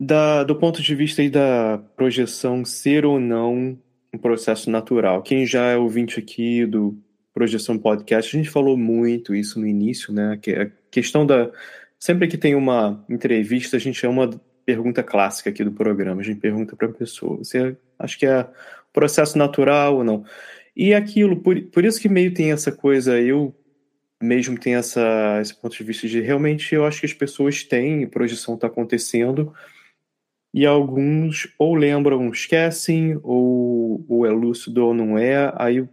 da, 0.00 0.42
do 0.44 0.56
ponto 0.56 0.80
de 0.80 0.94
vista 0.94 1.28
da 1.28 1.78
projeção 1.94 2.64
ser 2.64 3.04
ou 3.04 3.20
não 3.20 3.78
um 4.12 4.18
processo 4.18 4.70
natural. 4.70 5.22
Quem 5.22 5.44
já 5.44 5.66
é 5.66 5.76
ouvinte 5.76 6.18
aqui 6.18 6.64
do 6.64 6.96
Projeção 7.34 7.78
Podcast, 7.78 8.34
a 8.34 8.38
gente 8.38 8.50
falou 8.50 8.78
muito 8.78 9.34
isso 9.34 9.60
no 9.60 9.66
início, 9.66 10.12
né? 10.12 10.38
Que 10.40 10.52
a 10.52 10.70
questão 10.90 11.26
da. 11.26 11.50
Sempre 11.98 12.26
que 12.28 12.38
tem 12.38 12.54
uma 12.54 13.04
entrevista, 13.10 13.76
a 13.76 13.80
gente 13.80 14.04
é 14.04 14.08
uma 14.08 14.30
pergunta 14.64 15.02
clássica 15.02 15.50
aqui 15.50 15.62
do 15.62 15.70
programa. 15.70 16.22
A 16.22 16.24
gente 16.24 16.40
pergunta 16.40 16.74
para 16.74 16.88
a 16.88 16.92
pessoa: 16.92 17.36
você 17.36 17.76
acha 17.98 18.18
que 18.18 18.26
é 18.26 18.48
processo 18.94 19.36
natural 19.36 19.98
ou 19.98 20.04
não? 20.04 20.24
E 20.74 20.94
aquilo, 20.94 21.36
por, 21.36 21.60
por 21.64 21.84
isso 21.84 22.00
que 22.00 22.08
meio 22.08 22.32
tem 22.32 22.52
essa 22.52 22.72
coisa, 22.72 23.20
eu 23.20 23.54
mesmo 24.20 24.58
tenho 24.58 24.78
essa, 24.78 25.38
esse 25.42 25.54
ponto 25.54 25.76
de 25.76 25.84
vista 25.84 26.08
de 26.08 26.20
realmente 26.20 26.74
eu 26.74 26.86
acho 26.86 27.00
que 27.00 27.06
as 27.06 27.12
pessoas 27.12 27.62
têm, 27.62 28.06
projeção 28.06 28.54
está 28.54 28.66
acontecendo, 28.66 29.52
e 30.52 30.66
alguns 30.66 31.48
ou 31.58 31.74
lembram, 31.74 32.28
esquecem, 32.30 33.18
ou, 33.22 34.04
ou 34.08 34.26
é 34.26 34.30
lúcido 34.30 34.84
ou 34.84 34.94
não 34.94 35.16
é, 35.18 35.52
aí 35.56 35.86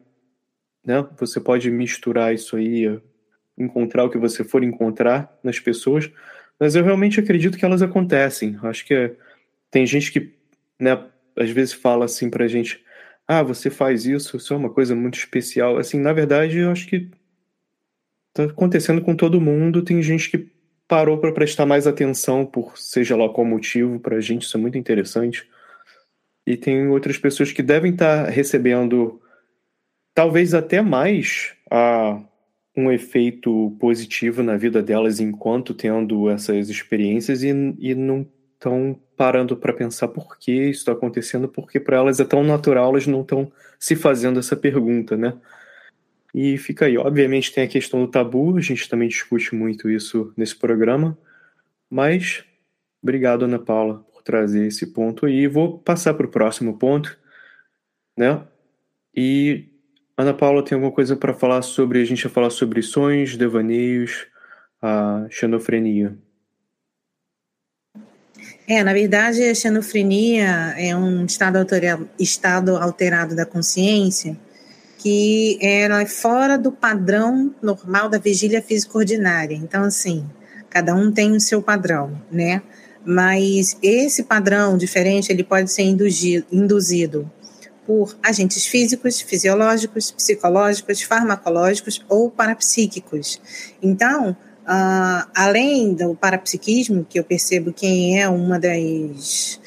né? 0.87 1.05
Você 1.19 1.41
pode 1.41 1.69
misturar 1.69 2.33
isso 2.33 2.55
aí, 2.55 2.99
encontrar 3.57 4.05
o 4.05 4.09
que 4.09 4.17
você 4.17 4.41
for 4.45 4.63
encontrar 4.63 5.37
nas 5.43 5.59
pessoas, 5.59 6.09
mas 6.57 6.75
eu 6.75 6.83
realmente 6.83 7.19
acredito 7.19 7.57
que 7.57 7.65
elas 7.65 7.81
acontecem. 7.81 8.57
Acho 8.63 8.85
que 8.85 9.13
tem 9.69 9.85
gente 9.85 10.13
que, 10.13 10.33
né, 10.79 10.97
às 11.35 11.49
vezes 11.49 11.73
fala 11.73 12.05
assim 12.05 12.29
pra 12.29 12.47
gente, 12.47 12.81
ah, 13.27 13.43
você 13.43 13.69
faz 13.69 14.05
isso, 14.05 14.37
isso 14.37 14.53
é 14.53 14.57
uma 14.57 14.69
coisa 14.69 14.95
muito 14.95 15.17
especial. 15.17 15.77
Assim, 15.77 15.99
na 15.99 16.13
verdade, 16.13 16.59
eu 16.59 16.71
acho 16.71 16.87
que 16.87 17.11
tá 18.33 18.45
acontecendo 18.45 19.01
com 19.01 19.13
todo 19.13 19.41
mundo. 19.41 19.83
Tem 19.83 20.01
gente 20.01 20.31
que 20.31 20.49
parou 20.88 21.17
para 21.17 21.31
prestar 21.31 21.65
mais 21.65 21.85
atenção 21.85 22.45
por 22.45 22.77
seja 22.77 23.15
lá 23.15 23.27
qual 23.29 23.45
motivo, 23.45 23.99
para 23.99 24.17
a 24.17 24.21
gente 24.21 24.43
isso 24.43 24.57
é 24.57 24.59
muito 24.59 24.77
interessante. 24.77 25.47
E 26.45 26.55
tem 26.55 26.88
outras 26.88 27.17
pessoas 27.17 27.51
que 27.51 27.61
devem 27.61 27.91
estar 27.91 28.25
tá 28.25 28.29
recebendo 28.29 29.21
talvez 30.13 30.53
até 30.53 30.81
mais 30.81 31.53
a 31.69 32.21
um 32.75 32.91
efeito 32.91 33.75
positivo 33.79 34.43
na 34.43 34.55
vida 34.55 34.83
delas 34.83 35.19
enquanto 35.19 35.73
tendo 35.73 36.29
essas 36.29 36.69
experiências 36.69 37.41
e, 37.41 37.49
e 37.79 37.95
não 37.95 38.25
estão 38.53 38.99
parando 39.15 39.57
para 39.57 39.73
pensar 39.73 40.07
por 40.07 40.38
que 40.38 40.51
isso 40.51 40.79
está 40.79 40.91
acontecendo, 40.91 41.47
porque 41.47 41.79
para 41.79 41.97
elas 41.97 42.19
é 42.19 42.23
tão 42.23 42.43
natural, 42.43 42.89
elas 42.89 43.07
não 43.07 43.21
estão 43.21 43.51
se 43.79 43.95
fazendo 43.95 44.39
essa 44.39 44.55
pergunta, 44.55 45.17
né? 45.17 45.33
E 46.34 46.57
fica 46.57 46.86
aí. 46.86 46.97
Obviamente 46.97 47.53
tem 47.53 47.63
a 47.63 47.67
questão 47.67 48.01
do 48.01 48.11
tabu, 48.11 48.57
a 48.57 48.61
gente 48.61 48.88
também 48.89 49.07
discute 49.07 49.55
muito 49.55 49.89
isso 49.89 50.34
nesse 50.36 50.55
programa, 50.55 51.17
mas 51.89 52.43
obrigado, 53.01 53.45
Ana 53.45 53.59
Paula, 53.59 54.05
por 54.13 54.21
trazer 54.21 54.67
esse 54.67 54.88
ponto 54.88 55.25
aí. 55.25 55.47
Vou 55.47 55.80
passar 55.80 56.13
para 56.13 56.25
o 56.25 56.32
próximo 56.32 56.78
ponto, 56.78 57.17
né? 58.17 58.43
E 59.15 59.69
Ana 60.17 60.34
Paula 60.34 60.63
tem 60.63 60.75
alguma 60.75 60.91
coisa 60.91 61.15
para 61.15 61.34
falar 61.34 61.61
sobre, 61.61 62.01
a 62.01 62.05
gente 62.05 62.23
vai 62.23 62.34
falar 62.34 62.49
sobre 62.49 62.82
sonhos, 62.82 63.38
devaneios, 63.38 64.28
a 64.82 65.25
xenofrenia. 65.30 66.17
É, 68.67 68.84
na 68.84 68.93
verdade, 68.93 69.43
a 69.43 69.55
xenofrenia 69.55 70.75
é 70.78 70.95
um 70.95 71.25
estado, 71.25 71.57
estado 72.19 72.75
alterado 72.75 73.36
da 73.36 73.45
consciência 73.45 74.38
que 74.97 75.57
ela 75.61 76.01
é 76.01 76.05
fora 76.05 76.57
do 76.57 76.71
padrão 76.71 77.53
normal 77.61 78.09
da 78.09 78.17
vigília 78.17 78.61
física 78.61 78.97
ordinária. 78.97 79.55
Então, 79.55 79.83
assim, 79.83 80.25
cada 80.69 80.95
um 80.95 81.11
tem 81.11 81.35
o 81.35 81.39
seu 81.39 81.61
padrão, 81.61 82.21
né? 82.31 82.61
Mas 83.05 83.77
esse 83.81 84.23
padrão 84.23 84.77
diferente, 84.77 85.31
ele 85.31 85.43
pode 85.43 85.71
ser 85.71 85.83
induzido 85.83 87.31
por 87.85 88.17
agentes 88.21 88.65
físicos, 88.65 89.21
fisiológicos, 89.21 90.11
psicológicos, 90.11 91.01
farmacológicos 91.01 92.03
ou 92.09 92.29
parapsíquicos. 92.29 93.39
Então, 93.81 94.31
uh, 94.31 95.29
além 95.33 95.93
do 95.93 96.13
parapsiquismo, 96.13 97.05
que 97.09 97.17
eu 97.17 97.23
percebo 97.23 97.71
que 97.71 98.17
é 98.17 98.27
uma 98.27 98.59
das 98.59 99.57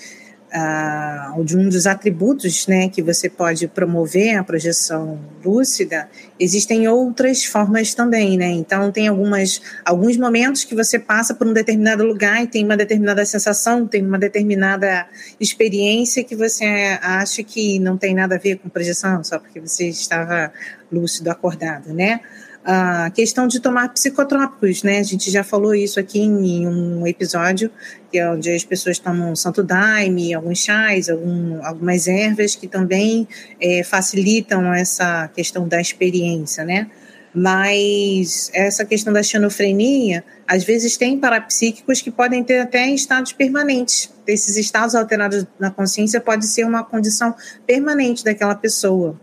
uh, 0.53 1.45
de 1.45 1.57
um 1.57 1.69
dos 1.69 1.87
atributos 1.87 2.67
né, 2.67 2.89
que 2.89 3.03
você 3.03 3.29
pode 3.29 3.69
promover 3.69 4.37
a 4.37 4.45
projeção 4.45 5.19
lúcida, 5.45 6.09
existem 6.39 6.89
outras 6.89 7.45
formas 7.45 7.95
também, 7.95 8.37
né? 8.37 8.51
Então 8.51 8.91
tem 8.93 9.09
algumas 9.09 9.63
alguns 9.85 10.17
momentos 10.17 10.65
que 10.65 10.75
você 10.75 10.99
passa 10.99 11.35
por 11.35 11.47
um 11.47 11.53
determinado 11.53 12.05
lugar 12.05 12.43
e 12.43 12.47
tem 12.47 12.65
uma 12.65 12.77
determinada 12.77 13.25
sensação, 13.25 13.87
tem 13.87 14.05
uma 14.05 14.19
determinada 14.19 15.07
experiência 15.39 16.25
que 16.25 16.37
você 16.37 16.99
acha 17.01 17.43
que 17.43 17.79
não 17.79 17.97
tem 17.97 18.15
nada 18.15 18.35
a 18.35 18.39
ver 18.39 18.59
com 18.59 18.69
projeção, 18.69 19.23
só 19.25 19.39
porque 19.39 19.61
você 19.61 19.89
estava 19.89 20.53
lúcido, 20.93 21.31
acordado, 21.31 21.95
né? 21.95 22.21
A 22.65 23.11
questão 23.11 23.47
de 23.47 23.59
tomar 23.59 23.89
psicotrópicos, 23.89 24.83
né? 24.83 24.99
A 24.99 25.03
gente 25.03 25.31
já 25.31 25.43
falou 25.43 25.75
isso 25.75 25.99
aqui 25.99 26.21
em 26.21 26.67
um 26.67 27.07
episódio, 27.07 27.71
que 28.11 28.19
é 28.19 28.31
onde 28.31 28.51
as 28.51 28.65
pessoas 28.65 28.99
tomam 28.99 29.35
santo 29.35 29.63
daime, 29.63 30.35
alguns 30.35 30.59
chás, 30.59 31.09
algum, 31.09 31.65
algumas 31.65 32.07
ervas 32.07 32.55
que 32.55 32.69
também 32.69 33.27
é, 33.61 33.83
facilitam 33.83 34.75
essa 34.75 35.29
questão 35.29 35.67
da 35.67 35.81
experiência, 35.81 36.65
né? 36.65 36.91
Mas 37.35 38.51
essa 38.53 38.85
questão 38.85 39.13
da 39.13 39.23
xenofrenia, 39.23 40.25
às 40.47 40.65
vezes 40.65 40.97
tem 40.97 41.19
parapsíquicos 41.19 42.03
que 42.03 42.11
podem 42.11 42.43
ter 42.43 42.59
até 42.59 42.89
estados 42.89 43.33
permanentes. 43.33 44.13
Esses 44.27 44.57
estados 44.57 44.95
alterados 44.95 45.47
na 45.59 45.71
consciência 45.71 46.21
pode 46.21 46.47
ser 46.47 46.65
uma 46.65 46.83
condição 46.83 47.35
permanente 47.67 48.25
daquela 48.25 48.55
pessoa. 48.55 49.19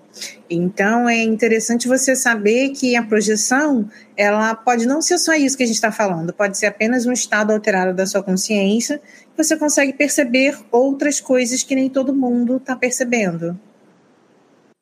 Então 0.50 1.08
é 1.08 1.22
interessante 1.22 1.88
você 1.88 2.16
saber 2.16 2.70
que 2.70 2.96
a 2.96 3.04
projeção 3.04 3.90
ela 4.16 4.56
pode 4.56 4.88
não 4.88 5.02
ser 5.02 5.18
só 5.18 5.34
isso 5.34 5.58
que 5.58 5.64
a 5.64 5.66
gente 5.66 5.76
está 5.76 5.92
falando, 5.92 6.34
pode 6.34 6.58
ser 6.58 6.68
apenas 6.68 7.06
um 7.06 7.12
estado 7.12 7.52
alterado 7.52 7.94
da 7.94 8.06
sua 8.06 8.24
consciência. 8.24 9.02
Você 9.36 9.58
consegue 9.58 9.94
perceber 9.94 10.58
outras 10.72 11.20
coisas 11.20 11.62
que 11.62 11.76
nem 11.76 11.90
todo 11.90 12.16
mundo 12.16 12.58
está 12.58 12.76
percebendo. 12.76 13.60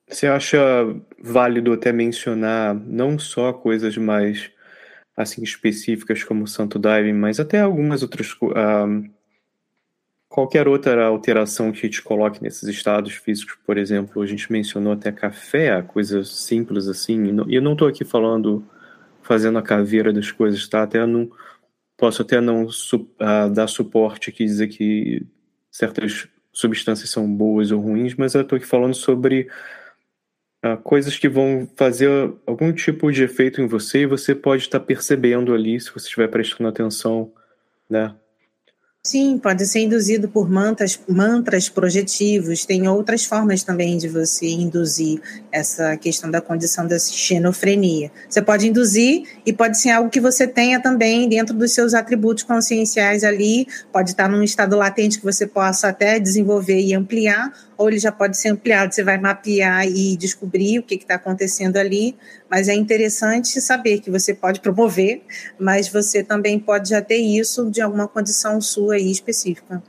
Você 0.07 0.27
acha 0.27 0.59
válido 1.19 1.73
até 1.73 1.91
mencionar 1.91 2.75
não 2.75 3.17
só 3.17 3.51
coisas 3.51 3.97
mais 3.97 4.51
assim 5.17 5.41
específicas 5.43 6.23
como 6.23 6.43
o 6.43 6.47
Santo 6.47 6.77
Daime, 6.77 7.13
mas 7.13 7.39
até 7.39 7.61
algumas 7.61 8.03
outras 8.03 8.31
uh, 8.33 9.09
qualquer 10.35 10.67
outra 10.67 11.05
alteração 11.05 11.71
que 11.71 11.87
te 11.87 12.01
coloque 12.01 12.43
nesses 12.43 12.67
estados 12.67 13.13
físicos, 13.13 13.57
por 13.65 13.77
exemplo, 13.77 14.21
a 14.21 14.25
gente 14.25 14.51
mencionou 14.51 14.91
até 14.91 15.09
café, 15.09 15.81
coisas 15.81 16.27
simples 16.27 16.89
assim, 16.89 17.33
e 17.47 17.55
eu 17.55 17.61
não 17.61 17.71
estou 17.71 17.87
aqui 17.87 18.03
falando, 18.03 18.61
fazendo 19.21 19.57
a 19.57 19.63
caveira 19.63 20.11
das 20.11 20.31
coisas, 20.31 20.67
tá? 20.67 20.83
Até 20.83 21.05
não, 21.05 21.31
posso 21.95 22.21
até 22.21 22.41
não 22.41 22.65
uh, 22.65 23.49
dar 23.53 23.67
suporte 23.67 24.29
aqui, 24.29 24.43
dizer 24.43 24.67
que 24.67 25.25
certas 25.71 26.27
substâncias 26.51 27.09
são 27.09 27.33
boas 27.33 27.71
ou 27.71 27.79
ruins, 27.79 28.15
mas 28.15 28.35
eu 28.35 28.41
estou 28.41 28.57
aqui 28.57 28.65
falando 28.65 28.93
sobre 28.93 29.47
coisas 30.83 31.17
que 31.17 31.29
vão 31.29 31.67
fazer 31.75 32.09
algum 32.45 32.71
tipo 32.71 33.11
de 33.11 33.23
efeito 33.23 33.61
em 33.61 33.67
você 33.67 33.99
e 33.99 34.05
você 34.05 34.33
pode 34.33 34.63
estar 34.63 34.79
percebendo 34.79 35.53
ali, 35.53 35.79
se 35.79 35.91
você 35.91 36.05
estiver 36.05 36.27
prestando 36.27 36.69
atenção, 36.69 37.31
né? 37.89 38.15
Sim, 39.05 39.37
pode 39.37 39.67
ser 39.67 39.81
induzido 39.81 40.27
por 40.27 40.49
mantras, 40.49 40.99
mantras 41.07 41.69
projetivos. 41.69 42.65
Tem 42.65 42.87
outras 42.87 43.23
formas 43.23 43.61
também 43.61 43.99
de 43.99 44.09
você 44.09 44.47
induzir 44.47 45.21
essa 45.51 45.95
questão 45.95 46.31
da 46.31 46.41
condição 46.41 46.87
da 46.87 46.97
xenofrenia. 46.97 48.11
Você 48.27 48.41
pode 48.41 48.67
induzir 48.67 49.27
e 49.45 49.53
pode 49.53 49.79
ser 49.79 49.91
algo 49.91 50.09
que 50.09 50.19
você 50.19 50.47
tenha 50.47 50.81
também 50.81 51.29
dentro 51.29 51.53
dos 51.53 51.71
seus 51.71 51.93
atributos 51.93 52.45
conscienciais 52.45 53.23
ali. 53.23 53.67
Pode 53.93 54.09
estar 54.09 54.27
num 54.27 54.41
estado 54.41 54.75
latente 54.75 55.19
que 55.19 55.23
você 55.23 55.45
possa 55.45 55.89
até 55.89 56.19
desenvolver 56.19 56.81
e 56.81 56.95
ampliar, 56.95 57.53
ou 57.77 57.89
ele 57.89 57.99
já 57.99 58.11
pode 58.11 58.37
ser 58.37 58.49
ampliado. 58.49 58.93
Você 58.93 59.03
vai 59.03 59.17
mapear 59.17 59.87
e 59.87 60.15
descobrir 60.17 60.79
o 60.79 60.83
que 60.83 60.95
está 60.95 61.15
acontecendo 61.15 61.77
ali. 61.77 62.15
Mas 62.49 62.67
é 62.67 62.73
interessante 62.73 63.59
saber 63.61 63.99
que 63.99 64.09
você 64.09 64.33
pode 64.33 64.59
promover, 64.59 65.21
mas 65.59 65.87
você 65.87 66.23
também 66.23 66.59
pode 66.59 66.89
já 66.89 67.01
ter 67.01 67.17
isso 67.17 67.69
de 67.69 67.81
alguma 67.81 68.07
condição 68.07 68.61
sua 68.61 68.95
aí 68.95 69.11
específica. 69.11 69.81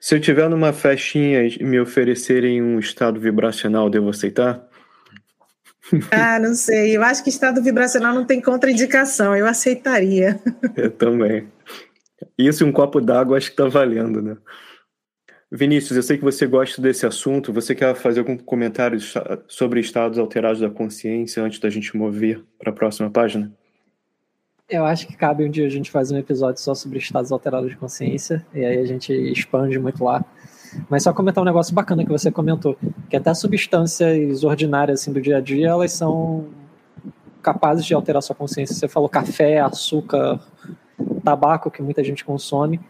Se 0.00 0.14
eu 0.14 0.20
tiver 0.20 0.48
numa 0.48 0.72
festinha 0.72 1.44
e 1.44 1.64
me 1.64 1.80
oferecerem 1.80 2.62
um 2.62 2.78
estado 2.78 3.18
vibracional, 3.18 3.90
devo 3.90 4.10
aceitar? 4.10 4.68
Ah, 6.10 6.38
não 6.38 6.54
sei. 6.54 6.96
Eu 6.96 7.02
acho 7.02 7.22
que 7.22 7.28
estado 7.28 7.62
vibracional 7.62 8.14
não 8.14 8.24
tem 8.24 8.40
contraindicação. 8.40 9.36
Eu 9.36 9.46
aceitaria. 9.46 10.40
Eu 10.76 10.90
também. 10.90 11.48
Isso 12.38 12.64
e 12.64 12.66
um 12.66 12.72
copo 12.72 13.00
d'água 13.00 13.36
acho 13.36 13.50
que 13.50 13.56
tá 13.56 13.66
valendo, 13.66 14.22
né? 14.22 14.36
Vinícius, 15.54 15.94
eu 15.98 16.02
sei 16.02 16.16
que 16.16 16.24
você 16.24 16.46
gosta 16.46 16.80
desse 16.80 17.04
assunto. 17.04 17.52
Você 17.52 17.74
quer 17.74 17.94
fazer 17.94 18.20
algum 18.20 18.38
comentário 18.38 18.98
sobre 19.46 19.80
estados 19.80 20.18
alterados 20.18 20.60
da 20.60 20.70
consciência 20.70 21.42
antes 21.42 21.58
da 21.58 21.68
gente 21.68 21.94
mover 21.94 22.42
para 22.58 22.70
a 22.70 22.74
próxima 22.74 23.10
página? 23.10 23.52
Eu 24.66 24.86
acho 24.86 25.06
que 25.06 25.14
cabe 25.14 25.44
um 25.44 25.50
dia 25.50 25.66
a 25.66 25.68
gente 25.68 25.90
fazer 25.90 26.14
um 26.14 26.18
episódio 26.18 26.58
só 26.58 26.74
sobre 26.74 26.96
estados 26.96 27.30
alterados 27.30 27.68
de 27.68 27.76
consciência, 27.76 28.46
e 28.54 28.64
aí 28.64 28.78
a 28.78 28.86
gente 28.86 29.12
expande 29.12 29.78
muito 29.78 30.02
lá. 30.02 30.24
Mas 30.88 31.02
só 31.02 31.12
comentar 31.12 31.42
um 31.42 31.44
negócio 31.44 31.74
bacana 31.74 32.02
que 32.02 32.10
você 32.10 32.30
comentou, 32.30 32.74
que 33.10 33.16
até 33.16 33.34
substâncias 33.34 34.42
ordinárias 34.44 35.02
assim, 35.02 35.12
do 35.12 35.20
dia 35.20 35.36
a 35.36 35.40
dia, 35.42 35.68
elas 35.68 35.92
são 35.92 36.46
capazes 37.42 37.84
de 37.84 37.92
alterar 37.92 38.22
sua 38.22 38.34
consciência. 38.34 38.74
Você 38.74 38.88
falou 38.88 39.06
café, 39.06 39.60
açúcar, 39.60 40.40
tabaco 41.22 41.70
que 41.70 41.82
muita 41.82 42.02
gente 42.02 42.24
consome. 42.24 42.80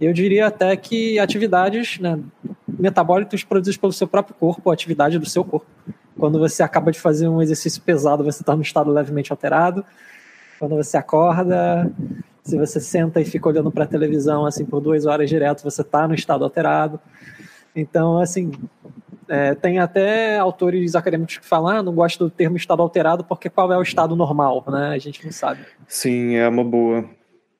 Eu 0.00 0.12
diria 0.12 0.46
até 0.46 0.76
que 0.76 1.18
atividades, 1.18 1.98
né, 1.98 2.18
metabólitos 2.66 3.44
produzidos 3.44 3.76
pelo 3.76 3.92
seu 3.92 4.06
próprio 4.06 4.34
corpo, 4.34 4.70
atividade 4.70 5.18
do 5.18 5.26
seu 5.26 5.44
corpo. 5.44 5.66
Quando 6.18 6.38
você 6.38 6.62
acaba 6.62 6.90
de 6.92 7.00
fazer 7.00 7.28
um 7.28 7.42
exercício 7.42 7.82
pesado, 7.82 8.24
você 8.24 8.42
está 8.42 8.54
no 8.54 8.62
estado 8.62 8.90
levemente 8.90 9.32
alterado. 9.32 9.84
Quando 10.58 10.76
você 10.76 10.96
acorda, 10.96 11.90
se 12.42 12.56
você 12.58 12.80
senta 12.80 13.20
e 13.20 13.24
fica 13.24 13.48
olhando 13.48 13.70
para 13.70 13.84
a 13.84 13.86
televisão 13.86 14.46
assim 14.46 14.64
por 14.64 14.80
duas 14.80 15.06
horas 15.06 15.28
direto, 15.28 15.62
você 15.62 15.82
está 15.82 16.06
no 16.06 16.14
estado 16.14 16.44
alterado. 16.44 17.00
Então, 17.74 18.18
assim, 18.18 18.52
É, 19.32 19.54
tem 19.54 19.78
até 19.78 20.40
autores 20.40 20.96
acadêmicos 20.96 21.38
que 21.38 21.46
falam, 21.46 21.68
ah, 21.68 21.82
não 21.84 21.94
gosto 21.94 22.24
do 22.24 22.28
termo 22.28 22.56
estado 22.56 22.82
alterado 22.82 23.22
porque 23.22 23.48
qual 23.48 23.72
é 23.72 23.78
o 23.78 23.82
estado 23.82 24.16
normal, 24.16 24.64
né? 24.66 24.88
A 24.88 24.98
gente 24.98 25.24
não 25.24 25.30
sabe. 25.30 25.60
Sim, 25.86 26.34
é 26.34 26.48
uma 26.48 26.64
boa. 26.64 27.04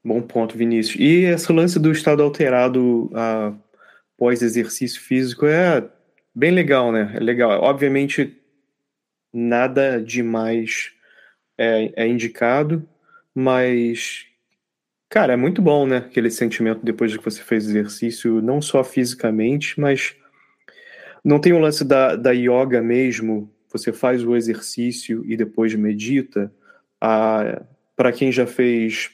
Bom 0.05 0.22
ponto, 0.22 0.57
Vinícius. 0.57 0.98
E 0.98 1.24
esse 1.24 1.53
lance 1.53 1.78
do 1.78 1.92
estado 1.92 2.22
alterado 2.22 3.11
ah, 3.14 3.53
pós 4.16 4.42
exercício 4.42 5.01
físico 5.01 5.46
é 5.46 5.86
bem 6.34 6.51
legal, 6.51 6.90
né? 6.90 7.12
É 7.14 7.20
legal. 7.20 7.61
Obviamente, 7.61 8.36
nada 9.32 10.01
demais 10.03 10.92
é, 11.59 11.92
é 12.05 12.07
indicado, 12.07 12.88
mas 13.34 14.26
Cara, 15.11 15.32
é 15.32 15.36
muito 15.36 15.61
bom, 15.61 15.88
né? 15.88 15.96
Aquele 15.96 16.30
sentimento 16.30 16.84
depois 16.84 17.11
de 17.11 17.18
que 17.18 17.24
você 17.24 17.42
fez 17.42 17.66
exercício, 17.66 18.40
não 18.40 18.62
só 18.62 18.84
fisicamente, 18.84 19.78
mas 19.80 20.14
não 21.24 21.40
tem 21.40 21.53
o 21.53 21.59
lance 21.59 21.84
da, 21.84 22.14
da 22.14 22.30
yoga 22.30 22.80
mesmo. 22.80 23.53
Você 23.72 23.92
faz 23.92 24.24
o 24.24 24.36
exercício 24.36 25.24
e 25.26 25.36
depois 25.36 25.74
medita. 25.74 26.53
Ah, 27.01 27.61
Para 27.96 28.12
quem 28.12 28.30
já 28.30 28.46
fez 28.46 29.11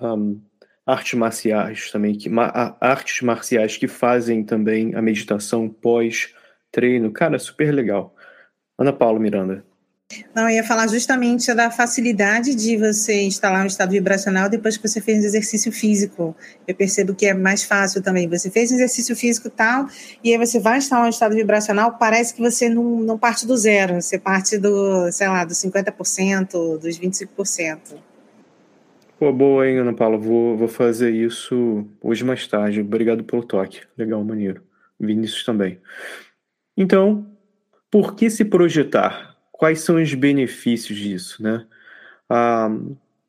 um, 0.00 0.40
artes 0.86 1.14
marciais 1.14 1.90
também, 1.90 2.14
que, 2.16 2.28
ma, 2.28 2.76
artes 2.80 3.22
marciais 3.22 3.76
que 3.76 3.88
fazem 3.88 4.44
também 4.44 4.94
a 4.94 5.02
meditação 5.02 5.68
pós-treino, 5.68 7.12
cara, 7.12 7.38
super 7.38 7.72
legal. 7.72 8.14
Ana 8.78 8.92
Paula 8.92 9.20
Miranda. 9.20 9.64
Não, 10.34 10.48
eu 10.48 10.56
ia 10.56 10.64
falar 10.64 10.88
justamente 10.88 11.54
da 11.54 11.70
facilidade 11.70 12.52
de 12.54 12.76
você 12.76 13.22
instalar 13.22 13.62
um 13.62 13.66
estado 13.66 13.90
vibracional 13.90 14.48
depois 14.48 14.76
que 14.76 14.88
você 14.88 15.00
fez 15.00 15.22
um 15.22 15.26
exercício 15.26 15.70
físico. 15.70 16.34
Eu 16.66 16.74
percebo 16.74 17.14
que 17.14 17.26
é 17.26 17.34
mais 17.34 17.62
fácil 17.62 18.02
também. 18.02 18.28
Você 18.28 18.50
fez 18.50 18.72
um 18.72 18.74
exercício 18.74 19.14
físico 19.14 19.48
tal, 19.48 19.86
e 20.24 20.32
aí 20.32 20.38
você 20.38 20.58
vai 20.58 20.78
instalar 20.78 21.06
um 21.06 21.10
estado 21.10 21.36
vibracional, 21.36 21.96
parece 21.96 22.34
que 22.34 22.40
você 22.40 22.68
não, 22.68 23.00
não 23.00 23.16
parte 23.16 23.46
do 23.46 23.56
zero, 23.56 24.02
você 24.02 24.18
parte 24.18 24.58
do, 24.58 25.12
sei 25.12 25.28
lá, 25.28 25.44
dos 25.44 25.58
50%, 25.58 26.78
dos 26.78 26.98
25%. 26.98 28.09
Pô, 29.20 29.32
boa, 29.32 29.68
hein, 29.68 29.78
Ana 29.78 29.92
Paula? 29.92 30.18
Vou, 30.18 30.56
vou 30.56 30.66
fazer 30.66 31.10
isso 31.10 31.86
hoje 32.02 32.24
mais 32.24 32.44
tarde. 32.48 32.80
Obrigado 32.80 33.22
pelo 33.22 33.44
toque. 33.44 33.82
Legal, 33.96 34.24
maneiro. 34.24 34.62
Vinícius 34.98 35.44
também. 35.44 35.78
Então, 36.76 37.30
por 37.88 38.16
que 38.16 38.28
se 38.28 38.44
projetar? 38.44 39.30
quais 39.60 39.82
são 39.82 39.96
os 39.96 40.14
benefícios 40.14 40.98
disso, 40.98 41.42
né? 41.42 41.66
Ah, 42.30 42.70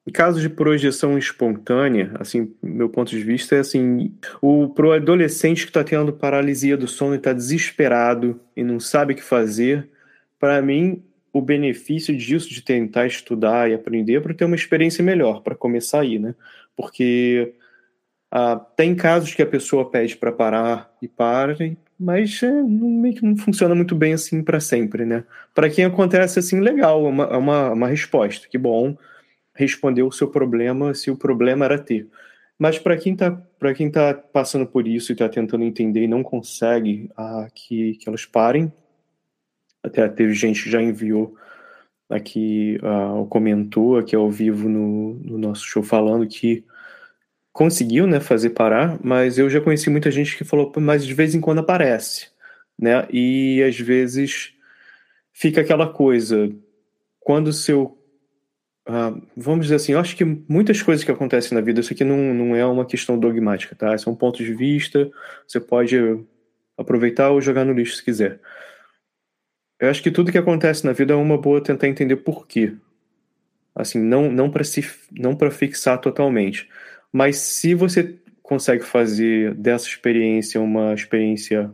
em 0.08 0.12
caso 0.14 0.40
de 0.40 0.48
projeção 0.48 1.18
espontânea, 1.18 2.14
assim, 2.18 2.56
meu 2.64 2.88
ponto 2.88 3.10
de 3.10 3.22
vista 3.22 3.58
é 3.58 3.60
assim, 3.60 4.16
o 4.42 4.70
pro 4.70 4.94
adolescente 4.94 5.66
que 5.66 5.72
está 5.72 5.84
tendo 5.84 6.14
paralisia 6.14 6.78
do 6.78 6.88
sono 6.88 7.16
e 7.16 7.18
está 7.18 7.34
desesperado 7.34 8.40
e 8.56 8.64
não 8.64 8.80
sabe 8.80 9.12
o 9.12 9.16
que 9.18 9.22
fazer, 9.22 9.90
para 10.40 10.62
mim 10.62 11.04
o 11.34 11.42
benefício 11.42 12.16
disso 12.16 12.50
de 12.50 12.62
tentar 12.62 13.08
estudar 13.08 13.70
e 13.70 13.74
aprender 13.74 14.22
para 14.22 14.34
ter 14.34 14.46
uma 14.46 14.56
experiência 14.56 15.04
melhor, 15.04 15.42
para 15.42 15.56
começar 15.56 16.02
aí, 16.02 16.20
né? 16.20 16.36
Porque 16.76 17.54
ah, 18.30 18.56
tem 18.76 18.96
casos 18.96 19.34
que 19.34 19.42
a 19.42 19.46
pessoa 19.46 19.90
pede 19.90 20.18
para 20.18 20.32
parar 20.32 20.92
e 21.02 21.08
para, 21.08 21.56
mas 22.00 22.42
é, 22.44 22.52
meio 22.52 23.16
que 23.16 23.26
não 23.26 23.38
funciona 23.38 23.76
muito 23.76 23.96
bem 23.96 24.14
assim 24.14 24.44
para 24.44 24.60
sempre, 24.60 25.06
né? 25.06 25.24
Para 25.54 25.70
quem 25.70 25.86
acontece 25.86 26.40
assim, 26.40 26.60
legal, 26.60 27.06
é 27.06 27.10
uma, 27.10 27.24
é 27.26 27.38
uma, 27.38 27.72
uma 27.72 27.88
resposta, 27.88 28.48
que 28.50 28.58
bom, 28.58 28.98
respondeu 29.54 30.08
o 30.08 30.12
seu 30.12 30.28
problema 30.28 30.94
se 30.94 31.12
o 31.12 31.18
problema 31.18 31.66
era 31.66 31.78
ter. 31.78 32.08
Mas 32.58 32.78
para 32.78 32.98
quem 32.98 33.14
está 33.14 33.32
para 33.60 33.74
quem 33.74 33.90
tá 33.92 34.14
passando 34.14 34.66
por 34.66 34.88
isso 34.88 35.12
e 35.12 35.14
está 35.14 35.30
tentando 35.30 35.64
entender 35.64 36.04
e 36.04 36.08
não 36.08 36.24
consegue 36.24 37.10
ah, 37.18 37.48
que, 37.54 37.96
que 37.96 38.10
elas 38.10 38.26
parem, 38.26 38.72
até 39.84 40.08
teve 40.08 40.34
gente 40.34 40.64
que 40.64 40.70
já 40.70 40.82
enviou 40.82 41.36
aqui, 42.10 42.80
ah, 42.84 43.26
comentou 43.30 43.98
aqui 43.98 44.16
ao 44.16 44.30
vivo 44.30 44.68
no, 44.68 45.14
no 45.16 45.38
nosso 45.38 45.66
show 45.66 45.82
falando 45.82 46.28
que 46.28 46.66
conseguiu, 47.54 48.08
né, 48.08 48.20
fazer 48.20 48.52
parar, 48.52 49.00
mas 49.04 49.38
eu 49.38 49.50
já 49.50 49.60
conheci 49.62 49.90
muita 49.90 50.10
gente 50.12 50.38
que 50.38 50.44
falou, 50.44 50.72
mas 50.78 51.06
de 51.06 51.14
vez 51.14 51.36
em 51.36 51.42
quando 51.42 51.60
aparece, 51.60 52.30
né? 52.80 53.08
E 53.12 53.62
às 53.64 53.78
vezes 53.78 54.54
fica 55.34 55.62
aquela 55.62 55.88
coisa, 55.92 56.50
quando 57.20 57.52
seu 57.52 57.98
uh, 58.88 59.22
vamos 59.36 59.66
dizer 59.66 59.76
assim, 59.76 59.94
eu 59.94 60.00
acho 60.00 60.16
que 60.16 60.26
muitas 60.26 60.82
coisas 60.82 61.04
que 61.04 61.12
acontecem 61.12 61.56
na 61.56 61.62
vida, 61.62 61.80
isso 61.80 61.94
aqui 61.94 62.04
não, 62.04 62.34
não 62.34 62.56
é 62.56 62.66
uma 62.66 62.86
questão 62.86 63.18
dogmática, 63.20 63.76
tá? 63.76 63.98
São 63.98 64.16
pontos 64.16 64.46
de 64.46 64.54
vista, 64.54 65.10
você 65.48 65.60
pode 65.60 65.98
aproveitar 66.78 67.32
ou 67.32 67.42
jogar 67.42 67.66
no 67.66 67.74
lixo 67.74 67.98
se 67.98 68.04
quiser. 68.04 68.40
Eu 69.82 69.90
acho 69.90 70.04
que 70.04 70.12
tudo 70.12 70.32
que 70.32 70.38
acontece 70.38 70.86
na 70.86 70.94
vida 70.94 71.14
é 71.14 71.16
uma 71.18 71.40
boa 71.40 71.62
tentar 71.62 71.88
entender 71.88 72.18
por 72.18 72.48
quê. 72.48 72.76
Assim, 73.76 74.00
não 74.00 74.32
não 74.32 74.52
para 74.52 74.64
se 74.64 74.86
não 75.12 75.36
para 75.36 75.50
fixar 75.50 76.00
totalmente, 76.00 76.70
mas 77.12 77.38
se 77.38 77.74
você 77.74 78.16
consegue 78.44 78.84
fazer 78.84 79.56
dessa 79.56 79.88
experiência 79.88 80.62
uma 80.62 80.94
experiência 80.94 81.74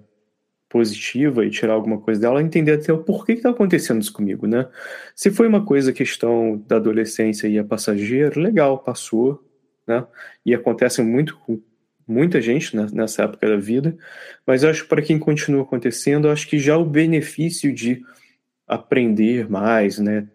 positiva 0.69 1.45
e 1.45 1.49
tirar 1.49 1.73
alguma 1.73 1.99
coisa 1.99 2.21
dela, 2.21 2.41
entender 2.41 2.73
até 2.73 2.93
o 2.93 3.03
porquê 3.03 3.33
que 3.33 3.39
está 3.39 3.49
acontecendo 3.49 4.01
isso 4.01 4.13
comigo, 4.13 4.47
né? 4.47 4.67
Se 5.15 5.31
foi 5.31 5.47
uma 5.47 5.65
coisa 5.65 5.93
questão 5.93 6.63
da 6.67 6.77
adolescência 6.77 7.47
e 7.47 7.57
é 7.57 7.63
passageiro, 7.63 8.39
legal, 8.39 8.79
passou, 8.79 9.43
né? 9.87 10.05
E 10.45 10.53
acontece 10.53 11.01
muito 11.01 11.37
com 11.39 11.61
muita 12.07 12.41
gente 12.41 12.75
nessa 12.93 13.23
época 13.23 13.49
da 13.49 13.57
vida, 13.57 13.97
mas 14.45 14.63
acho 14.63 14.83
que 14.83 14.89
para 14.89 15.01
quem 15.01 15.19
continua 15.19 15.63
acontecendo, 15.63 16.29
acho 16.29 16.47
que 16.47 16.57
já 16.57 16.77
o 16.77 16.85
benefício 16.85 17.73
de 17.73 18.03
aprender 18.67 19.49
mais, 19.49 19.97
né, 19.99 20.27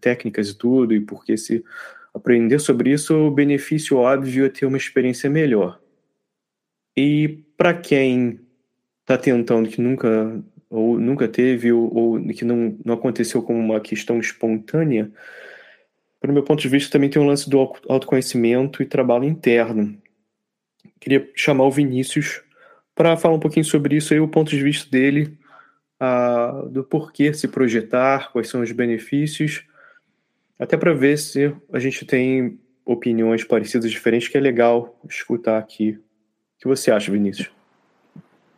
técnicas 0.00 0.50
e 0.50 0.58
tudo, 0.58 0.94
e 0.94 1.00
porque 1.00 1.36
se 1.36 1.64
aprender 2.14 2.58
sobre 2.58 2.92
isso, 2.92 3.14
o 3.14 3.30
benefício 3.30 3.96
óbvio 3.96 4.46
é 4.46 4.48
ter 4.48 4.66
uma 4.66 4.76
experiência 4.76 5.28
melhor. 5.28 5.80
E 6.96 7.42
para 7.56 7.74
quem 7.74 8.40
está 9.00 9.18
tentando 9.18 9.68
que 9.68 9.80
nunca 9.80 10.42
ou 10.70 10.98
nunca 10.98 11.28
teve 11.28 11.72
ou, 11.72 11.94
ou, 11.94 12.28
que 12.28 12.44
não, 12.44 12.76
não 12.84 12.94
aconteceu 12.94 13.42
como 13.42 13.58
uma 13.58 13.80
questão 13.80 14.18
espontânea, 14.18 15.10
para 16.20 16.30
o 16.30 16.34
meu 16.34 16.42
ponto 16.42 16.60
de 16.60 16.68
vista 16.68 16.90
também 16.90 17.10
tem 17.10 17.20
um 17.20 17.26
lance 17.26 17.48
do 17.48 17.58
autoconhecimento 17.88 18.82
e 18.82 18.86
trabalho 18.86 19.24
interno. 19.24 19.96
Queria 21.04 21.30
chamar 21.36 21.64
o 21.64 21.70
Vinícius 21.70 22.40
para 22.94 23.14
falar 23.14 23.34
um 23.34 23.40
pouquinho 23.40 23.66
sobre 23.66 23.96
isso 23.96 24.14
aí, 24.14 24.20
o 24.20 24.26
ponto 24.26 24.48
de 24.48 24.62
vista 24.62 24.90
dele, 24.90 25.36
uh, 26.00 26.66
do 26.70 26.82
porquê 26.82 27.34
se 27.34 27.46
projetar, 27.46 28.32
quais 28.32 28.48
são 28.48 28.62
os 28.62 28.72
benefícios 28.72 29.66
até 30.58 30.78
para 30.78 30.94
ver 30.94 31.18
se 31.18 31.54
a 31.70 31.78
gente 31.78 32.06
tem 32.06 32.58
opiniões 32.86 33.44
parecidas, 33.44 33.90
diferentes, 33.90 34.28
que 34.28 34.38
é 34.38 34.40
legal 34.40 34.98
escutar 35.06 35.58
aqui. 35.58 35.90
O 35.90 36.60
que 36.60 36.66
você 36.66 36.90
acha, 36.90 37.12
Vinícius? 37.12 37.50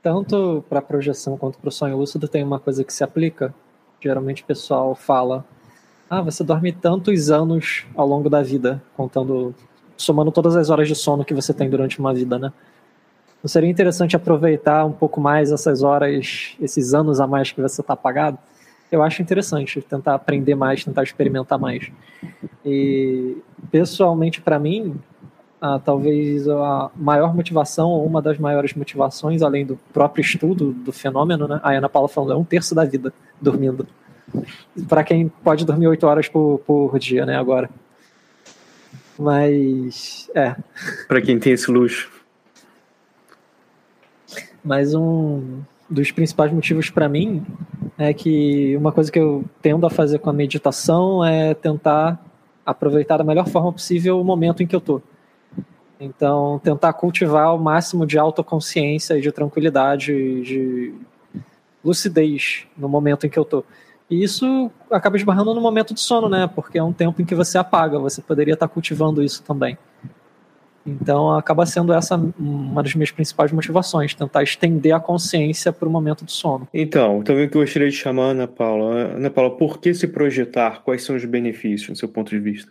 Tanto 0.01 0.65
para 0.69 0.81
projeção 0.81 1.37
quanto 1.37 1.59
para 1.59 1.69
o 1.69 1.73
sonho 1.73 1.97
lúcido 1.97 2.29
tem 2.29 2.45
uma 2.45 2.61
coisa 2.61 2.85
que 2.85 2.93
se 2.93 3.03
aplica. 3.03 3.53
Geralmente 4.01 4.45
o 4.45 4.47
pessoal 4.47 4.95
fala: 4.95 5.45
ah, 6.09 6.23
você 6.23 6.45
dorme 6.45 6.73
tantos 6.73 7.29
anos 7.29 7.85
ao 7.97 8.07
longo 8.07 8.31
da 8.31 8.41
vida, 8.41 8.81
contando, 8.97 9.53
somando 9.97 10.31
todas 10.31 10.57
as 10.57 10.71
horas 10.71 10.89
de 10.89 10.95
sono 10.95 11.25
que 11.25 11.35
você 11.35 11.53
tem 11.53 11.69
durante 11.69 11.99
uma 11.99 12.13
vida, 12.13 12.39
né? 12.39 12.53
Não 13.43 13.49
seria 13.49 13.71
interessante 13.71 14.17
aproveitar 14.17 14.85
um 14.85 14.93
pouco 14.93 15.21
mais 15.21 15.53
essas 15.53 15.83
horas, 15.83 16.57
esses 16.61 16.95
anos 16.95 17.21
a 17.21 17.27
mais 17.27 17.53
que 17.53 17.61
você 17.61 17.81
está 17.81 17.93
apagado? 17.93 18.39
eu 18.91 19.03
acho 19.03 19.23
interessante 19.23 19.81
tentar 19.81 20.15
aprender 20.15 20.55
mais, 20.55 20.85
tentar 20.85 21.03
experimentar 21.03 21.59
mais. 21.59 21.91
E 22.65 23.37
pessoalmente 23.71 24.41
para 24.41 24.59
mim, 24.59 24.97
ah, 25.61 25.79
talvez 25.79 26.49
a 26.49 26.91
maior 26.95 27.35
motivação 27.35 27.91
ou 27.91 28.07
uma 28.07 28.23
das 28.23 28.39
maiores 28.39 28.75
motivações, 28.75 29.43
além 29.43 29.67
do 29.67 29.79
próprio 29.93 30.23
estudo 30.23 30.73
do 30.73 30.93
fenômeno, 30.93 31.49
né? 31.49 31.61
A 31.63 31.73
Ana 31.73 31.89
Paula 31.89 32.09
falando 32.09 32.33
é 32.33 32.37
um 32.37 32.45
terço 32.45 32.75
da 32.75 32.85
vida 32.85 33.13
dormindo. 33.41 33.87
Para 34.89 35.05
quem 35.05 35.29
pode 35.29 35.65
dormir 35.65 35.87
oito 35.89 36.07
horas 36.07 36.29
por, 36.29 36.61
por 36.61 36.99
dia, 36.99 37.27
né? 37.27 37.37
Agora. 37.37 37.69
Mas 39.19 40.31
é. 40.35 40.55
Para 41.09 41.23
quem 41.23 41.39
tem 41.39 41.53
esse 41.53 41.71
luxo. 41.71 42.11
Mais 44.63 44.95
um 44.95 45.63
dos 45.89 46.11
principais 46.11 46.53
motivos 46.53 46.91
para 46.91 47.09
mim 47.09 47.45
é 47.97 48.13
que 48.13 48.77
uma 48.77 48.93
coisa 48.93 49.11
que 49.11 49.19
eu 49.19 49.45
tendo 49.63 49.87
a 49.87 49.91
fazer 49.91 50.19
com 50.19 50.29
a 50.29 50.33
meditação 50.33 51.25
é 51.25 51.55
tentar 51.55 52.23
aproveitar 52.65 53.17
da 53.17 53.25
melhor 53.25 53.49
forma 53.49 53.73
possível 53.73 54.21
o 54.21 54.25
momento 54.25 54.63
em 54.63 54.67
que 54.67 54.75
eu 54.75 54.81
tô. 54.81 55.01
Então, 55.99 56.61
tentar 56.63 56.93
cultivar 56.93 57.55
o 57.55 57.59
máximo 57.59 58.05
de 58.05 58.19
autoconsciência 58.19 59.17
e 59.17 59.21
de 59.21 59.33
tranquilidade, 59.33 60.13
de 60.43 60.95
lucidez 61.83 62.67
no 62.77 62.89
momento 62.89 63.27
em 63.27 63.31
que 63.31 63.39
eu 63.39 63.45
tô. 63.45 63.65
E 64.09 64.23
isso 64.23 64.71
acaba 64.91 65.17
esbarrando 65.17 65.55
no 65.55 65.61
momento 65.61 65.93
de 65.93 66.01
sono, 66.01 66.29
né? 66.29 66.49
Porque 66.55 66.79
é 66.79 66.83
um 66.83 66.93
tempo 66.93 67.21
em 67.21 67.25
que 67.25 67.35
você 67.35 67.59
apaga, 67.59 67.99
você 67.99 68.23
poderia 68.23 68.55
estar 68.55 68.69
cultivando 68.69 69.23
isso 69.23 69.43
também. 69.43 69.77
Então 70.87 71.37
acaba 71.37 71.67
sendo 71.67 71.93
essa 71.93 72.15
uma 72.39 72.81
das 72.83 72.95
minhas 72.95 73.11
principais 73.11 73.51
motivações, 73.51 74.15
tentar 74.15 74.45
estender 74.45 74.95
a 74.95 75.01
consciência 75.01 75.73
para 75.73 75.89
o 75.89 75.91
momento 75.91 76.25
do 76.25 76.31
sono. 76.31 76.69
Então, 76.73 77.23
também 77.23 77.49
que 77.49 77.57
eu 77.57 77.63
gostaria 77.63 77.91
de 77.91 77.97
chamar 77.97 78.31
Ana 78.31 78.47
Paula. 78.47 79.17
Ana 79.17 79.29
Paula, 79.29 79.57
por 79.57 79.81
que 79.81 79.93
se 79.93 80.07
projetar? 80.07 80.83
Quais 80.85 81.03
são 81.03 81.17
os 81.17 81.25
benefícios, 81.25 81.91
do 81.91 81.99
seu 81.99 82.09
ponto 82.09 82.31
de 82.31 82.39
vista? 82.39 82.71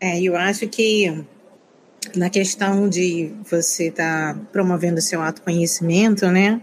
É, 0.00 0.20
eu 0.20 0.34
acho 0.34 0.66
que 0.66 1.24
na 2.16 2.30
questão 2.30 2.88
de 2.88 3.30
você 3.48 3.88
estar 3.88 4.34
tá 4.34 4.40
promovendo 4.50 5.00
seu 5.00 5.22
autoconhecimento, 5.22 6.26
né? 6.28 6.60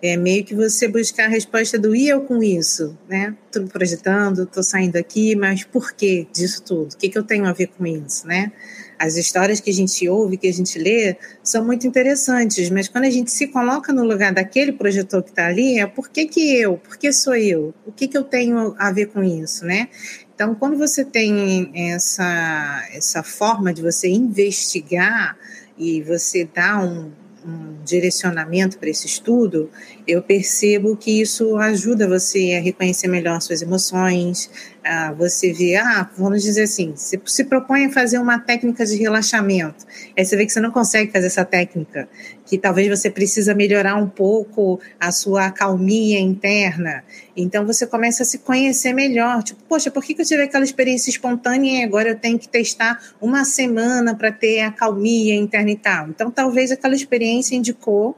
É 0.00 0.16
meio 0.16 0.44
que 0.44 0.54
você 0.54 0.86
buscar 0.86 1.24
a 1.24 1.28
resposta 1.28 1.76
do 1.76 1.94
e 1.94 2.08
eu 2.08 2.20
com 2.20 2.40
isso, 2.40 2.96
né? 3.08 3.34
Tô 3.50 3.64
projetando, 3.64 4.46
tô 4.46 4.62
saindo 4.62 4.96
aqui, 4.96 5.34
mas 5.34 5.64
por 5.64 5.92
que 5.92 6.28
disso 6.32 6.62
tudo? 6.62 6.92
O 6.92 6.96
que, 6.96 7.08
que 7.08 7.18
eu 7.18 7.24
tenho 7.24 7.46
a 7.46 7.52
ver 7.52 7.66
com 7.66 7.84
isso, 7.84 8.24
né? 8.24 8.52
As 8.96 9.16
histórias 9.16 9.60
que 9.60 9.70
a 9.70 9.74
gente 9.74 10.08
ouve, 10.08 10.36
que 10.36 10.46
a 10.46 10.52
gente 10.52 10.78
lê, 10.78 11.16
são 11.42 11.64
muito 11.64 11.84
interessantes, 11.84 12.70
mas 12.70 12.86
quando 12.86 13.04
a 13.04 13.10
gente 13.10 13.32
se 13.32 13.48
coloca 13.48 13.92
no 13.92 14.04
lugar 14.04 14.32
daquele 14.32 14.70
projetor 14.72 15.20
que 15.22 15.30
está 15.30 15.46
ali, 15.46 15.80
é 15.80 15.86
por 15.86 16.08
que, 16.08 16.26
que 16.26 16.56
eu? 16.56 16.76
Por 16.76 16.96
que 16.96 17.12
sou 17.12 17.34
eu? 17.34 17.74
O 17.84 17.90
que, 17.90 18.06
que 18.06 18.16
eu 18.16 18.22
tenho 18.22 18.76
a 18.78 18.92
ver 18.92 19.06
com 19.06 19.22
isso, 19.22 19.64
né? 19.64 19.88
Então, 20.32 20.54
quando 20.54 20.78
você 20.78 21.04
tem 21.04 21.72
essa, 21.74 22.86
essa 22.92 23.24
forma 23.24 23.74
de 23.74 23.82
você 23.82 24.08
investigar 24.08 25.36
e 25.76 26.00
você 26.02 26.48
dá 26.52 26.80
um, 26.80 27.10
um 27.48 27.82
direcionamento 27.84 28.78
para 28.78 28.90
esse 28.90 29.06
estudo, 29.06 29.70
eu 30.08 30.22
percebo 30.22 30.96
que 30.96 31.20
isso 31.20 31.54
ajuda 31.58 32.08
você 32.08 32.56
a 32.58 32.62
reconhecer 32.62 33.08
melhor 33.08 33.42
suas 33.42 33.60
emoções, 33.60 34.50
a 34.82 35.12
você 35.12 35.52
ver, 35.52 35.76
ah, 35.76 36.10
vamos 36.16 36.42
dizer 36.42 36.62
assim, 36.62 36.94
você 36.96 37.20
se 37.26 37.44
propõe 37.44 37.84
a 37.84 37.90
fazer 37.90 38.16
uma 38.16 38.38
técnica 38.38 38.86
de 38.86 38.96
relaxamento, 38.96 39.84
aí 40.16 40.24
você 40.24 40.34
vê 40.34 40.46
que 40.46 40.52
você 40.52 40.60
não 40.60 40.70
consegue 40.70 41.12
fazer 41.12 41.26
essa 41.26 41.44
técnica, 41.44 42.08
que 42.46 42.56
talvez 42.56 42.88
você 42.88 43.10
precisa 43.10 43.54
melhorar 43.54 43.96
um 43.96 44.08
pouco 44.08 44.80
a 44.98 45.12
sua 45.12 45.50
calmia 45.50 46.18
interna, 46.18 47.04
então 47.36 47.66
você 47.66 47.86
começa 47.86 48.22
a 48.22 48.26
se 48.26 48.38
conhecer 48.38 48.94
melhor, 48.94 49.42
tipo, 49.42 49.62
poxa, 49.68 49.90
por 49.90 50.02
que, 50.02 50.14
que 50.14 50.22
eu 50.22 50.26
tive 50.26 50.44
aquela 50.44 50.64
experiência 50.64 51.10
espontânea 51.10 51.82
e 51.82 51.84
agora 51.84 52.08
eu 52.08 52.16
tenho 52.16 52.38
que 52.38 52.48
testar 52.48 52.98
uma 53.20 53.44
semana 53.44 54.14
para 54.14 54.32
ter 54.32 54.60
a 54.60 54.72
calmia 54.72 55.34
interna 55.34 55.70
e 55.70 55.76
tal? 55.76 56.08
Então 56.08 56.30
talvez 56.30 56.72
aquela 56.72 56.94
experiência 56.94 57.54
indicou 57.54 58.16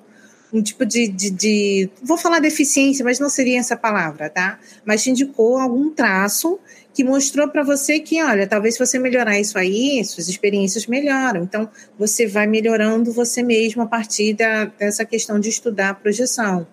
um 0.52 0.62
tipo 0.62 0.84
de, 0.84 1.08
de, 1.08 1.30
de, 1.30 1.90
Vou 2.02 2.16
falar 2.16 2.40
deficiência, 2.40 3.04
mas 3.04 3.18
não 3.18 3.28
seria 3.28 3.58
essa 3.58 3.76
palavra, 3.76 4.28
tá? 4.28 4.58
Mas 4.84 5.02
te 5.02 5.10
indicou 5.10 5.58
algum 5.58 5.90
traço 5.90 6.58
que 6.92 7.04
mostrou 7.04 7.48
para 7.48 7.62
você 7.62 8.00
que, 8.00 8.22
olha, 8.22 8.46
talvez 8.46 8.74
se 8.74 8.84
você 8.84 8.98
melhorar 8.98 9.38
isso 9.38 9.56
aí, 9.56 10.04
suas 10.04 10.28
experiências 10.28 10.86
melhoram. 10.86 11.44
Então, 11.44 11.68
você 11.98 12.26
vai 12.26 12.46
melhorando 12.46 13.12
você 13.12 13.42
mesmo 13.42 13.82
a 13.82 13.86
partir 13.86 14.34
da, 14.34 14.64
dessa 14.64 15.04
questão 15.04 15.38
de 15.38 15.48
estudar 15.48 15.90
a 15.90 15.94
projeção. 15.94 16.66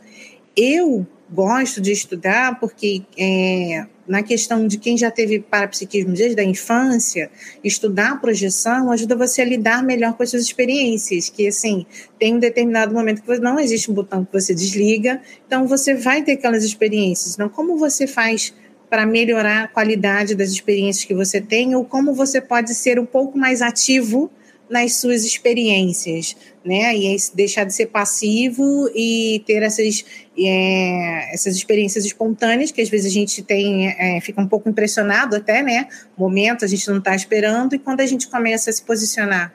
Eu 0.56 1.06
gosto 1.30 1.82
de 1.82 1.92
estudar 1.92 2.60
porque 2.60 3.04
é, 3.18 3.86
na 4.08 4.24
questão 4.24 4.66
de 4.66 4.78
quem 4.78 4.98
já 4.98 5.12
teve 5.12 5.40
parapsiquismo 5.40 6.14
desde 6.14 6.40
a 6.40 6.44
infância, 6.44 7.30
estudar 7.64 8.14
a 8.14 8.18
projeção 8.18 8.92
ajuda 8.92 9.16
você 9.16 9.42
a 9.42 9.46
lidar 9.46 9.84
melhor 9.84 10.14
com 10.14 10.24
as 10.24 10.30
suas 10.30 10.44
experiências, 10.44 11.30
que 11.30 11.48
assim, 11.48 11.86
tem 12.18 12.36
um 12.36 12.40
determinado 12.40 12.94
momento 12.94 13.22
que 13.22 13.40
não 13.40 13.60
existe 13.60 13.92
um 13.92 13.94
botão 13.94 14.24
que 14.24 14.32
você 14.32 14.56
desliga, 14.56 15.22
então 15.46 15.68
você 15.68 15.94
vai 15.94 16.24
ter 16.24 16.34
aquelas 16.34 16.64
experiências. 16.64 17.34
Então, 17.34 17.50
como 17.50 17.78
você 17.78 18.08
faz 18.08 18.54
para 18.90 19.06
melhorar 19.06 19.64
a 19.64 19.68
qualidade 19.68 20.34
das 20.34 20.50
experiências 20.50 21.04
que 21.04 21.14
você 21.14 21.42
tem 21.42 21.76
ou 21.76 21.84
como 21.84 22.14
você 22.14 22.40
pode 22.40 22.74
ser 22.74 22.98
um 23.00 23.06
pouco 23.06 23.38
mais 23.38 23.62
ativo 23.62 24.32
nas 24.70 24.96
suas 24.96 25.24
experiências, 25.24 26.36
né? 26.64 26.96
E 26.96 27.16
deixar 27.34 27.64
de 27.64 27.74
ser 27.74 27.88
passivo 27.88 28.90
e 28.94 29.42
ter 29.46 29.64
essas, 29.64 30.06
é, 30.40 31.34
essas 31.34 31.56
experiências 31.56 32.06
espontâneas 32.06 32.72
que 32.72 32.82
às 32.82 32.90
vezes 32.90 33.12
a 33.12 33.14
gente 33.14 33.42
tem, 33.42 33.88
é, 33.88 34.20
fica 34.22 34.42
um 34.42 34.48
pouco 34.48 34.70
impressionado 34.70 35.36
até, 35.36 35.64
né? 35.64 35.88
Momento 36.18 36.64
a 36.66 36.68
gente 36.68 36.88
não 36.90 36.98
está 36.98 37.16
esperando 37.16 37.74
e 37.74 37.80
quando 37.80 38.02
a 38.02 38.06
gente 38.06 38.28
começa 38.28 38.70
a 38.70 38.74
se 38.74 38.84
posicionar 38.84 39.54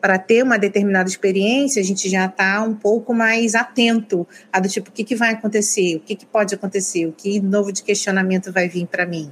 para 0.00 0.18
ter 0.18 0.42
uma 0.42 0.58
determinada 0.58 1.08
experiência, 1.08 1.80
a 1.80 1.84
gente 1.84 2.10
já 2.10 2.26
está 2.26 2.62
um 2.62 2.74
pouco 2.74 3.14
mais 3.14 3.54
atento 3.54 4.26
a 4.52 4.60
do 4.60 4.68
tipo 4.68 4.90
o 4.90 4.92
que, 4.92 5.02
que 5.02 5.14
vai 5.14 5.32
acontecer, 5.32 5.96
o 5.96 6.00
que, 6.00 6.14
que 6.14 6.26
pode 6.26 6.54
acontecer, 6.54 7.06
o 7.06 7.12
que 7.12 7.40
novo 7.40 7.72
de 7.72 7.82
questionamento 7.82 8.52
vai 8.52 8.68
vir 8.68 8.86
para 8.86 9.06
mim. 9.06 9.30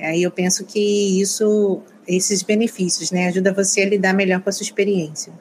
Aí 0.00 0.22
eu 0.22 0.30
penso 0.30 0.64
que 0.64 1.20
isso 1.20 1.82
esses 2.08 2.42
benefícios, 2.42 3.12
né? 3.12 3.28
Ajuda 3.28 3.52
você 3.52 3.82
a 3.82 3.86
lidar 3.86 4.12
melhor 4.12 4.40
com 4.40 4.48
a 4.48 4.52
sua 4.52 4.64
experiência. 4.64 5.32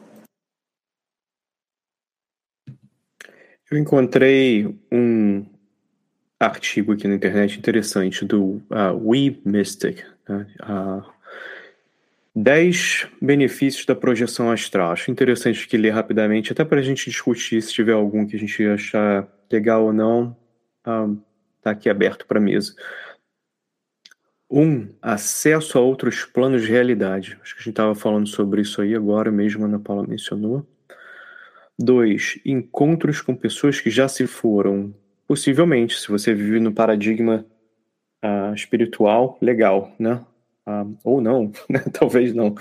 Eu 3.72 3.78
encontrei 3.78 4.76
um 4.92 5.46
artigo 6.40 6.94
aqui 6.94 7.08
na 7.08 7.16
internet 7.16 7.60
interessante 7.60 8.26
do 8.26 8.62
uh, 8.72 8.96
We 8.96 9.38
Mystic. 9.46 10.04
Né? 10.28 10.48
Uh, 10.64 11.04
10 12.36 13.08
benefícios 13.22 13.86
da 13.86 13.96
projeção 13.96 14.50
astral. 14.50 14.92
Acho 14.92 15.12
interessante 15.12 15.68
que 15.68 15.78
ler 15.78 15.92
rapidamente, 15.92 16.52
até 16.52 16.64
para 16.64 16.80
a 16.80 16.82
gente 16.82 17.10
discutir 17.10 17.62
se 17.62 17.74
tiver 17.74 17.94
algum 17.94 18.26
que 18.26 18.36
a 18.36 18.40
gente 18.40 18.66
achar 18.66 19.28
legal 19.52 19.86
ou 19.86 19.94
não, 19.94 20.36
está 20.80 21.04
uh, 21.04 21.74
aqui 21.74 21.90
aberto 21.90 22.26
para 22.26 22.40
mesa. 22.40 22.74
Um, 24.50 24.88
acesso 25.00 25.78
a 25.78 25.82
outros 25.82 26.26
planos 26.26 26.64
de 26.64 26.70
realidade. 26.70 27.38
Acho 27.42 27.54
que 27.54 27.62
a 27.62 27.64
gente 27.64 27.70
estava 27.70 27.94
falando 27.94 28.28
sobre 28.28 28.62
isso 28.62 28.82
aí 28.82 28.96
agora 28.96 29.32
mesmo, 29.32 29.64
a 29.64 29.68
Ana 29.68 29.80
Paula 29.80 30.08
mencionou. 30.08 30.66
Dois, 31.82 32.38
encontros 32.46 33.22
com 33.22 33.34
pessoas 33.34 33.80
que 33.80 33.90
já 33.90 34.08
se 34.10 34.28
foram. 34.28 34.94
Possivelmente, 35.26 35.98
se 35.98 36.10
você 36.10 36.34
vive 36.34 36.60
no 36.60 36.74
paradigma 36.74 37.46
uh, 38.24 38.54
espiritual, 38.54 39.38
legal, 39.42 39.96
né? 39.98 40.22
Uh, 40.68 40.98
ou 41.04 41.22
não, 41.22 41.52
né? 41.70 41.80
talvez 41.94 42.34
não. 42.34 42.54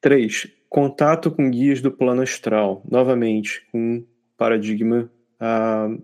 Três, 0.00 0.48
contato 0.68 1.30
com 1.30 1.48
guias 1.50 1.80
do 1.80 1.92
plano 1.92 2.22
astral. 2.22 2.82
Novamente, 2.90 3.64
um 3.72 4.04
paradigma 4.36 5.10
uh, 5.40 6.02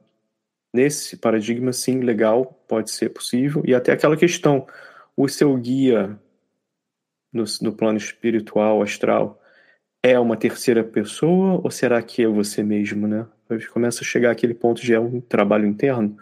Nesse 0.75 1.17
paradigma, 1.17 1.73
sim, 1.73 2.01
legal, 2.01 2.47
pode 2.67 2.91
ser 2.91 3.09
possível. 3.11 3.63
E 3.65 3.73
até 3.73 3.93
aquela 3.93 4.17
questão: 4.17 4.67
o 5.17 5.29
seu 5.29 5.57
guia 5.57 6.19
no, 7.33 7.45
no 7.63 7.73
plano 7.73 7.97
espiritual, 7.97 8.83
astral, 8.83 9.41
é 10.05 10.21
uma 10.21 10.37
terceira 10.37 10.85
pessoa 10.85 11.59
ou 11.65 11.71
será 11.71 12.03
que 12.03 12.23
é 12.23 12.29
você 12.29 12.63
mesmo, 12.63 13.09
né? 13.09 13.27
Começa 13.73 14.03
a 14.03 14.05
chegar 14.05 14.31
aquele 14.31 14.53
ponto 14.53 14.83
de 14.83 14.93
é 14.93 15.01
um 15.01 15.19
trabalho 15.19 15.67
interno. 15.67 16.15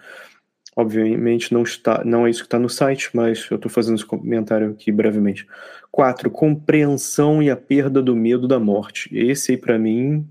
Obviamente 0.77 1.53
não 1.53 1.65
está, 1.65 2.05
não 2.05 2.25
é 2.25 2.31
isso 2.31 2.43
que 2.43 2.47
está 2.47 2.61
no 2.61 2.69
site, 2.69 3.11
mas 3.13 3.45
eu 3.51 3.57
estou 3.57 3.69
fazendo 3.69 3.97
esse 3.97 4.07
comentário 4.07 4.71
aqui 4.71 4.93
brevemente. 4.93 5.49
Quatro, 5.91 6.31
compreensão 6.31 7.43
e 7.43 7.51
a 7.51 7.57
perda 7.57 8.01
do 8.01 8.15
medo 8.15 8.47
da 8.47 8.61
morte. 8.61 9.11
Esse 9.13 9.51
aí 9.51 9.59
para 9.59 9.77
mim, 9.77 10.31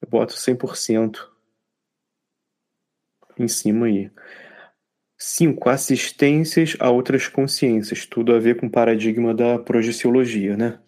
eu 0.00 0.08
boto 0.08 0.32
100% 0.32 1.18
em 3.38 3.46
cima 3.46 3.86
aí. 3.86 4.10
Cinco, 5.18 5.68
assistências 5.68 6.78
a 6.80 6.88
outras 6.88 7.28
consciências, 7.28 8.06
tudo 8.06 8.34
a 8.34 8.38
ver 8.38 8.56
com 8.56 8.68
o 8.68 8.70
paradigma 8.70 9.34
da 9.34 9.58
projeciologia, 9.58 10.56
né? 10.56 10.78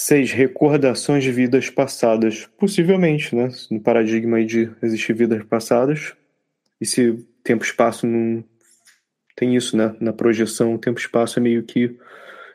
Seis, 0.00 0.30
recordações 0.30 1.24
de 1.24 1.32
vidas 1.32 1.70
passadas, 1.70 2.46
possivelmente, 2.56 3.34
né? 3.34 3.48
No 3.68 3.80
paradigma 3.80 4.44
de 4.44 4.70
existir 4.80 5.12
vidas 5.12 5.42
passadas, 5.42 6.14
e 6.80 6.86
se 6.86 7.26
tempo-espaço 7.42 8.06
não 8.06 8.44
tem 9.34 9.56
isso, 9.56 9.76
né? 9.76 9.96
Na 9.98 10.12
projeção, 10.12 10.72
o 10.72 10.78
tempo-espaço 10.78 11.40
é 11.40 11.42
meio 11.42 11.64
que 11.64 11.98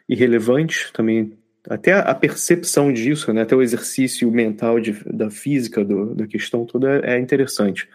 irrelevante, 0.08 0.90
também 0.94 1.38
até 1.70 1.92
a 1.92 2.16
percepção 2.16 2.94
disso, 2.94 3.34
né, 3.34 3.42
até 3.42 3.54
o 3.54 3.62
exercício 3.62 4.32
mental 4.32 4.80
de, 4.80 4.94
da 5.06 5.30
física 5.30 5.84
do, 5.84 6.16
da 6.16 6.26
questão 6.26 6.66
toda 6.66 7.02
é, 7.06 7.16
é 7.16 7.20
interessante. 7.20 7.90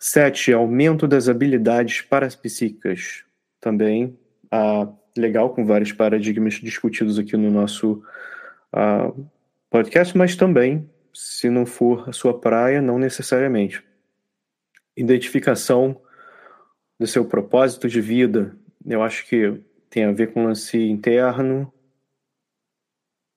Sete, 0.00 0.52
aumento 0.52 1.06
das 1.06 1.28
habilidades 1.28 2.00
parapsíquicas. 2.00 3.22
Também 3.60 4.18
ah, 4.50 4.88
legal, 5.16 5.50
com 5.50 5.64
vários 5.64 5.92
paradigmas 5.92 6.54
discutidos 6.54 7.18
aqui 7.18 7.36
no 7.36 7.50
nosso 7.50 8.02
ah, 8.72 9.12
podcast, 9.70 10.16
mas 10.16 10.36
também, 10.36 10.88
se 11.12 11.50
não 11.50 11.66
for 11.66 12.08
a 12.08 12.12
sua 12.12 12.38
praia, 12.38 12.80
não 12.80 12.98
necessariamente. 12.98 13.82
Identificação 14.96 16.00
do 16.98 17.06
seu 17.06 17.24
propósito 17.24 17.88
de 17.88 18.00
vida. 18.00 18.56
Eu 18.86 19.02
acho 19.02 19.26
que 19.26 19.60
tem 19.90 20.04
a 20.04 20.12
ver 20.12 20.32
com 20.32 20.44
lance 20.44 20.78
interno, 20.78 21.72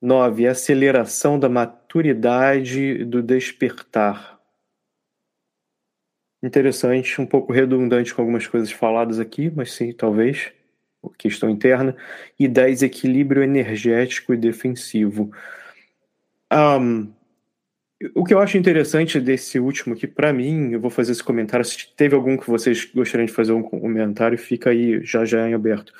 9. 0.00 0.46
Aceleração 0.46 1.38
da 1.38 1.48
maturidade 1.48 3.04
do 3.04 3.22
despertar. 3.22 4.38
Interessante, 6.42 7.20
um 7.20 7.26
pouco 7.26 7.52
redundante 7.52 8.14
com 8.14 8.22
algumas 8.22 8.46
coisas 8.46 8.70
faladas 8.70 9.18
aqui, 9.18 9.50
mas 9.50 9.72
sim, 9.72 9.92
talvez. 9.92 10.52
Questão 11.18 11.48
interna, 11.50 11.96
e 12.38 12.48
10, 12.48 12.82
equilíbrio 12.82 13.42
energético 13.42 14.34
e 14.34 14.36
defensivo. 14.36 15.30
Um, 16.52 17.12
o 18.14 18.24
que 18.24 18.34
eu 18.34 18.40
acho 18.40 18.58
interessante 18.58 19.18
desse 19.18 19.58
último 19.58 19.94
aqui, 19.94 20.06
para 20.06 20.32
mim, 20.32 20.72
eu 20.72 20.80
vou 20.80 20.90
fazer 20.90 21.12
esse 21.12 21.22
comentário. 21.22 21.64
Se 21.64 21.88
teve 21.96 22.14
algum 22.14 22.36
que 22.36 22.48
vocês 22.48 22.84
gostariam 22.84 23.26
de 23.26 23.32
fazer 23.32 23.52
um 23.52 23.62
comentário, 23.62 24.36
fica 24.36 24.70
aí 24.70 25.02
já 25.02 25.24
já 25.24 25.48
em 25.48 25.54
aberto. 25.54 25.92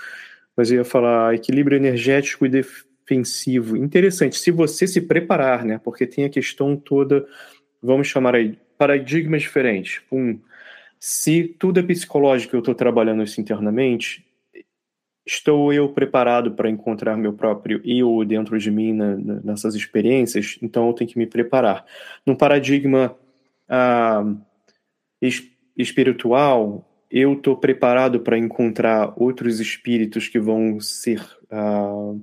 Mas 0.54 0.70
eu 0.70 0.78
ia 0.78 0.84
falar 0.84 1.34
equilíbrio 1.34 1.76
energético 1.76 2.44
e 2.44 2.50
defensivo. 2.50 3.76
Interessante, 3.76 4.38
se 4.38 4.50
você 4.50 4.86
se 4.86 5.00
preparar, 5.00 5.64
né? 5.64 5.80
Porque 5.82 6.06
tem 6.06 6.24
a 6.24 6.30
questão 6.30 6.76
toda, 6.76 7.26
vamos 7.82 8.08
chamar 8.08 8.34
aí, 8.34 8.58
paradigmas 8.76 9.42
diferentes. 9.42 10.02
Um, 10.12 10.38
se 11.00 11.44
tudo 11.58 11.80
é 11.80 11.82
psicológico 11.82 12.56
eu 12.56 12.60
estou 12.60 12.74
trabalhando 12.74 13.22
isso 13.22 13.40
internamente, 13.40 14.25
estou 15.26 15.72
eu 15.72 15.88
preparado 15.88 16.52
para 16.52 16.70
encontrar 16.70 17.16
meu 17.16 17.32
próprio 17.32 17.80
eu 17.84 18.24
dentro 18.24 18.56
de 18.58 18.70
mim 18.70 18.92
na, 18.92 19.16
nessas 19.16 19.74
experiências? 19.74 20.56
Então 20.62 20.86
eu 20.86 20.92
tenho 20.94 21.10
que 21.10 21.18
me 21.18 21.26
preparar. 21.26 21.84
Num 22.24 22.36
paradigma 22.36 23.16
ah, 23.68 24.24
es, 25.20 25.42
espiritual, 25.76 26.88
eu 27.10 27.34
estou 27.34 27.56
preparado 27.56 28.20
para 28.20 28.38
encontrar 28.38 29.12
outros 29.16 29.58
espíritos 29.58 30.28
que 30.28 30.38
vão 30.38 30.78
ser 30.80 31.20
ah, 31.50 32.14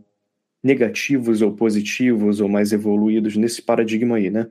negativos 0.64 1.42
ou 1.42 1.52
positivos 1.52 2.40
ou 2.40 2.48
mais 2.48 2.72
evoluídos 2.72 3.36
nesse 3.36 3.62
paradigma 3.62 4.16
aí, 4.16 4.30
né? 4.30 4.48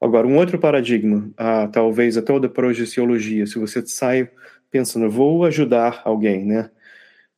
Agora, 0.00 0.26
um 0.26 0.36
outro 0.36 0.58
paradigma, 0.58 1.30
ah, 1.36 1.68
talvez 1.68 2.16
até 2.16 2.32
o 2.32 2.40
da 2.40 2.48
projeciologia, 2.48 3.46
se 3.46 3.58
você 3.58 3.86
sai 3.86 4.28
pensando, 4.70 5.08
vou 5.10 5.44
ajudar 5.44 6.00
alguém, 6.04 6.44
né? 6.44 6.70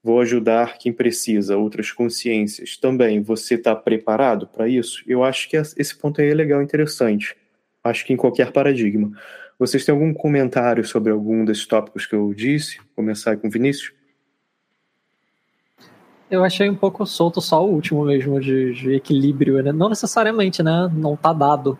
Vou 0.04 0.20
ajudar 0.20 0.76
quem 0.76 0.92
precisa, 0.92 1.56
outras 1.56 1.90
consciências. 1.90 2.76
Também, 2.76 3.22
você 3.22 3.54
está 3.54 3.74
preparado 3.74 4.46
para 4.46 4.68
isso? 4.68 5.02
Eu 5.06 5.24
acho 5.24 5.48
que 5.48 5.56
esse 5.56 5.96
ponto 5.96 6.20
aí 6.20 6.28
é 6.28 6.34
legal, 6.34 6.60
interessante. 6.60 7.34
Acho 7.82 8.04
que 8.04 8.12
em 8.12 8.16
qualquer 8.16 8.52
paradigma. 8.52 9.10
Vocês 9.58 9.82
têm 9.82 9.94
algum 9.94 10.12
comentário 10.12 10.84
sobre 10.84 11.10
algum 11.10 11.42
desses 11.42 11.64
tópicos 11.64 12.04
que 12.04 12.14
eu 12.14 12.34
disse? 12.34 12.76
Vou 12.76 12.86
começar 12.96 13.34
com 13.38 13.48
o 13.48 13.50
Vinícius. 13.50 13.94
Eu 16.30 16.44
achei 16.44 16.68
um 16.68 16.74
pouco 16.74 17.06
solto 17.06 17.40
só 17.40 17.64
o 17.64 17.70
último 17.70 18.04
mesmo, 18.04 18.38
de, 18.40 18.74
de 18.74 18.92
equilíbrio, 18.94 19.62
né? 19.62 19.72
Não 19.72 19.88
necessariamente, 19.88 20.62
né? 20.62 20.90
Não 20.92 21.16
tá 21.16 21.32
dado. 21.32 21.78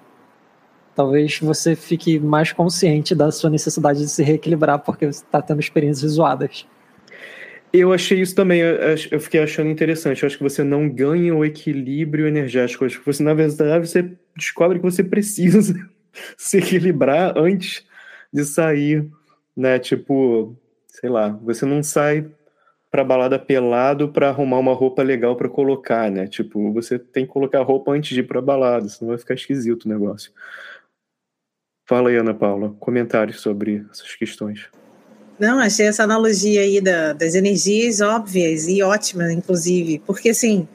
Talvez 0.95 1.41
você 1.41 1.77
fique 1.77 2.18
mais 2.18 2.53
consciente 2.53 3.14
da 3.14 3.31
sua 3.31 3.51
necessidade 3.51 3.99
de 3.99 4.09
se 4.09 4.22
reequilibrar 4.22 4.79
porque 4.79 5.05
você 5.05 5.22
está 5.22 5.43
tendo 5.43 5.61
experiências 5.61 6.12
zoadas. 6.12 6.66
Eu 7.77 7.93
achei 7.93 8.20
isso 8.20 8.37
também, 8.37 8.61
eu 8.61 9.18
fiquei 9.18 9.43
achando 9.43 9.68
interessante. 9.68 10.22
Eu 10.22 10.29
acho 10.29 10.37
que 10.37 10.45
você 10.45 10.62
não 10.62 10.89
ganha 10.89 11.35
o 11.35 11.45
equilíbrio 11.45 12.29
energético. 12.29 12.85
Eu 12.85 12.87
acho 12.87 13.01
que 13.01 13.07
você, 13.07 13.20
na 13.20 13.35
verdade, 13.35 13.89
você 13.89 14.16
descobre 14.37 14.79
que 14.79 14.85
você 14.85 15.03
precisa 15.03 15.75
se 16.39 16.59
equilibrar 16.59 17.37
antes 17.37 17.85
de 18.33 18.45
sair, 18.45 19.11
né? 19.57 19.81
Tipo, 19.81 20.57
sei 20.87 21.11
lá, 21.11 21.31
você 21.43 21.66
não 21.66 21.83
sai 21.83 22.31
pra 22.93 23.03
balada 23.03 23.41
pelado 23.41 24.09
para 24.09 24.29
arrumar 24.29 24.61
uma 24.61 24.72
roupa 24.72 25.03
legal 25.03 25.35
para 25.35 25.49
colocar, 25.49 26.09
né? 26.12 26.29
Tipo, 26.29 26.72
você 26.72 26.97
tem 26.97 27.27
que 27.27 27.33
colocar 27.33 27.61
roupa 27.62 27.91
antes 27.91 28.14
de 28.14 28.20
ir 28.20 28.29
pra 28.29 28.41
balada, 28.41 28.89
senão 28.89 29.09
vai 29.09 29.18
ficar 29.18 29.35
esquisito 29.35 29.87
o 29.87 29.89
negócio. 29.89 30.33
Fala 31.89 32.11
aí, 32.11 32.16
Ana 32.16 32.35
Paula, 32.35 32.70
comentários 32.79 33.41
sobre 33.41 33.85
essas 33.91 34.14
questões. 34.14 34.70
Não, 35.39 35.59
achei 35.59 35.87
essa 35.87 36.05
analogia 36.05 36.61
aí 36.61 36.80
da, 36.80 37.12
das 37.12 37.35
energias 37.35 38.01
óbvias 38.01 38.68
e 38.68 38.82
ótimas, 38.82 39.32
inclusive, 39.32 40.01
porque 40.07 40.30
assim, 40.30 40.68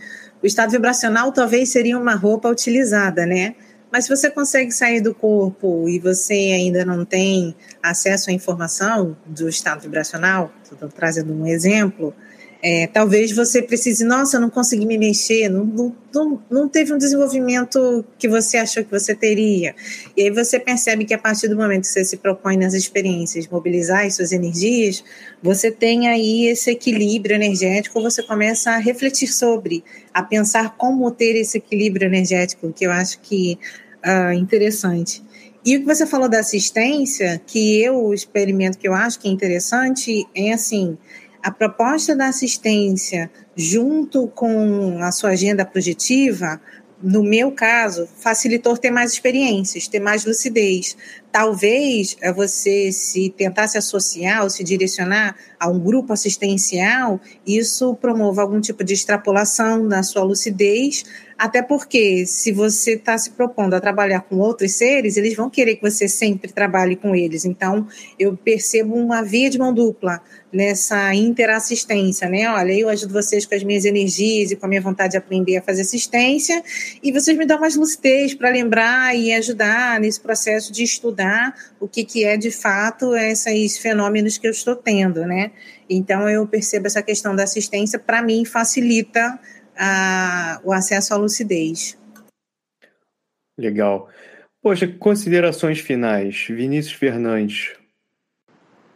o 0.43 0.45
estado 0.45 0.71
vibracional 0.71 1.31
talvez 1.31 1.69
seria 1.69 1.97
uma 1.97 2.15
roupa 2.15 2.49
utilizada, 2.49 3.25
né? 3.25 3.55
Mas 3.91 4.05
se 4.05 4.09
você 4.15 4.29
consegue 4.29 4.71
sair 4.71 5.01
do 5.01 5.15
corpo 5.15 5.89
e 5.89 5.97
você 5.97 6.33
ainda 6.33 6.85
não 6.85 7.03
tem 7.03 7.55
acesso 7.81 8.29
à 8.29 8.33
informação 8.33 9.17
do 9.25 9.49
estado 9.49 9.81
vibracional, 9.81 10.51
estou 10.63 10.89
trazendo 10.89 11.33
um 11.33 11.47
exemplo, 11.47 12.13
é, 12.61 12.87
talvez 12.87 13.31
você 13.31 13.61
precise, 13.61 14.03
nossa, 14.03 14.37
não 14.37 14.49
consegui 14.49 14.85
me 14.85 14.97
mexer, 14.97 15.47
não, 15.47 15.63
não, 15.63 15.95
não, 16.13 16.43
não, 16.51 16.67
teve 16.67 16.93
um 16.93 16.97
desenvolvimento 16.97 18.03
que 18.17 18.27
você 18.27 18.57
achou 18.57 18.83
que 18.83 18.91
você 18.91 19.15
teria. 19.15 19.73
E 20.15 20.23
aí 20.23 20.29
você 20.29 20.59
percebe 20.59 21.05
que 21.05 21.13
a 21.13 21.17
partir 21.17 21.47
do 21.47 21.55
momento 21.55 21.83
que 21.83 21.87
você 21.87 22.03
se 22.03 22.17
propõe 22.17 22.57
nas 22.57 22.73
experiências 22.73 23.47
mobilizar 23.47 24.05
as 24.05 24.15
suas 24.15 24.33
energias, 24.33 25.01
você 25.41 25.71
tem 25.71 26.09
aí 26.09 26.47
esse 26.47 26.69
equilíbrio 26.71 27.35
energético, 27.35 28.01
você 28.01 28.21
começa 28.21 28.71
a 28.71 28.77
refletir 28.77 29.27
sobre, 29.27 29.81
a 30.13 30.21
pensar 30.21 30.75
como 30.75 31.09
ter 31.11 31.37
esse 31.37 31.59
equilíbrio 31.59 32.07
energético, 32.07 32.73
que 32.73 32.85
eu 32.85 32.91
acho 32.91 33.21
que 33.21 33.57
é 34.03 34.31
uh, 34.31 34.33
interessante. 34.33 35.23
E 35.63 35.77
o 35.77 35.81
que 35.81 35.85
você 35.85 36.05
falou 36.05 36.27
da 36.27 36.39
assistência, 36.39 37.41
que 37.45 37.81
eu 37.81 38.13
experimento, 38.13 38.77
que 38.77 38.87
eu 38.87 38.93
acho 38.93 39.19
que 39.19 39.29
é 39.29 39.31
interessante, 39.31 40.27
é 40.35 40.51
assim 40.51 40.97
a 41.41 41.51
proposta 41.51 42.15
da 42.15 42.27
assistência, 42.27 43.31
junto 43.55 44.27
com 44.27 45.01
a 45.01 45.11
sua 45.11 45.31
agenda 45.31 45.65
projetiva, 45.65 46.59
no 47.01 47.23
meu 47.23 47.49
caso, 47.51 48.09
facilitou 48.17 48.75
ter 48.75 48.91
mais 48.91 49.13
experiências, 49.13 49.87
ter 49.87 50.01
mais 50.01 50.25
lucidez. 50.25 50.97
Talvez 51.31 52.17
é 52.19 52.33
você 52.33 52.91
se 52.91 53.29
tentar 53.29 53.69
se 53.69 53.77
associar 53.77 54.43
ou 54.43 54.49
se 54.49 54.65
direcionar 54.65 55.35
a 55.57 55.69
um 55.69 55.79
grupo 55.79 56.11
assistencial, 56.11 57.21
isso 57.47 57.95
promova 57.95 58.41
algum 58.41 58.59
tipo 58.59 58.83
de 58.83 58.93
extrapolação 58.93 59.81
na 59.83 60.03
sua 60.03 60.23
lucidez, 60.23 61.05
até 61.39 61.61
porque 61.61 62.25
se 62.25 62.51
você 62.51 62.95
está 62.95 63.17
se 63.17 63.31
propondo 63.31 63.73
a 63.73 63.79
trabalhar 63.79 64.19
com 64.19 64.35
outros 64.39 64.73
seres, 64.73 65.15
eles 65.15 65.37
vão 65.37 65.49
querer 65.49 65.77
que 65.77 65.81
você 65.81 66.05
sempre 66.09 66.51
trabalhe 66.51 66.97
com 66.97 67.15
eles. 67.15 67.45
Então, 67.45 67.87
eu 68.19 68.35
percebo 68.35 68.93
uma 68.93 69.21
via 69.21 69.49
de 69.49 69.57
mão 69.57 69.73
dupla 69.73 70.21
nessa 70.51 71.13
interassistência, 71.15 72.27
né? 72.27 72.49
Olha, 72.49 72.73
eu 72.73 72.89
ajudo 72.89 73.13
vocês 73.13 73.45
com 73.45 73.55
as 73.55 73.63
minhas 73.63 73.85
energias 73.85 74.51
e 74.51 74.55
com 74.57 74.65
a 74.65 74.69
minha 74.69 74.81
vontade 74.81 75.11
de 75.11 75.17
aprender 75.17 75.55
a 75.55 75.61
fazer 75.61 75.83
assistência, 75.83 76.61
e 77.01 77.11
vocês 77.11 77.37
me 77.37 77.45
dão 77.45 77.59
mais 77.59 77.75
lucidez 77.75 78.33
para 78.33 78.49
lembrar 78.49 79.15
e 79.15 79.31
ajudar 79.31 79.97
nesse 80.01 80.19
processo 80.19 80.73
de 80.73 80.83
estudar 80.83 81.55
o 81.79 81.87
que, 81.87 82.03
que 82.03 82.25
é 82.25 82.35
de 82.35 82.51
fato 82.51 83.15
esses 83.15 83.77
fenômenos 83.77 84.37
que 84.37 84.47
eu 84.47 84.51
estou 84.51 84.75
tendo, 84.75 85.25
né? 85.25 85.51
Então 85.89 86.27
eu 86.27 86.45
percebo 86.45 86.87
essa 86.87 87.01
questão 87.01 87.35
da 87.35 87.43
assistência, 87.43 87.97
para 87.97 88.21
mim, 88.21 88.43
facilita 88.43 89.39
a, 89.79 90.59
o 90.63 90.73
acesso 90.73 91.13
à 91.13 91.17
lucidez. 91.17 91.97
Legal. 93.57 94.09
Poxa, 94.61 94.87
considerações 94.87 95.79
finais. 95.79 96.45
Vinícius 96.49 96.93
Fernandes, 96.93 97.79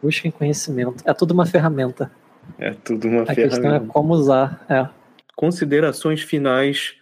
Busquem 0.04 0.30
conhecimento. 0.30 1.02
É 1.06 1.14
tudo 1.14 1.32
uma 1.32 1.46
ferramenta. 1.46 2.10
É 2.58 2.74
tudo 2.74 3.08
uma 3.08 3.22
A 3.22 3.26
ferramenta. 3.26 3.56
questão 3.56 3.74
é 3.74 3.80
como 3.88 4.12
usar. 4.12 4.62
É. 4.68 4.86
Considerações 5.34 6.20
finais. 6.20 6.92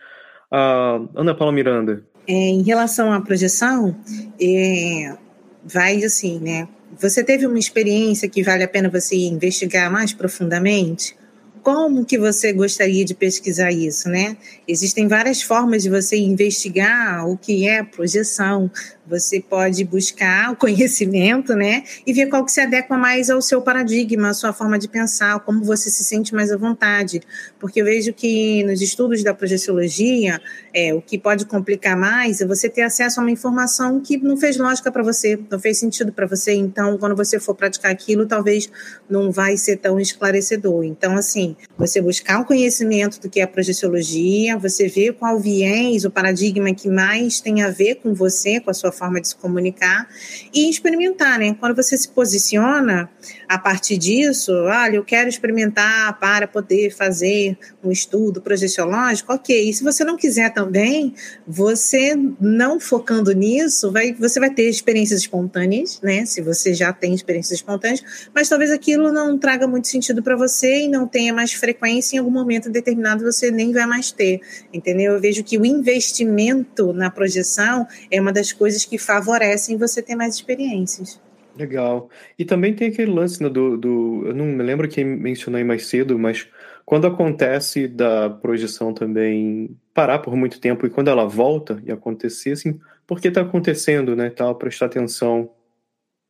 Uh, 0.53 1.09
Ana 1.16 1.35
Paula 1.35 1.53
Miranda. 1.53 2.05
É, 2.28 2.33
em 2.33 2.62
relação 2.62 3.12
à 3.12 3.20
projeção, 3.20 3.97
é, 4.41 5.16
vai 5.64 6.05
assim, 6.05 6.39
né? 6.39 6.68
Você 6.97 7.24
teve 7.24 7.45
uma 7.45 7.59
experiência 7.59 8.28
que 8.28 8.41
vale 8.41 8.62
a 8.62 8.68
pena 8.68 8.89
você 8.89 9.16
investigar 9.16 9.91
mais 9.91 10.12
profundamente? 10.12 11.16
Como 11.63 12.05
que 12.05 12.19
você 12.19 12.53
gostaria 12.53 13.05
de 13.05 13.15
pesquisar 13.15 13.71
isso, 13.71 14.09
né? 14.09 14.37
Existem 14.67 15.07
várias 15.07 15.43
formas 15.43 15.83
de 15.83 15.91
você 15.91 16.17
investigar 16.17 17.27
o 17.29 17.37
que 17.37 17.69
é 17.69 17.83
projeção. 17.83 18.71
Você 19.05 19.41
pode 19.41 19.85
buscar 19.85 20.53
o 20.53 20.57
conhecimento, 20.57 21.55
né? 21.55 21.83
E 22.07 22.13
ver 22.13 22.27
qual 22.29 22.45
que 22.45 22.53
se 22.53 22.61
adequa 22.61 22.97
mais 22.97 23.31
ao 23.31 23.43
seu 23.43 23.61
paradigma, 23.61 24.31
à 24.31 24.35
sua 24.35 24.53
forma 24.53 24.79
de 24.79 24.89
pensar, 24.89 25.41
como 25.41 25.65
você 25.65 25.91
se 25.91 26.05
sente 26.05 26.33
mais 26.33 26.53
à 26.53 26.57
vontade. 26.57 27.21
Porque 27.59 27.81
eu 27.81 27.85
vejo 27.85 28.13
que 28.13 28.63
nos 28.63 28.81
estudos 28.81 29.25
da 29.25 29.35
projeciologia, 29.35 30.41
é, 30.73 30.95
o 30.95 31.03
que 31.03 31.19
pode 31.19 31.47
complicar 31.47 31.97
mais 31.97 32.41
é 32.41 32.47
você 32.47 32.69
ter 32.69 32.83
acesso 32.83 33.19
a 33.19 33.25
uma 33.25 33.31
informação 33.31 34.01
que 34.01 34.17
não 34.19 34.37
fez 34.37 34.57
lógica 34.57 34.93
para 34.93 35.03
você, 35.03 35.39
não 35.51 35.59
fez 35.59 35.79
sentido 35.79 36.13
para 36.13 36.27
você. 36.27 36.53
Então, 36.53 36.97
quando 36.97 37.17
você 37.17 37.41
for 37.41 37.57
praticar 37.57 37.91
aquilo, 37.91 38.27
talvez 38.27 38.71
não 39.11 39.33
vai 39.33 39.57
ser 39.57 39.79
tão 39.79 39.99
esclarecedor. 39.99 40.85
Então, 40.85 41.17
assim, 41.17 41.57
você 41.77 42.01
buscar 42.01 42.41
o 42.41 42.45
conhecimento 42.45 43.21
do 43.21 43.29
que 43.29 43.41
é 43.41 43.43
a 43.43 43.49
projeciologia, 43.49 44.57
você 44.57 44.87
ver 44.87 45.15
qual 45.15 45.41
viés, 45.41 46.05
o 46.05 46.11
paradigma 46.11 46.73
que 46.73 46.89
mais 46.89 47.41
tem 47.41 47.63
a 47.63 47.71
ver 47.71 47.97
com 47.97 48.15
você, 48.15 48.61
com 48.61 48.71
a 48.71 48.75
sua 48.75 48.91
forma 48.93 49.20
de 49.20 49.28
se 49.28 49.36
comunicar 49.36 50.09
e 50.55 50.68
experimentar, 50.68 51.38
né? 51.38 51.57
Quando 51.59 51.74
você 51.74 51.97
se 51.97 52.09
posiciona 52.09 53.11
a 53.49 53.59
partir 53.59 53.97
disso, 53.99 54.53
olha, 54.53 54.97
eu 54.97 55.05
quero 55.05 55.28
experimentar 55.28 56.18
para 56.18 56.47
poder 56.47 56.95
fazer 56.95 57.57
um 57.82 57.90
estudo 57.90 58.40
projeciológico, 58.40 59.32
ok. 59.32 59.68
E 59.68 59.72
se 59.74 59.82
você 59.82 60.05
não 60.05 60.16
quiser 60.16 60.53
também, 60.53 61.14
você 61.47 62.14
não 62.40 62.78
focando 62.78 63.32
nisso, 63.32 63.90
vai, 63.90 64.12
você 64.12 64.38
vai 64.38 64.51
ter 64.51 64.68
experiências 64.68 65.20
espontâneas, 65.20 66.01
né? 66.03 66.24
Se 66.24 66.40
você 66.40 66.74
já 66.74 66.93
tem 66.93 67.14
experiências 67.14 67.59
espontâneas, 67.59 68.03
mas 68.34 68.49
talvez 68.49 68.70
aquilo 68.70 69.12
não 69.12 69.38
traga 69.38 69.66
muito 69.66 69.88
sentido 69.88 70.22
para 70.22 70.36
você 70.36 70.84
e 70.84 70.88
não 70.88 71.07
tenha 71.07 71.32
mais 71.32 71.53
frequência, 71.53 72.16
em 72.16 72.18
algum 72.18 72.30
momento 72.30 72.70
determinado 72.70 73.24
você 73.24 73.51
nem 73.51 73.72
vai 73.72 73.86
mais 73.86 74.12
ter, 74.12 74.40
entendeu? 74.72 75.12
Eu 75.12 75.20
vejo 75.20 75.43
que 75.43 75.59
o 75.59 75.64
investimento 75.64 76.93
na 76.93 77.11
projeção 77.11 77.86
é 78.11 78.20
uma 78.20 78.32
das 78.32 78.53
coisas 78.53 78.82
que 78.85 78.99
favorecem 78.99 79.76
você 79.76 80.03
ter 80.03 80.14
mais 80.14 80.35
experiências. 80.35 81.20
Legal. 81.57 82.09
E 82.39 82.45
também 82.45 82.74
tem 82.74 82.89
aquele 82.89 83.12
lance 83.12 83.43
né, 83.43 83.49
do, 83.49 83.76
do. 83.76 84.22
Eu 84.26 84.35
não 84.35 84.47
me 84.47 84.62
lembro 84.62 84.89
quem 84.89 85.05
mencionou 85.05 85.59
aí 85.59 85.64
mais 85.64 85.87
cedo, 85.87 86.18
mas 86.18 86.49
quando 86.85 87.07
acontece 87.07 87.87
da 87.87 88.30
projeção 88.30 88.93
também 88.93 89.76
parar 89.93 90.18
por 90.20 90.35
muito 90.35 90.59
tempo 90.59 90.87
e 90.87 90.91
quando 90.91 91.09
ela 91.09 91.26
volta 91.26 91.83
e 91.85 91.93
acontecer, 91.93 92.53
assim, 92.53 92.80
por 93.07 93.20
que 93.20 93.28
está 93.28 93.43
acontecendo, 93.43 94.16
né? 94.16 94.30
Tal, 94.30 94.55
prestar 94.55 94.87
atenção. 94.87 95.51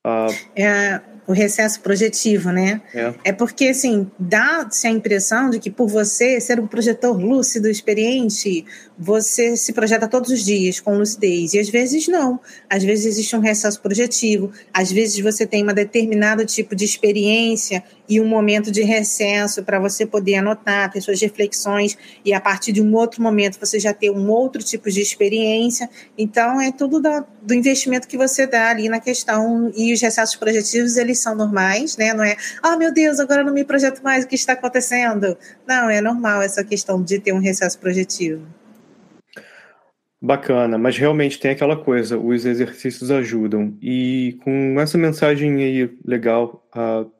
A... 0.04 0.26
É, 0.56 1.00
o 1.26 1.32
recesso 1.32 1.80
projetivo, 1.80 2.50
né? 2.50 2.82
É. 2.92 3.14
é 3.26 3.32
porque, 3.32 3.66
assim, 3.66 4.10
dá-se 4.18 4.86
a 4.86 4.90
impressão 4.90 5.50
de 5.50 5.60
que 5.60 5.70
por 5.70 5.88
você 5.88 6.40
ser 6.40 6.58
um 6.58 6.66
projetor 6.66 7.16
lúcido, 7.16 7.68
experiente, 7.68 8.64
você 8.98 9.56
se 9.56 9.72
projeta 9.72 10.08
todos 10.08 10.30
os 10.30 10.44
dias 10.44 10.80
com 10.80 10.98
lucidez. 10.98 11.54
E 11.54 11.58
às 11.58 11.68
vezes 11.68 12.08
não. 12.08 12.40
Às 12.68 12.82
vezes 12.82 13.06
existe 13.06 13.34
um 13.36 13.40
recesso 13.40 13.80
projetivo. 13.80 14.52
Às 14.72 14.90
vezes 14.90 15.18
você 15.20 15.46
tem 15.46 15.62
um 15.62 15.72
determinado 15.72 16.44
tipo 16.44 16.74
de 16.74 16.84
experiência 16.84 17.82
e 18.08 18.20
um 18.20 18.26
momento 18.26 18.70
de 18.70 18.82
recesso 18.82 19.62
para 19.62 19.78
você 19.78 20.04
poder 20.04 20.36
anotar, 20.36 20.92
ter 20.92 21.00
suas 21.00 21.20
reflexões. 21.20 21.96
E 22.24 22.32
a 22.32 22.40
partir 22.40 22.72
de 22.72 22.82
um 22.82 22.94
outro 22.94 23.22
momento 23.22 23.58
você 23.58 23.78
já 23.78 23.94
ter 23.94 24.10
um 24.10 24.28
outro 24.28 24.62
tipo 24.62 24.90
de 24.90 25.00
experiência. 25.00 25.88
Então, 26.18 26.60
é 26.60 26.70
tudo 26.72 27.00
da, 27.00 27.24
do 27.42 27.54
investimento 27.54 28.08
que 28.08 28.16
você 28.16 28.46
dá 28.46 28.70
ali 28.70 28.88
na 28.88 29.00
questão. 29.00 29.72
E 29.74 29.91
os 29.92 30.00
recessos 30.00 30.36
projetivos, 30.36 30.96
eles 30.96 31.18
são 31.18 31.34
normais, 31.34 31.96
né? 31.96 32.12
Não 32.12 32.24
é, 32.24 32.36
ah, 32.62 32.72
oh, 32.74 32.78
meu 32.78 32.92
Deus, 32.92 33.20
agora 33.20 33.44
não 33.44 33.52
me 33.52 33.64
projeto 33.64 34.02
mais, 34.02 34.24
o 34.24 34.28
que 34.28 34.34
está 34.34 34.54
acontecendo? 34.54 35.36
Não, 35.66 35.88
é 35.90 36.00
normal 36.00 36.42
essa 36.42 36.64
questão 36.64 37.02
de 37.02 37.18
ter 37.18 37.32
um 37.32 37.40
recesso 37.40 37.78
projetivo. 37.78 38.46
Bacana, 40.24 40.78
mas 40.78 40.96
realmente 40.96 41.40
tem 41.40 41.50
aquela 41.50 41.76
coisa, 41.76 42.16
os 42.16 42.44
exercícios 42.46 43.10
ajudam. 43.10 43.76
E 43.82 44.38
com 44.44 44.80
essa 44.80 44.96
mensagem 44.96 45.56
aí 45.64 45.98
legal 46.04 46.64
uh, 46.76 47.10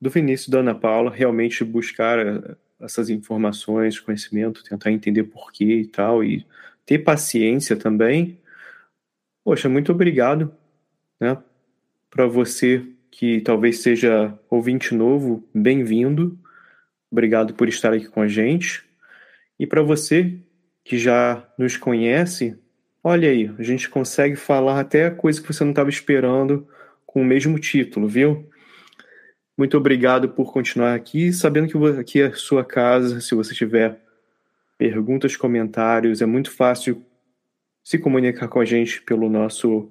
do 0.00 0.08
Vinícius 0.08 0.48
da 0.48 0.60
Ana 0.60 0.74
Paula, 0.74 1.10
realmente 1.10 1.62
buscar 1.62 2.18
uh, 2.18 2.56
essas 2.80 3.10
informações, 3.10 4.00
conhecimento, 4.00 4.64
tentar 4.64 4.90
entender 4.90 5.24
porquê 5.24 5.80
e 5.80 5.86
tal, 5.86 6.24
e 6.24 6.46
ter 6.86 7.00
paciência 7.00 7.76
também. 7.76 8.40
Poxa, 9.44 9.68
muito 9.68 9.92
obrigado, 9.92 10.54
né? 11.20 11.36
Para 12.12 12.26
você 12.26 12.84
que 13.10 13.40
talvez 13.40 13.78
seja 13.78 14.38
ouvinte 14.50 14.94
novo, 14.94 15.48
bem-vindo. 15.54 16.38
Obrigado 17.10 17.54
por 17.54 17.70
estar 17.70 17.94
aqui 17.94 18.06
com 18.06 18.20
a 18.20 18.28
gente. 18.28 18.84
E 19.58 19.66
para 19.66 19.80
você 19.82 20.38
que 20.84 20.98
já 20.98 21.42
nos 21.56 21.78
conhece, 21.78 22.54
olha 23.02 23.30
aí, 23.30 23.50
a 23.58 23.62
gente 23.62 23.88
consegue 23.88 24.36
falar 24.36 24.78
até 24.78 25.08
coisa 25.08 25.40
que 25.40 25.50
você 25.50 25.64
não 25.64 25.70
estava 25.70 25.88
esperando 25.88 26.68
com 27.06 27.22
o 27.22 27.24
mesmo 27.24 27.58
título, 27.58 28.06
viu? 28.06 28.46
Muito 29.56 29.78
obrigado 29.78 30.28
por 30.28 30.52
continuar 30.52 30.94
aqui, 30.94 31.32
sabendo 31.32 31.66
que 31.66 31.98
aqui 31.98 32.20
é 32.20 32.26
a 32.26 32.34
sua 32.34 32.62
casa, 32.62 33.22
se 33.22 33.34
você 33.34 33.54
tiver 33.54 33.98
perguntas, 34.76 35.34
comentários, 35.34 36.20
é 36.20 36.26
muito 36.26 36.50
fácil 36.50 37.02
se 37.82 37.98
comunicar 37.98 38.48
com 38.48 38.60
a 38.60 38.66
gente 38.66 39.00
pelo 39.00 39.30
nosso 39.30 39.90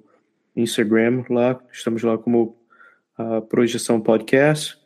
Instagram, 0.56 1.24
lá, 1.30 1.60
estamos 1.72 2.02
lá 2.02 2.16
como 2.18 2.56
a 3.16 3.40
Projeção 3.40 4.00
Podcast. 4.00 4.76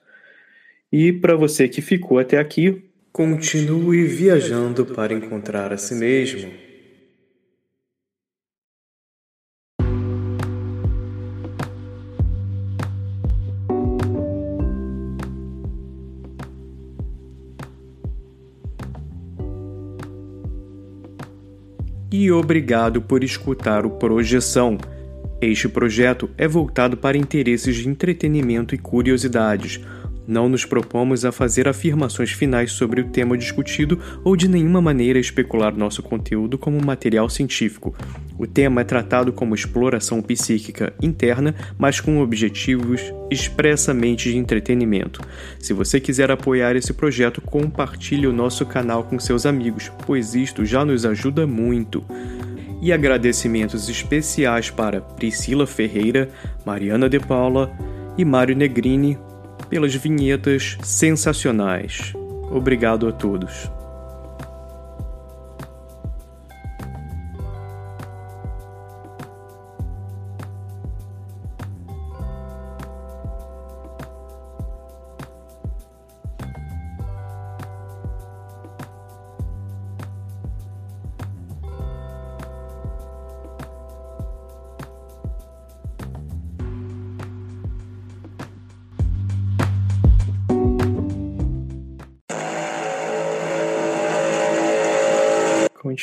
E 0.92 1.12
para 1.12 1.34
você 1.36 1.68
que 1.68 1.82
ficou 1.82 2.18
até 2.18 2.38
aqui, 2.38 2.86
Continue 3.16 4.04
viajando 4.04 4.84
para 4.84 5.14
encontrar 5.14 5.72
a 5.72 5.78
si 5.78 5.94
mesmo. 5.94 6.52
E 22.12 22.30
obrigado 22.30 23.00
por 23.00 23.24
escutar 23.24 23.86
o 23.86 23.92
Projeção. 23.92 24.76
Este 25.40 25.68
projeto 25.68 26.30
é 26.38 26.48
voltado 26.48 26.96
para 26.96 27.16
interesses 27.16 27.76
de 27.76 27.88
entretenimento 27.88 28.74
e 28.74 28.78
curiosidades 28.78 29.80
não 30.26 30.48
nos 30.48 30.64
propomos 30.64 31.24
a 31.24 31.30
fazer 31.30 31.68
afirmações 31.68 32.32
finais 32.32 32.72
sobre 32.72 33.00
o 33.00 33.04
tema 33.04 33.38
discutido 33.38 33.98
ou 34.24 34.34
de 34.34 34.48
nenhuma 34.48 34.80
maneira 34.82 35.18
especular 35.18 35.76
nosso 35.76 36.02
conteúdo 36.02 36.58
como 36.58 36.84
material 36.84 37.28
científico. 37.30 37.94
O 38.36 38.46
tema 38.46 38.80
é 38.80 38.84
tratado 38.84 39.32
como 39.32 39.54
exploração 39.54 40.20
psíquica 40.20 40.92
interna, 41.00 41.54
mas 41.78 42.00
com 42.00 42.20
objetivos 42.20 43.00
expressamente 43.30 44.30
de 44.30 44.36
entretenimento. 44.36 45.20
Se 45.58 45.72
você 45.72 46.00
quiser 46.00 46.30
apoiar 46.30 46.74
esse 46.74 46.92
projeto, 46.92 47.40
compartilhe 47.40 48.26
o 48.26 48.32
nosso 48.32 48.66
canal 48.66 49.04
com 49.04 49.18
seus 49.18 49.46
amigos, 49.46 49.90
pois 50.04 50.34
isto 50.34 50.64
já 50.64 50.84
nos 50.84 51.06
ajuda 51.06 51.46
muito 51.46 52.04
e 52.86 52.92
agradecimentos 52.92 53.88
especiais 53.88 54.70
para 54.70 55.00
Priscila 55.00 55.66
Ferreira, 55.66 56.30
Mariana 56.64 57.08
De 57.08 57.18
Paula 57.18 57.68
e 58.16 58.24
Mário 58.24 58.54
Negrini 58.54 59.18
pelas 59.68 59.92
vinhetas 59.96 60.78
sensacionais. 60.84 62.12
Obrigado 62.48 63.08
a 63.08 63.12
todos. 63.12 63.68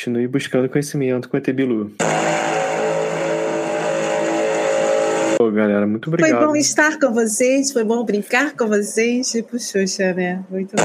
Continue 0.04 0.28
buscando 0.28 0.68
conhecimento 0.68 1.30
com 1.30 1.38
a 1.38 1.40
Tebilu. 1.40 1.90
Pô, 5.38 5.50
galera, 5.50 5.86
muito 5.86 6.08
obrigado. 6.08 6.40
Foi 6.40 6.46
bom 6.46 6.56
estar 6.56 6.98
com 6.98 7.10
vocês, 7.10 7.72
foi 7.72 7.84
bom 7.84 8.04
brincar 8.04 8.54
com 8.54 8.68
vocês, 8.68 9.30
tipo 9.30 9.58
Xuxa, 9.58 10.12
né? 10.12 10.44
Muito 10.50 10.76
bom. 10.76 10.82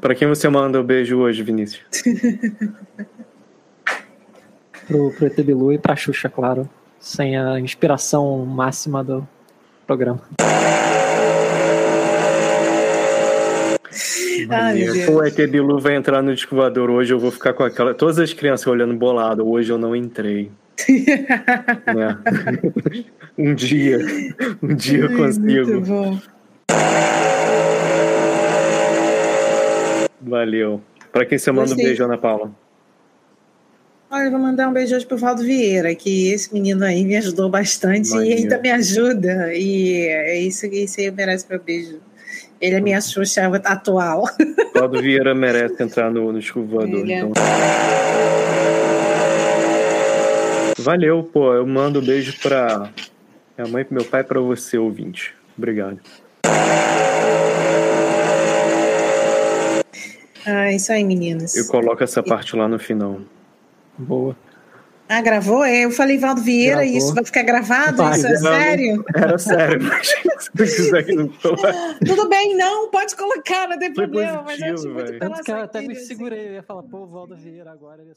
Para 0.00 0.14
quem 0.14 0.28
você 0.28 0.48
manda 0.48 0.78
o 0.78 0.82
um 0.84 0.86
beijo 0.86 1.18
hoje, 1.18 1.42
Vinícius? 1.42 1.82
pro, 4.86 5.10
pro 5.10 5.26
Etebilu 5.26 5.72
e 5.72 5.78
pra 5.78 5.96
Xuxa, 5.96 6.28
claro. 6.28 6.70
Sem 7.00 7.36
a 7.36 7.58
inspiração 7.58 8.46
máxima 8.46 9.02
do 9.02 9.26
programa. 9.88 10.22
Ai, 14.50 15.08
o 15.08 15.22
ET 15.24 15.36
Bilu 15.48 15.78
vai 15.78 15.96
entrar 15.96 16.22
no 16.22 16.34
disco 16.34 16.54
voador 16.54 16.90
hoje, 16.90 17.12
eu 17.12 17.18
vou 17.18 17.30
ficar 17.30 17.52
com 17.52 17.62
aquela. 17.62 17.94
Todas 17.94 18.18
as 18.18 18.32
crianças 18.32 18.66
olhando 18.66 18.94
bolado. 18.94 19.48
Hoje 19.48 19.72
eu 19.72 19.78
não 19.78 19.96
entrei. 19.96 20.50
né? 20.88 22.18
um 23.36 23.54
dia. 23.54 23.98
Um 24.62 24.74
dia 24.74 25.00
eu 25.00 25.16
consigo. 25.16 26.20
Valeu. 30.20 30.80
Para 31.12 31.24
quem 31.24 31.38
você 31.38 31.50
manda 31.50 31.68
Gostei. 31.68 31.84
um 31.84 31.88
beijo, 31.88 32.04
Ana 32.04 32.18
Paula? 32.18 32.52
Olha, 34.10 34.24
eu 34.24 34.30
vou 34.30 34.40
mandar 34.40 34.68
um 34.68 34.72
beijo 34.72 34.96
hoje 34.96 35.04
pro 35.04 35.18
Valdo 35.18 35.42
Vieira, 35.42 35.94
que 35.94 36.28
esse 36.30 36.52
menino 36.52 36.82
aí 36.82 37.04
me 37.04 37.16
ajudou 37.16 37.50
bastante 37.50 38.10
e 38.14 38.32
ainda 38.32 38.58
me 38.58 38.70
ajuda. 38.70 39.52
E 39.54 40.06
é 40.06 40.40
isso, 40.40 40.64
isso 40.66 41.00
aí 41.00 41.10
merece 41.10 41.46
meu 41.48 41.60
beijo. 41.60 42.00
Ele 42.60 42.74
é 42.76 42.80
minha 42.80 43.00
Xuxa 43.00 43.46
atual. 43.64 44.24
Claudio 44.72 45.02
Vieira 45.02 45.34
merece 45.34 45.82
entrar 45.82 46.10
no, 46.10 46.32
no 46.32 46.38
escovador. 46.38 47.08
É. 47.08 47.18
Então. 47.18 47.32
Valeu, 50.78 51.22
pô. 51.22 51.54
Eu 51.54 51.66
mando 51.66 52.00
um 52.00 52.04
beijo 52.04 52.38
pra 52.40 52.90
minha 53.56 53.70
mãe, 53.70 53.84
pro 53.84 53.94
meu 53.94 54.04
pai, 54.04 54.24
para 54.24 54.40
você, 54.40 54.76
ouvinte. 54.76 55.34
Obrigado. 55.56 56.00
Ah, 60.46 60.72
isso 60.72 60.90
aí, 60.92 61.04
meninas. 61.04 61.54
Eu 61.54 61.66
coloco 61.66 62.02
essa 62.02 62.22
parte 62.22 62.56
lá 62.56 62.66
no 62.66 62.78
final. 62.78 63.20
Boa. 63.98 64.34
Ah, 65.08 65.22
gravou? 65.22 65.64
É, 65.64 65.84
eu 65.84 65.90
falei 65.90 66.18
Valdo 66.18 66.42
Vieira 66.42 66.84
e 66.84 66.96
isso 66.96 67.14
vai 67.14 67.24
ficar 67.24 67.42
gravado? 67.42 67.96
Vai, 67.96 68.18
isso 68.18 68.26
é 68.26 68.30
não, 68.32 68.38
sério? 68.40 69.04
Era 69.14 69.38
sério. 69.38 69.88
Tudo 72.06 72.28
bem, 72.28 72.56
não, 72.56 72.90
pode 72.90 73.16
colocar, 73.16 73.68
não 73.68 73.78
tem 73.78 73.94
Foi 73.94 74.04
problema. 74.06 74.42
mas 74.42 74.60
eu 74.60 74.74
positivo, 74.74 74.98
acho 75.00 75.08
muito 75.10 75.18
pela 75.18 75.42
que 75.42 75.50
eu 75.50 75.56
até 75.56 75.80
me 75.80 75.86
saída, 75.86 76.00
assim. 76.00 76.08
segurei, 76.08 76.48
eu 76.48 76.52
ia 76.54 76.62
falar, 76.62 76.82
pô, 76.84 77.06
Valdo 77.06 77.36
Vieira 77.36 77.70
agora. 77.72 78.02
ele- 78.02 78.12